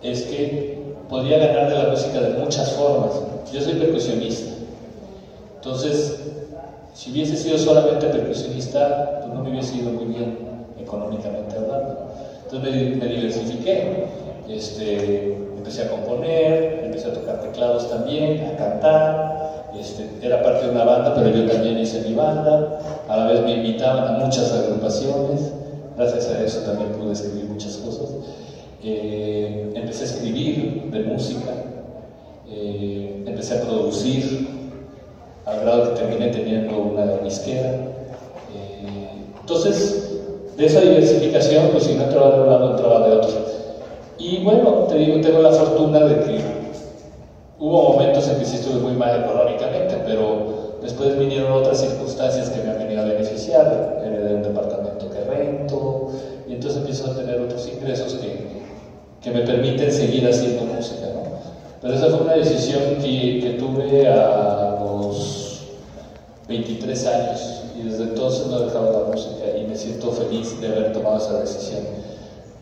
es 0.02 0.22
que 0.22 0.78
podría 1.08 1.38
ganar 1.38 1.68
de 1.68 1.82
la 1.82 1.90
música 1.90 2.20
de 2.20 2.38
muchas 2.38 2.72
formas. 2.72 3.20
Yo 3.52 3.60
soy 3.60 3.74
percusionista. 3.74 4.52
Entonces, 5.56 6.20
si 6.94 7.10
hubiese 7.10 7.36
sido 7.36 7.58
solamente 7.58 8.06
percusionista, 8.06 9.20
pues 9.20 9.34
no 9.34 9.42
me 9.42 9.50
hubiese 9.50 9.76
ido 9.76 9.90
muy 9.90 10.06
bien 10.06 10.38
económicamente 10.78 11.56
hablando. 11.56 12.10
Entonces 12.44 12.96
me, 12.96 13.06
diversifiqué. 13.06 14.06
Este, 14.48 15.36
empecé 15.58 15.82
a 15.82 15.90
componer, 15.90 16.82
empecé 16.84 17.08
a 17.08 17.12
tocar 17.12 17.40
teclados 17.40 17.90
también, 17.90 18.46
a 18.46 18.56
cantar, 18.56 19.38
este, 19.78 20.08
era 20.22 20.42
parte 20.42 20.66
de 20.66 20.72
una 20.72 20.84
banda, 20.84 21.14
pero 21.14 21.28
yo 21.30 21.50
también 21.50 21.78
hice 21.78 22.00
mi 22.02 22.14
banda. 22.14 22.80
A 23.08 23.16
la 23.16 23.26
vez 23.26 23.42
me 23.42 23.52
invitaban 23.52 24.14
a 24.14 24.18
muchas 24.24 24.52
agrupaciones. 24.52 25.52
Gracias 25.96 26.28
a 26.28 26.42
eso 26.42 26.60
también 26.60 26.92
pude 26.92 27.12
escribir 27.12 27.44
muchas 27.44 27.76
cosas. 27.76 28.08
Eh, 28.82 29.72
empecé 29.74 30.04
a 30.04 30.06
escribir 30.06 30.90
de 30.90 31.00
música. 31.00 31.52
Eh, 32.48 33.24
empecé 33.26 33.58
a 33.58 33.62
producir 33.62 34.48
al 35.44 35.60
grado 35.60 35.94
que 35.94 36.00
terminé 36.00 36.28
teniendo 36.28 36.76
una 36.78 37.06
disquera. 37.18 37.70
Eh, 38.54 39.08
entonces, 39.40 40.20
de 40.56 40.66
esa 40.66 40.80
diversificación, 40.80 41.68
pues 41.72 41.84
si 41.84 41.94
no 41.94 42.04
entraba 42.04 42.36
de 42.36 42.40
un 42.42 42.48
lado, 42.48 42.70
entraba 42.70 43.06
de 43.06 43.16
otro. 43.16 43.47
Y 44.18 44.44
bueno, 44.44 44.86
te 44.88 44.96
digo, 44.96 45.20
tengo 45.20 45.40
la 45.40 45.52
fortuna 45.52 46.00
de 46.00 46.20
que 46.20 46.58
Hubo 47.60 47.90
momentos 47.90 48.28
en 48.28 48.38
que 48.38 48.44
sí 48.44 48.54
estuve 48.54 48.78
muy 48.78 48.92
mal 48.92 49.24
económicamente, 49.24 50.00
pero 50.04 50.78
después 50.80 51.18
vinieron 51.18 51.50
otras 51.50 51.80
circunstancias 51.80 52.50
que 52.50 52.62
me 52.62 52.70
han 52.70 52.78
venido 52.78 53.02
a 53.02 53.04
beneficiar. 53.04 54.00
Heredé 54.00 54.34
un 54.34 54.42
departamento 54.44 55.10
que 55.10 55.20
rento, 55.22 56.06
y 56.46 56.52
entonces 56.52 56.78
empiezo 56.78 57.10
a 57.10 57.16
tener 57.16 57.40
otros 57.40 57.66
ingresos 57.66 58.14
que, 58.14 58.62
que 59.20 59.30
me 59.32 59.40
permiten 59.40 59.90
seguir 59.92 60.28
haciendo 60.28 60.72
música. 60.72 61.06
¿no? 61.12 61.22
Pero 61.82 61.94
esa 61.94 62.10
fue 62.10 62.20
una 62.20 62.34
decisión 62.34 62.80
que, 63.02 63.40
que 63.42 63.56
tuve 63.58 64.06
a 64.08 64.76
los 64.78 65.64
23 66.46 67.06
años 67.06 67.64
y 67.76 67.82
desde 67.82 68.04
entonces 68.04 68.46
no 68.46 68.60
he 68.60 68.64
dejado 68.66 68.92
la 68.92 69.12
música 69.12 69.44
y 69.58 69.64
me 69.64 69.74
siento 69.74 70.12
feliz 70.12 70.60
de 70.60 70.68
haber 70.68 70.92
tomado 70.92 71.18
esa 71.18 71.40
decisión. 71.40 71.80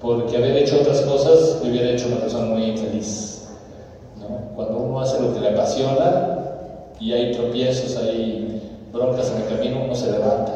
Porque 0.01 0.37
haber 0.37 0.57
hecho 0.59 0.81
otras 0.81 1.01
cosas 1.03 1.61
me 1.63 1.71
hubiera 1.71 1.91
hecho 1.91 2.09
una 2.09 2.21
persona 2.21 2.47
muy 2.47 2.65
infeliz. 2.65 3.43
Cuando 4.55 4.79
uno 4.79 5.01
hace 5.01 5.21
lo 5.23 5.33
que 5.35 5.41
le 5.41 5.49
apasiona 5.49 6.39
y 7.01 7.13
hay 7.13 7.33
tropiezos, 7.33 7.97
hay 7.97 8.73
broncas 8.93 9.31
en 9.33 9.43
el 9.43 9.57
camino, 9.57 9.85
uno 9.85 9.95
se 9.95 10.11
levanta. 10.11 10.53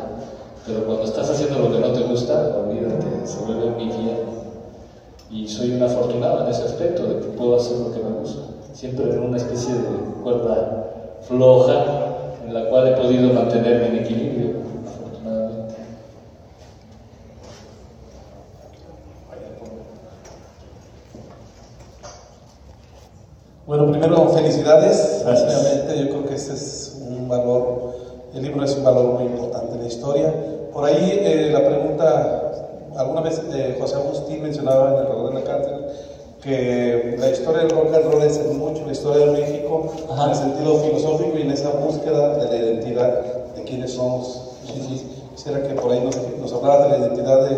Pero 0.66 0.86
cuando 0.86 1.05
estás 1.05 1.30
haciendo 1.30 1.59
lo 1.59 1.72
que 1.72 1.80
no 1.80 1.93
te 1.93 2.03
gusta, 2.03 2.55
olvídate, 2.64 3.26
se 3.26 3.41
vuelve 3.41 3.64
un 3.64 3.80
infierno. 3.80 4.30
Y 5.30 5.49
soy 5.49 5.72
un 5.72 5.82
afortunado 5.82 6.45
en 6.45 6.51
ese 6.51 6.64
aspecto, 6.64 7.07
de 7.07 7.20
que 7.20 7.26
puedo 7.28 7.57
hacer 7.57 7.78
lo 7.78 7.93
que 7.93 8.01
me 8.01 8.11
gusta. 8.11 8.43
Siempre 8.72 9.11
en 9.11 9.20
una 9.20 9.36
especie 9.36 9.74
de 9.74 9.82
cuerda 10.22 10.66
floja 11.22 11.84
en 12.47 12.55
la 12.55 12.68
cual 12.68 12.88
he 12.88 12.93
podido 12.93 13.32
mantenerme 13.32 13.86
en 13.88 13.97
equilibrio. 13.97 14.69
Bueno, 23.70 23.88
primero 23.92 24.28
felicidades. 24.30 25.22
Obviamente 25.24 25.96
yo 25.96 26.08
creo 26.08 26.26
que 26.26 26.34
ese 26.34 26.54
es 26.54 26.96
un 27.06 27.28
valor, 27.28 27.94
el 28.34 28.42
libro 28.42 28.64
es 28.64 28.74
un 28.74 28.82
valor 28.82 29.04
muy 29.12 29.26
importante 29.26 29.76
en 29.76 29.82
la 29.82 29.86
historia. 29.86 30.34
Por 30.72 30.84
ahí 30.86 31.20
eh, 31.22 31.50
la 31.52 31.64
pregunta, 31.64 32.52
alguna 32.96 33.20
vez 33.20 33.40
eh, 33.54 33.76
José 33.80 33.94
Agustín 33.94 34.42
mencionaba 34.42 34.88
en 34.88 34.96
el 34.96 35.06
reloj 35.06 35.28
de 35.28 35.34
la 35.34 35.44
cárcel 35.44 35.86
que 36.42 37.14
la 37.16 37.30
historia 37.30 37.60
del 37.60 37.70
rock 37.70 37.94
and 37.94 38.12
roll 38.12 38.22
es 38.24 38.44
mucho 38.54 38.84
la 38.86 38.90
historia 38.90 39.26
de 39.26 39.40
México 39.40 39.92
en 40.20 40.30
el 40.30 40.34
sentido 40.34 40.74
filosófico 40.80 41.38
y 41.38 41.42
en 41.42 41.52
esa 41.52 41.70
búsqueda 41.70 42.38
de 42.38 42.46
la 42.46 42.56
identidad 42.56 43.20
de 43.54 43.62
quiénes 43.62 43.92
somos. 43.92 44.48
Quisiera 45.36 45.62
que 45.62 45.74
por 45.74 45.92
ahí 45.92 46.00
nos, 46.00 46.16
nos 46.40 46.52
hablara 46.52 46.88
de 46.88 46.88
la 46.88 47.06
identidad 47.06 47.48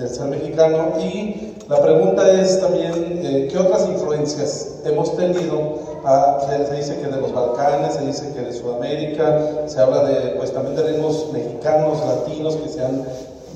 del 0.00 0.08
ser 0.08 0.26
mexicano 0.26 0.94
y 1.00 1.50
la 1.68 1.80
pregunta 1.80 2.28
es 2.32 2.60
también, 2.60 3.20
eh, 3.22 3.48
¿qué 3.48 3.56
otras 3.56 3.86
influencias 3.86 4.80
hemos 4.84 5.16
tenido? 5.16 5.78
Ah, 6.04 6.40
se, 6.48 6.74
dice 6.74 6.98
que 7.00 7.06
de 7.06 7.20
los 7.20 7.32
Balcanes, 7.32 7.94
se 7.94 8.06
dice 8.06 8.32
que 8.34 8.40
de 8.40 8.52
Sudamérica, 8.52 9.38
se 9.66 9.80
habla 9.80 10.02
de, 10.02 10.30
pues 10.30 10.52
también 10.52 10.74
de 10.74 10.82
ritmos 10.82 11.28
mexicanos, 11.32 11.98
latinos 12.04 12.56
que 12.56 12.68
se 12.68 12.84
han 12.84 13.04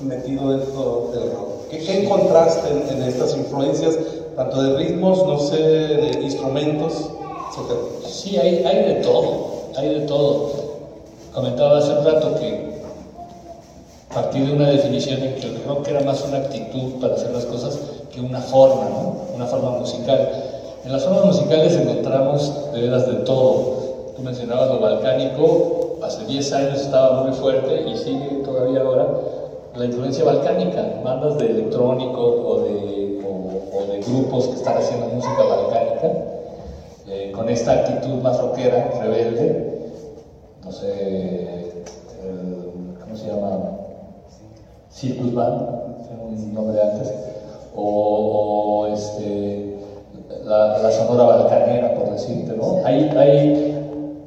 metido 0.02 0.50
dentro 0.50 1.10
del 1.12 1.32
rock. 1.32 1.68
¿Qué, 1.70 2.04
encontraste 2.04 2.68
en, 2.68 3.02
estas 3.02 3.36
influencias, 3.36 3.98
tanto 4.36 4.62
de 4.62 4.76
ritmos, 4.76 5.26
no 5.26 5.38
sé, 5.40 5.56
de 5.56 6.22
instrumentos, 6.22 7.10
etcétera? 7.50 7.80
Sí, 8.06 8.36
hay, 8.36 8.64
hay 8.64 8.94
de 8.94 9.00
todo, 9.00 9.70
hay 9.76 9.88
de 9.88 10.06
todo. 10.06 10.52
Comentaba 11.32 11.78
hace 11.78 11.98
un 11.98 12.04
rato 12.04 12.34
que 12.38 12.73
partir 14.14 14.46
de 14.46 14.54
una 14.54 14.70
definición 14.70 15.20
en 15.22 15.34
que 15.34 15.46
el 15.46 15.64
rock 15.64 15.88
era 15.88 16.00
más 16.00 16.24
una 16.24 16.38
actitud 16.38 17.00
para 17.00 17.14
hacer 17.14 17.30
las 17.32 17.44
cosas 17.46 17.78
que 18.12 18.20
una 18.20 18.40
forma, 18.40 18.84
¿no? 18.88 19.16
una 19.34 19.46
forma 19.46 19.70
musical. 19.70 20.28
En 20.84 20.92
las 20.92 21.04
formas 21.04 21.24
musicales 21.24 21.74
encontramos 21.74 22.72
de 22.72 22.80
veras 22.80 23.06
de 23.08 23.14
todo. 23.24 24.12
Tú 24.16 24.22
mencionabas 24.22 24.68
lo 24.68 24.78
balcánico, 24.78 25.98
hace 26.02 26.24
10 26.26 26.52
años 26.52 26.80
estaba 26.80 27.24
muy 27.24 27.32
fuerte 27.32 27.88
y 27.88 27.96
sigue 27.96 28.42
todavía 28.44 28.82
ahora 28.82 29.08
la 29.74 29.86
influencia 29.86 30.24
balcánica, 30.24 31.00
bandas 31.02 31.36
de 31.38 31.46
electrónico 31.46 32.20
o 32.20 32.60
de, 32.60 33.20
o, 33.26 33.92
de 33.92 34.00
grupos 34.00 34.46
que 34.48 34.54
están 34.54 34.76
haciendo 34.76 35.06
música 35.08 35.42
balcánica, 35.42 36.12
eh, 37.08 37.32
con 37.34 37.48
esta 37.48 37.72
actitud 37.72 38.22
más 38.22 38.40
rockera, 38.40 38.92
rebelde, 39.00 39.90
no 40.64 40.70
sé, 40.70 41.72
¿cómo 43.00 43.16
se 43.16 43.26
llama? 43.26 43.83
Circus 44.94 45.34
Band, 45.34 46.06
tengo 46.08 46.26
un 46.28 46.54
nombre 46.54 46.80
antes, 46.80 47.12
o, 47.74 48.88
este, 48.92 49.76
la, 50.44 50.90
Sonora 50.92 51.24
Balcanera, 51.24 51.94
por 51.94 52.10
decirte, 52.10 52.56
¿no? 52.56 52.80
Hay, 52.84 53.10
hay, 53.16 53.76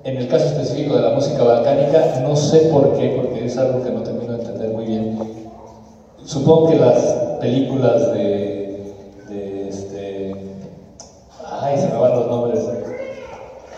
en 0.03 0.17
el 0.17 0.27
caso 0.27 0.45
específico 0.45 0.95
de 0.97 1.03
la 1.03 1.11
música 1.11 1.43
balcánica, 1.43 2.21
no 2.21 2.35
sé 2.35 2.69
por 2.71 2.97
qué, 2.97 3.13
porque 3.15 3.45
es 3.45 3.57
algo 3.57 3.83
que 3.83 3.91
no 3.91 4.03
termino 4.03 4.33
de 4.33 4.43
entender 4.43 4.69
muy 4.71 4.85
bien. 4.85 5.17
Supongo 6.25 6.69
que 6.69 6.75
las, 6.75 7.27
películas 7.39 8.11
de, 8.13 8.93
de 9.29 9.69
este, 9.69 10.35
ay, 11.45 11.77
se 11.77 11.87
me 11.87 11.97
van 11.97 12.11
los 12.11 12.27
nombres. 12.27 12.67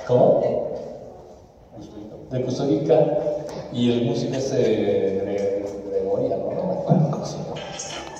¿Cómo? 0.07 0.41
De 2.31 2.41
Custodica 2.43 3.17
y 3.73 3.91
el 3.91 4.05
músico 4.05 4.35
ese 4.35 5.08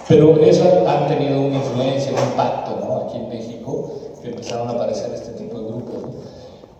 Pero 0.10 0.41
eso 0.41 0.64
han 0.88 1.07
tenido 1.07 1.39
una 1.39 1.57
influencia, 1.57 2.12
un 2.12 2.32
impacto 2.32 2.84
¿no? 2.84 3.05
aquí 3.05 3.18
en 3.18 3.30
México, 3.30 3.91
que 4.20 4.30
empezaron 4.30 4.68
a 4.68 4.72
aparecer 4.72 5.14
este 5.14 5.34
tipo 5.34 5.60
de 5.60 5.68
grupos. 5.68 6.03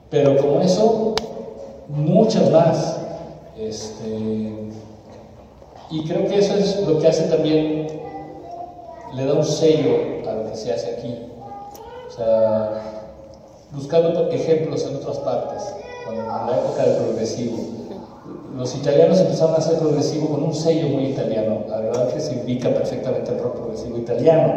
Pero 0.10 0.36
como 0.38 0.60
eso, 0.62 1.14
muchas 1.88 2.50
más. 2.50 2.98
Este, 3.56 4.52
y 5.92 6.04
creo 6.08 6.28
que 6.28 6.40
eso 6.40 6.56
es 6.56 6.82
lo 6.88 6.98
que 6.98 7.08
hace 7.08 7.26
también, 7.26 8.02
le 9.14 9.26
da 9.26 9.34
un 9.36 9.46
sello 9.46 10.28
a 10.28 10.34
lo 10.34 10.50
que 10.50 10.58
se 10.58 10.74
hace 10.74 10.96
aquí. 10.96 11.16
O 12.08 12.12
sea, 12.12 12.82
buscando 13.72 14.28
ejemplos 14.32 14.84
en 14.88 14.96
otras 14.96 15.20
partes, 15.20 15.76
en 16.10 16.18
la 16.18 16.58
época 16.58 16.84
del 16.84 16.96
progresivo. 16.96 17.79
Los 18.60 18.76
italianos 18.76 19.18
empezaron 19.22 19.56
a 19.56 19.60
hacer 19.60 19.78
progresivo 19.80 20.28
con 20.32 20.44
un 20.44 20.54
sello 20.54 20.90
muy 20.90 21.06
italiano, 21.06 21.62
la 21.70 21.80
verdad 21.80 22.14
que 22.14 22.20
se 22.20 22.34
indica 22.34 22.68
perfectamente 22.74 23.32
el 23.32 23.40
rock 23.40 23.56
progresivo 23.56 23.98
italiano. 23.98 24.54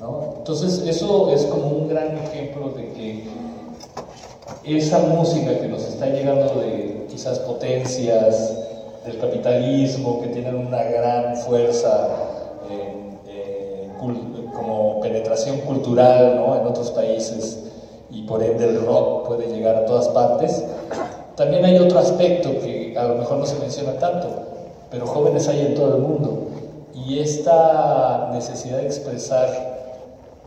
¿no? 0.00 0.34
Entonces, 0.38 0.84
eso 0.86 1.28
es 1.32 1.44
como 1.46 1.70
un 1.70 1.88
gran 1.88 2.16
ejemplo 2.18 2.68
de 2.68 2.92
que 2.92 3.24
esa 4.62 5.00
música 5.00 5.58
que 5.58 5.66
nos 5.66 5.82
está 5.88 6.06
llegando 6.06 6.60
de 6.60 7.06
quizás 7.10 7.40
potencias 7.40 8.56
del 9.04 9.18
capitalismo 9.18 10.20
que 10.22 10.28
tienen 10.28 10.54
una 10.54 10.84
gran 10.84 11.34
fuerza 11.38 12.06
en 12.70 13.98
cul- 13.98 14.52
como 14.54 15.00
penetración 15.00 15.58
cultural 15.62 16.36
¿no? 16.36 16.54
en 16.60 16.64
otros 16.64 16.92
países 16.92 17.58
y 18.08 18.22
por 18.22 18.40
ende 18.40 18.66
el 18.68 18.80
rock 18.86 19.26
puede 19.26 19.48
llegar 19.52 19.74
a 19.74 19.84
todas 19.84 20.06
partes. 20.10 20.64
También 21.36 21.64
hay 21.64 21.78
otro 21.78 21.98
aspecto 21.98 22.50
que 22.60 22.79
a 22.96 23.04
lo 23.04 23.16
mejor 23.16 23.38
no 23.38 23.46
se 23.46 23.58
menciona 23.58 23.98
tanto, 23.98 24.28
pero 24.90 25.06
jóvenes 25.06 25.48
hay 25.48 25.66
en 25.66 25.74
todo 25.74 25.96
el 25.96 26.02
mundo 26.02 26.48
y 26.94 27.20
esta 27.20 28.30
necesidad 28.32 28.78
de 28.78 28.86
expresar 28.86 29.70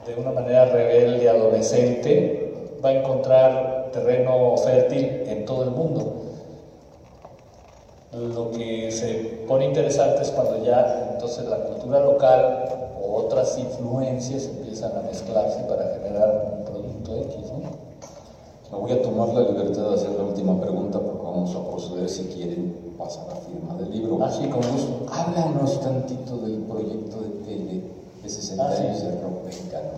de 0.05 0.15
una 0.15 0.31
manera 0.31 0.65
rebelde, 0.65 1.29
adolescente, 1.29 2.53
va 2.83 2.89
a 2.89 2.93
encontrar 2.93 3.89
terreno 3.93 4.55
fértil 4.57 5.23
en 5.27 5.45
todo 5.45 5.63
el 5.63 5.71
mundo. 5.71 6.23
Lo 8.11 8.51
que 8.51 8.91
se 8.91 9.45
pone 9.47 9.65
interesante 9.65 10.21
es 10.21 10.31
cuando 10.31 10.63
ya 10.63 11.09
entonces 11.13 11.45
la 11.45 11.57
cultura 11.57 11.99
local 12.01 12.65
o 13.01 13.15
otras 13.15 13.57
influencias 13.57 14.45
empiezan 14.45 14.95
a 14.97 15.01
mezclarse 15.01 15.63
para 15.63 15.95
generar 15.95 16.57
un 16.59 16.65
producto 16.65 17.15
X. 17.17 17.51
Me 18.71 18.77
voy 18.77 18.91
a 18.91 19.01
tomar 19.01 19.29
la 19.29 19.41
libertad 19.41 19.89
de 19.89 19.95
hacer 19.95 20.11
la 20.11 20.23
última 20.23 20.59
pregunta 20.59 20.99
vamos 21.33 21.55
a 21.55 21.67
proceder 21.67 22.07
si 22.07 22.23
quieren 22.25 22.75
pasar 22.97 23.25
a 23.31 23.35
firma 23.35 23.75
del 23.79 23.91
libro. 23.91 24.19
Ah, 24.21 24.31
sí, 24.31 24.47
con 24.47 24.61
gusto. 24.61 25.05
Háblanos 25.11 25.81
tantito 25.81 26.37
del 26.37 26.57
proyecto 26.61 27.17
de 27.21 27.29
tele 27.45 27.81
de 28.21 28.29
60 28.29 28.63
Ah, 28.63 28.71
años 28.71 29.01
de 29.01 29.11
rock 29.21 29.45
mexicano. 29.45 29.89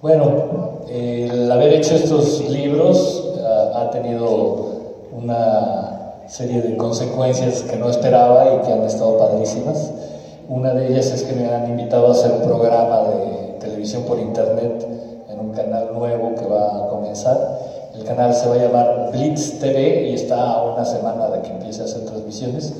Bueno, 0.00 0.80
el 0.88 1.50
haber 1.52 1.74
hecho 1.74 1.94
estos 1.94 2.48
libros 2.48 3.34
ah, 3.44 3.82
ha 3.82 3.90
tenido 3.90 4.80
una 5.12 6.24
serie 6.26 6.62
de 6.62 6.76
consecuencias 6.76 7.62
que 7.62 7.76
no 7.76 7.90
esperaba 7.90 8.54
y 8.54 8.66
que 8.66 8.72
han 8.72 8.84
estado 8.84 9.18
padrísimas. 9.18 9.92
Una 10.48 10.72
de 10.72 10.88
ellas 10.88 11.06
es 11.12 11.22
que 11.24 11.34
me 11.34 11.46
han 11.46 11.68
invitado 11.68 12.08
a 12.08 12.12
hacer 12.12 12.32
un 12.32 12.42
programa 12.42 13.02
de 13.02 13.56
televisión 13.60 14.04
por 14.04 14.18
internet 14.18 14.86
en 15.28 15.38
un 15.40 15.52
canal 15.52 15.92
nuevo 15.92 16.34
que 16.36 16.46
va 16.46 16.84
a 16.86 16.88
comenzar. 16.88 17.59
El 18.00 18.06
canal 18.06 18.34
se 18.34 18.48
va 18.48 18.54
a 18.54 18.58
llamar 18.58 19.10
Blitz 19.12 19.58
TV 19.60 20.08
y 20.10 20.14
está 20.14 20.52
a 20.52 20.62
una 20.72 20.84
semana 20.86 21.28
de 21.28 21.42
que 21.42 21.48
empiece 21.50 21.82
a 21.82 21.84
hacer 21.84 22.06
transmisiones. 22.06 22.72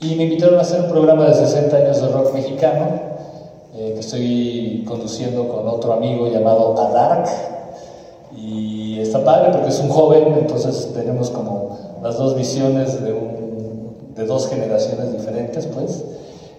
Y 0.00 0.14
me 0.14 0.24
invitaron 0.24 0.58
a 0.58 0.62
hacer 0.62 0.80
un 0.80 0.88
programa 0.90 1.26
de 1.26 1.34
60 1.34 1.76
años 1.76 2.00
de 2.00 2.08
rock 2.08 2.32
mexicano 2.32 2.86
eh, 3.74 3.92
que 3.94 4.00
estoy 4.00 4.84
conduciendo 4.88 5.46
con 5.48 5.68
otro 5.68 5.92
amigo 5.92 6.26
llamado 6.28 6.74
Adark. 6.80 7.28
Y 8.34 8.98
está 9.00 9.22
padre 9.24 9.50
porque 9.52 9.68
es 9.68 9.78
un 9.80 9.88
joven, 9.90 10.34
entonces 10.38 10.90
tenemos 10.94 11.30
como 11.30 11.78
las 12.02 12.16
dos 12.18 12.34
visiones 12.36 13.02
de, 13.02 13.12
un- 13.12 14.14
de 14.14 14.24
dos 14.26 14.48
generaciones 14.48 15.12
diferentes, 15.12 15.66
pues. 15.66 16.02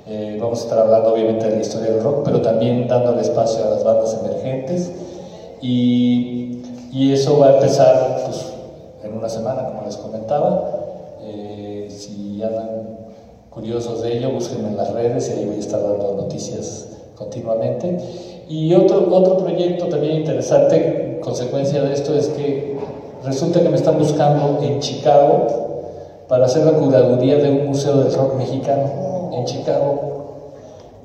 Eh, 0.08 0.38
vamos 0.40 0.60
a 0.62 0.64
estar 0.64 0.80
hablando 0.80 1.14
obviamente 1.14 1.50
de 1.50 1.56
la 1.58 1.62
historia 1.62 1.92
del 1.92 2.02
rock, 2.04 2.22
pero 2.24 2.42
también 2.42 2.88
dándole 2.88 3.22
espacio 3.22 3.66
a 3.66 3.70
las 3.72 3.84
bandas 3.84 4.16
emergentes. 4.24 4.92
Y, 5.62 6.62
y 6.92 7.14
eso 7.14 7.40
va 7.40 7.48
a 7.48 7.54
empezar 7.56 8.24
pues, 8.26 8.54
en 9.04 9.18
una 9.18 9.30
semana, 9.30 9.66
como 9.66 9.84
les 9.86 9.98
comentaba. 9.98 10.72
Eh, 11.22 11.88
si 11.90 12.42
andan 12.42 12.98
curiosos 13.50 14.02
de 14.02 14.18
ello, 14.18 14.32
búsquenme 14.32 14.70
en 14.70 14.78
las 14.78 14.92
redes 14.94 15.30
y 15.30 15.40
ahí 15.40 15.46
voy 15.46 15.56
a 15.56 15.60
estar 15.60 15.82
dando 15.82 16.14
noticias 16.16 16.88
continuamente. 17.16 17.98
Y 18.48 18.74
otro, 18.76 19.08
otro 19.14 19.38
proyecto 19.38 19.88
también 19.88 20.18
interesante, 20.18 21.20
consecuencia 21.22 21.84
de 21.84 21.94
esto, 21.94 22.14
es 22.14 22.30
que 22.30 22.78
resulta 23.24 23.62
que 23.62 23.70
me 23.70 23.76
están 23.76 23.98
buscando 23.98 24.60
en 24.62 24.80
Chicago 24.80 25.48
para 26.28 26.46
hacer 26.46 26.66
la 26.66 26.74
curaduría 26.74 27.38
de 27.38 27.50
un 27.50 27.68
museo 27.68 27.98
del 27.98 28.14
rock 28.14 28.36
mexicano 28.36 29.32
en 29.34 29.46
Chicago. 29.46 30.54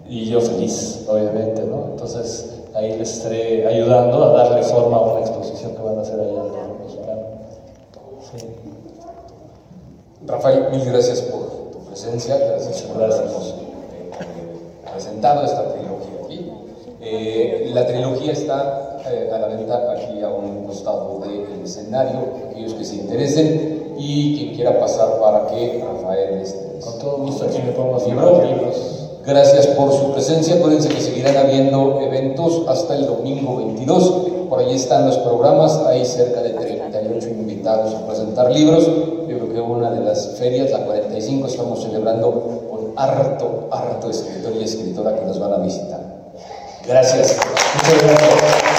Y 0.09 0.27
yo 0.27 0.41
feliz, 0.41 1.07
obviamente, 1.09 1.63
¿no? 1.63 1.87
Entonces 1.93 2.62
ahí 2.75 2.97
les 2.99 3.13
estaré 3.19 3.67
ayudando 3.67 4.25
a 4.25 4.33
darle 4.33 4.63
forma 4.63 4.97
a 4.97 5.01
una 5.03 5.21
exposición 5.21 5.75
que 5.75 5.83
van 5.83 5.99
a 5.99 6.03
hacer 6.03 6.21
allá 6.21 6.43
del 6.43 6.53
rock 6.53 6.81
mexicano. 6.85 7.23
Sí. 8.31 8.47
Rafael, 10.27 10.71
mil 10.71 10.85
gracias 10.85 11.21
por 11.23 11.71
tu 11.73 11.79
presencia, 11.87 12.37
gracias 12.39 12.83
por 12.83 13.03
habernos 13.03 13.55
eh, 13.59 14.11
presentado 14.93 15.45
esta 15.45 15.73
trilogía 15.73 16.25
aquí. 16.25 16.51
Eh, 17.01 17.71
la 17.75 17.87
trilogía 17.87 18.33
está 18.33 18.99
eh, 19.11 19.31
a 19.33 19.39
la 19.39 19.49
venta 19.49 19.93
aquí 19.93 20.23
a 20.23 20.29
un 20.31 20.65
costado 20.67 21.19
del 21.21 21.63
escenario, 21.65 22.21
aquellos 22.49 22.75
que 22.75 22.85
se 22.85 22.97
interesen 22.97 23.95
y 23.99 24.39
quien 24.39 24.55
quiera 24.55 24.79
pasar 24.79 25.19
para 25.21 25.47
que 25.49 25.85
Rafael 25.85 26.35
este, 26.41 26.79
Con 26.81 26.99
todo 26.99 27.17
gusto 27.19 27.45
aquí 27.45 27.59
me 27.59 27.73
pongo 27.73 27.97
a 27.97 27.99
libro. 27.99 28.37
firmar 28.37 28.47
libros. 28.47 29.11
Gracias 29.25 29.69
por 29.69 29.93
su 29.93 30.13
presencia. 30.13 30.57
Acuérdense 30.57 30.89
que 30.89 31.01
seguirán 31.01 31.37
habiendo 31.37 32.01
eventos 32.01 32.63
hasta 32.67 32.97
el 32.97 33.07
domingo 33.07 33.57
22. 33.57 34.13
Por 34.49 34.59
ahí 34.59 34.75
están 34.75 35.07
los 35.07 35.17
programas. 35.19 35.81
Hay 35.87 36.05
cerca 36.05 36.43
de 36.43 36.51
38 36.51 37.29
invitados 37.29 37.95
a 37.95 38.07
presentar 38.07 38.51
libros. 38.51 38.87
Yo 39.29 39.39
creo 39.39 39.53
que 39.53 39.61
una 39.61 39.91
de 39.91 40.01
las 40.01 40.37
ferias, 40.39 40.71
la 40.71 40.85
45, 40.85 41.47
estamos 41.47 41.83
celebrando 41.83 42.67
con 42.69 42.93
harto, 42.97 43.69
harto 43.71 44.11
escritor 44.11 44.55
y 44.61 44.65
escritora 44.65 45.15
que 45.15 45.25
nos 45.25 45.39
van 45.39 45.53
a 45.53 45.59
visitar. 45.59 46.01
Gracias. 46.87 47.37
Muchas 47.77 48.03
gracias. 48.03 48.72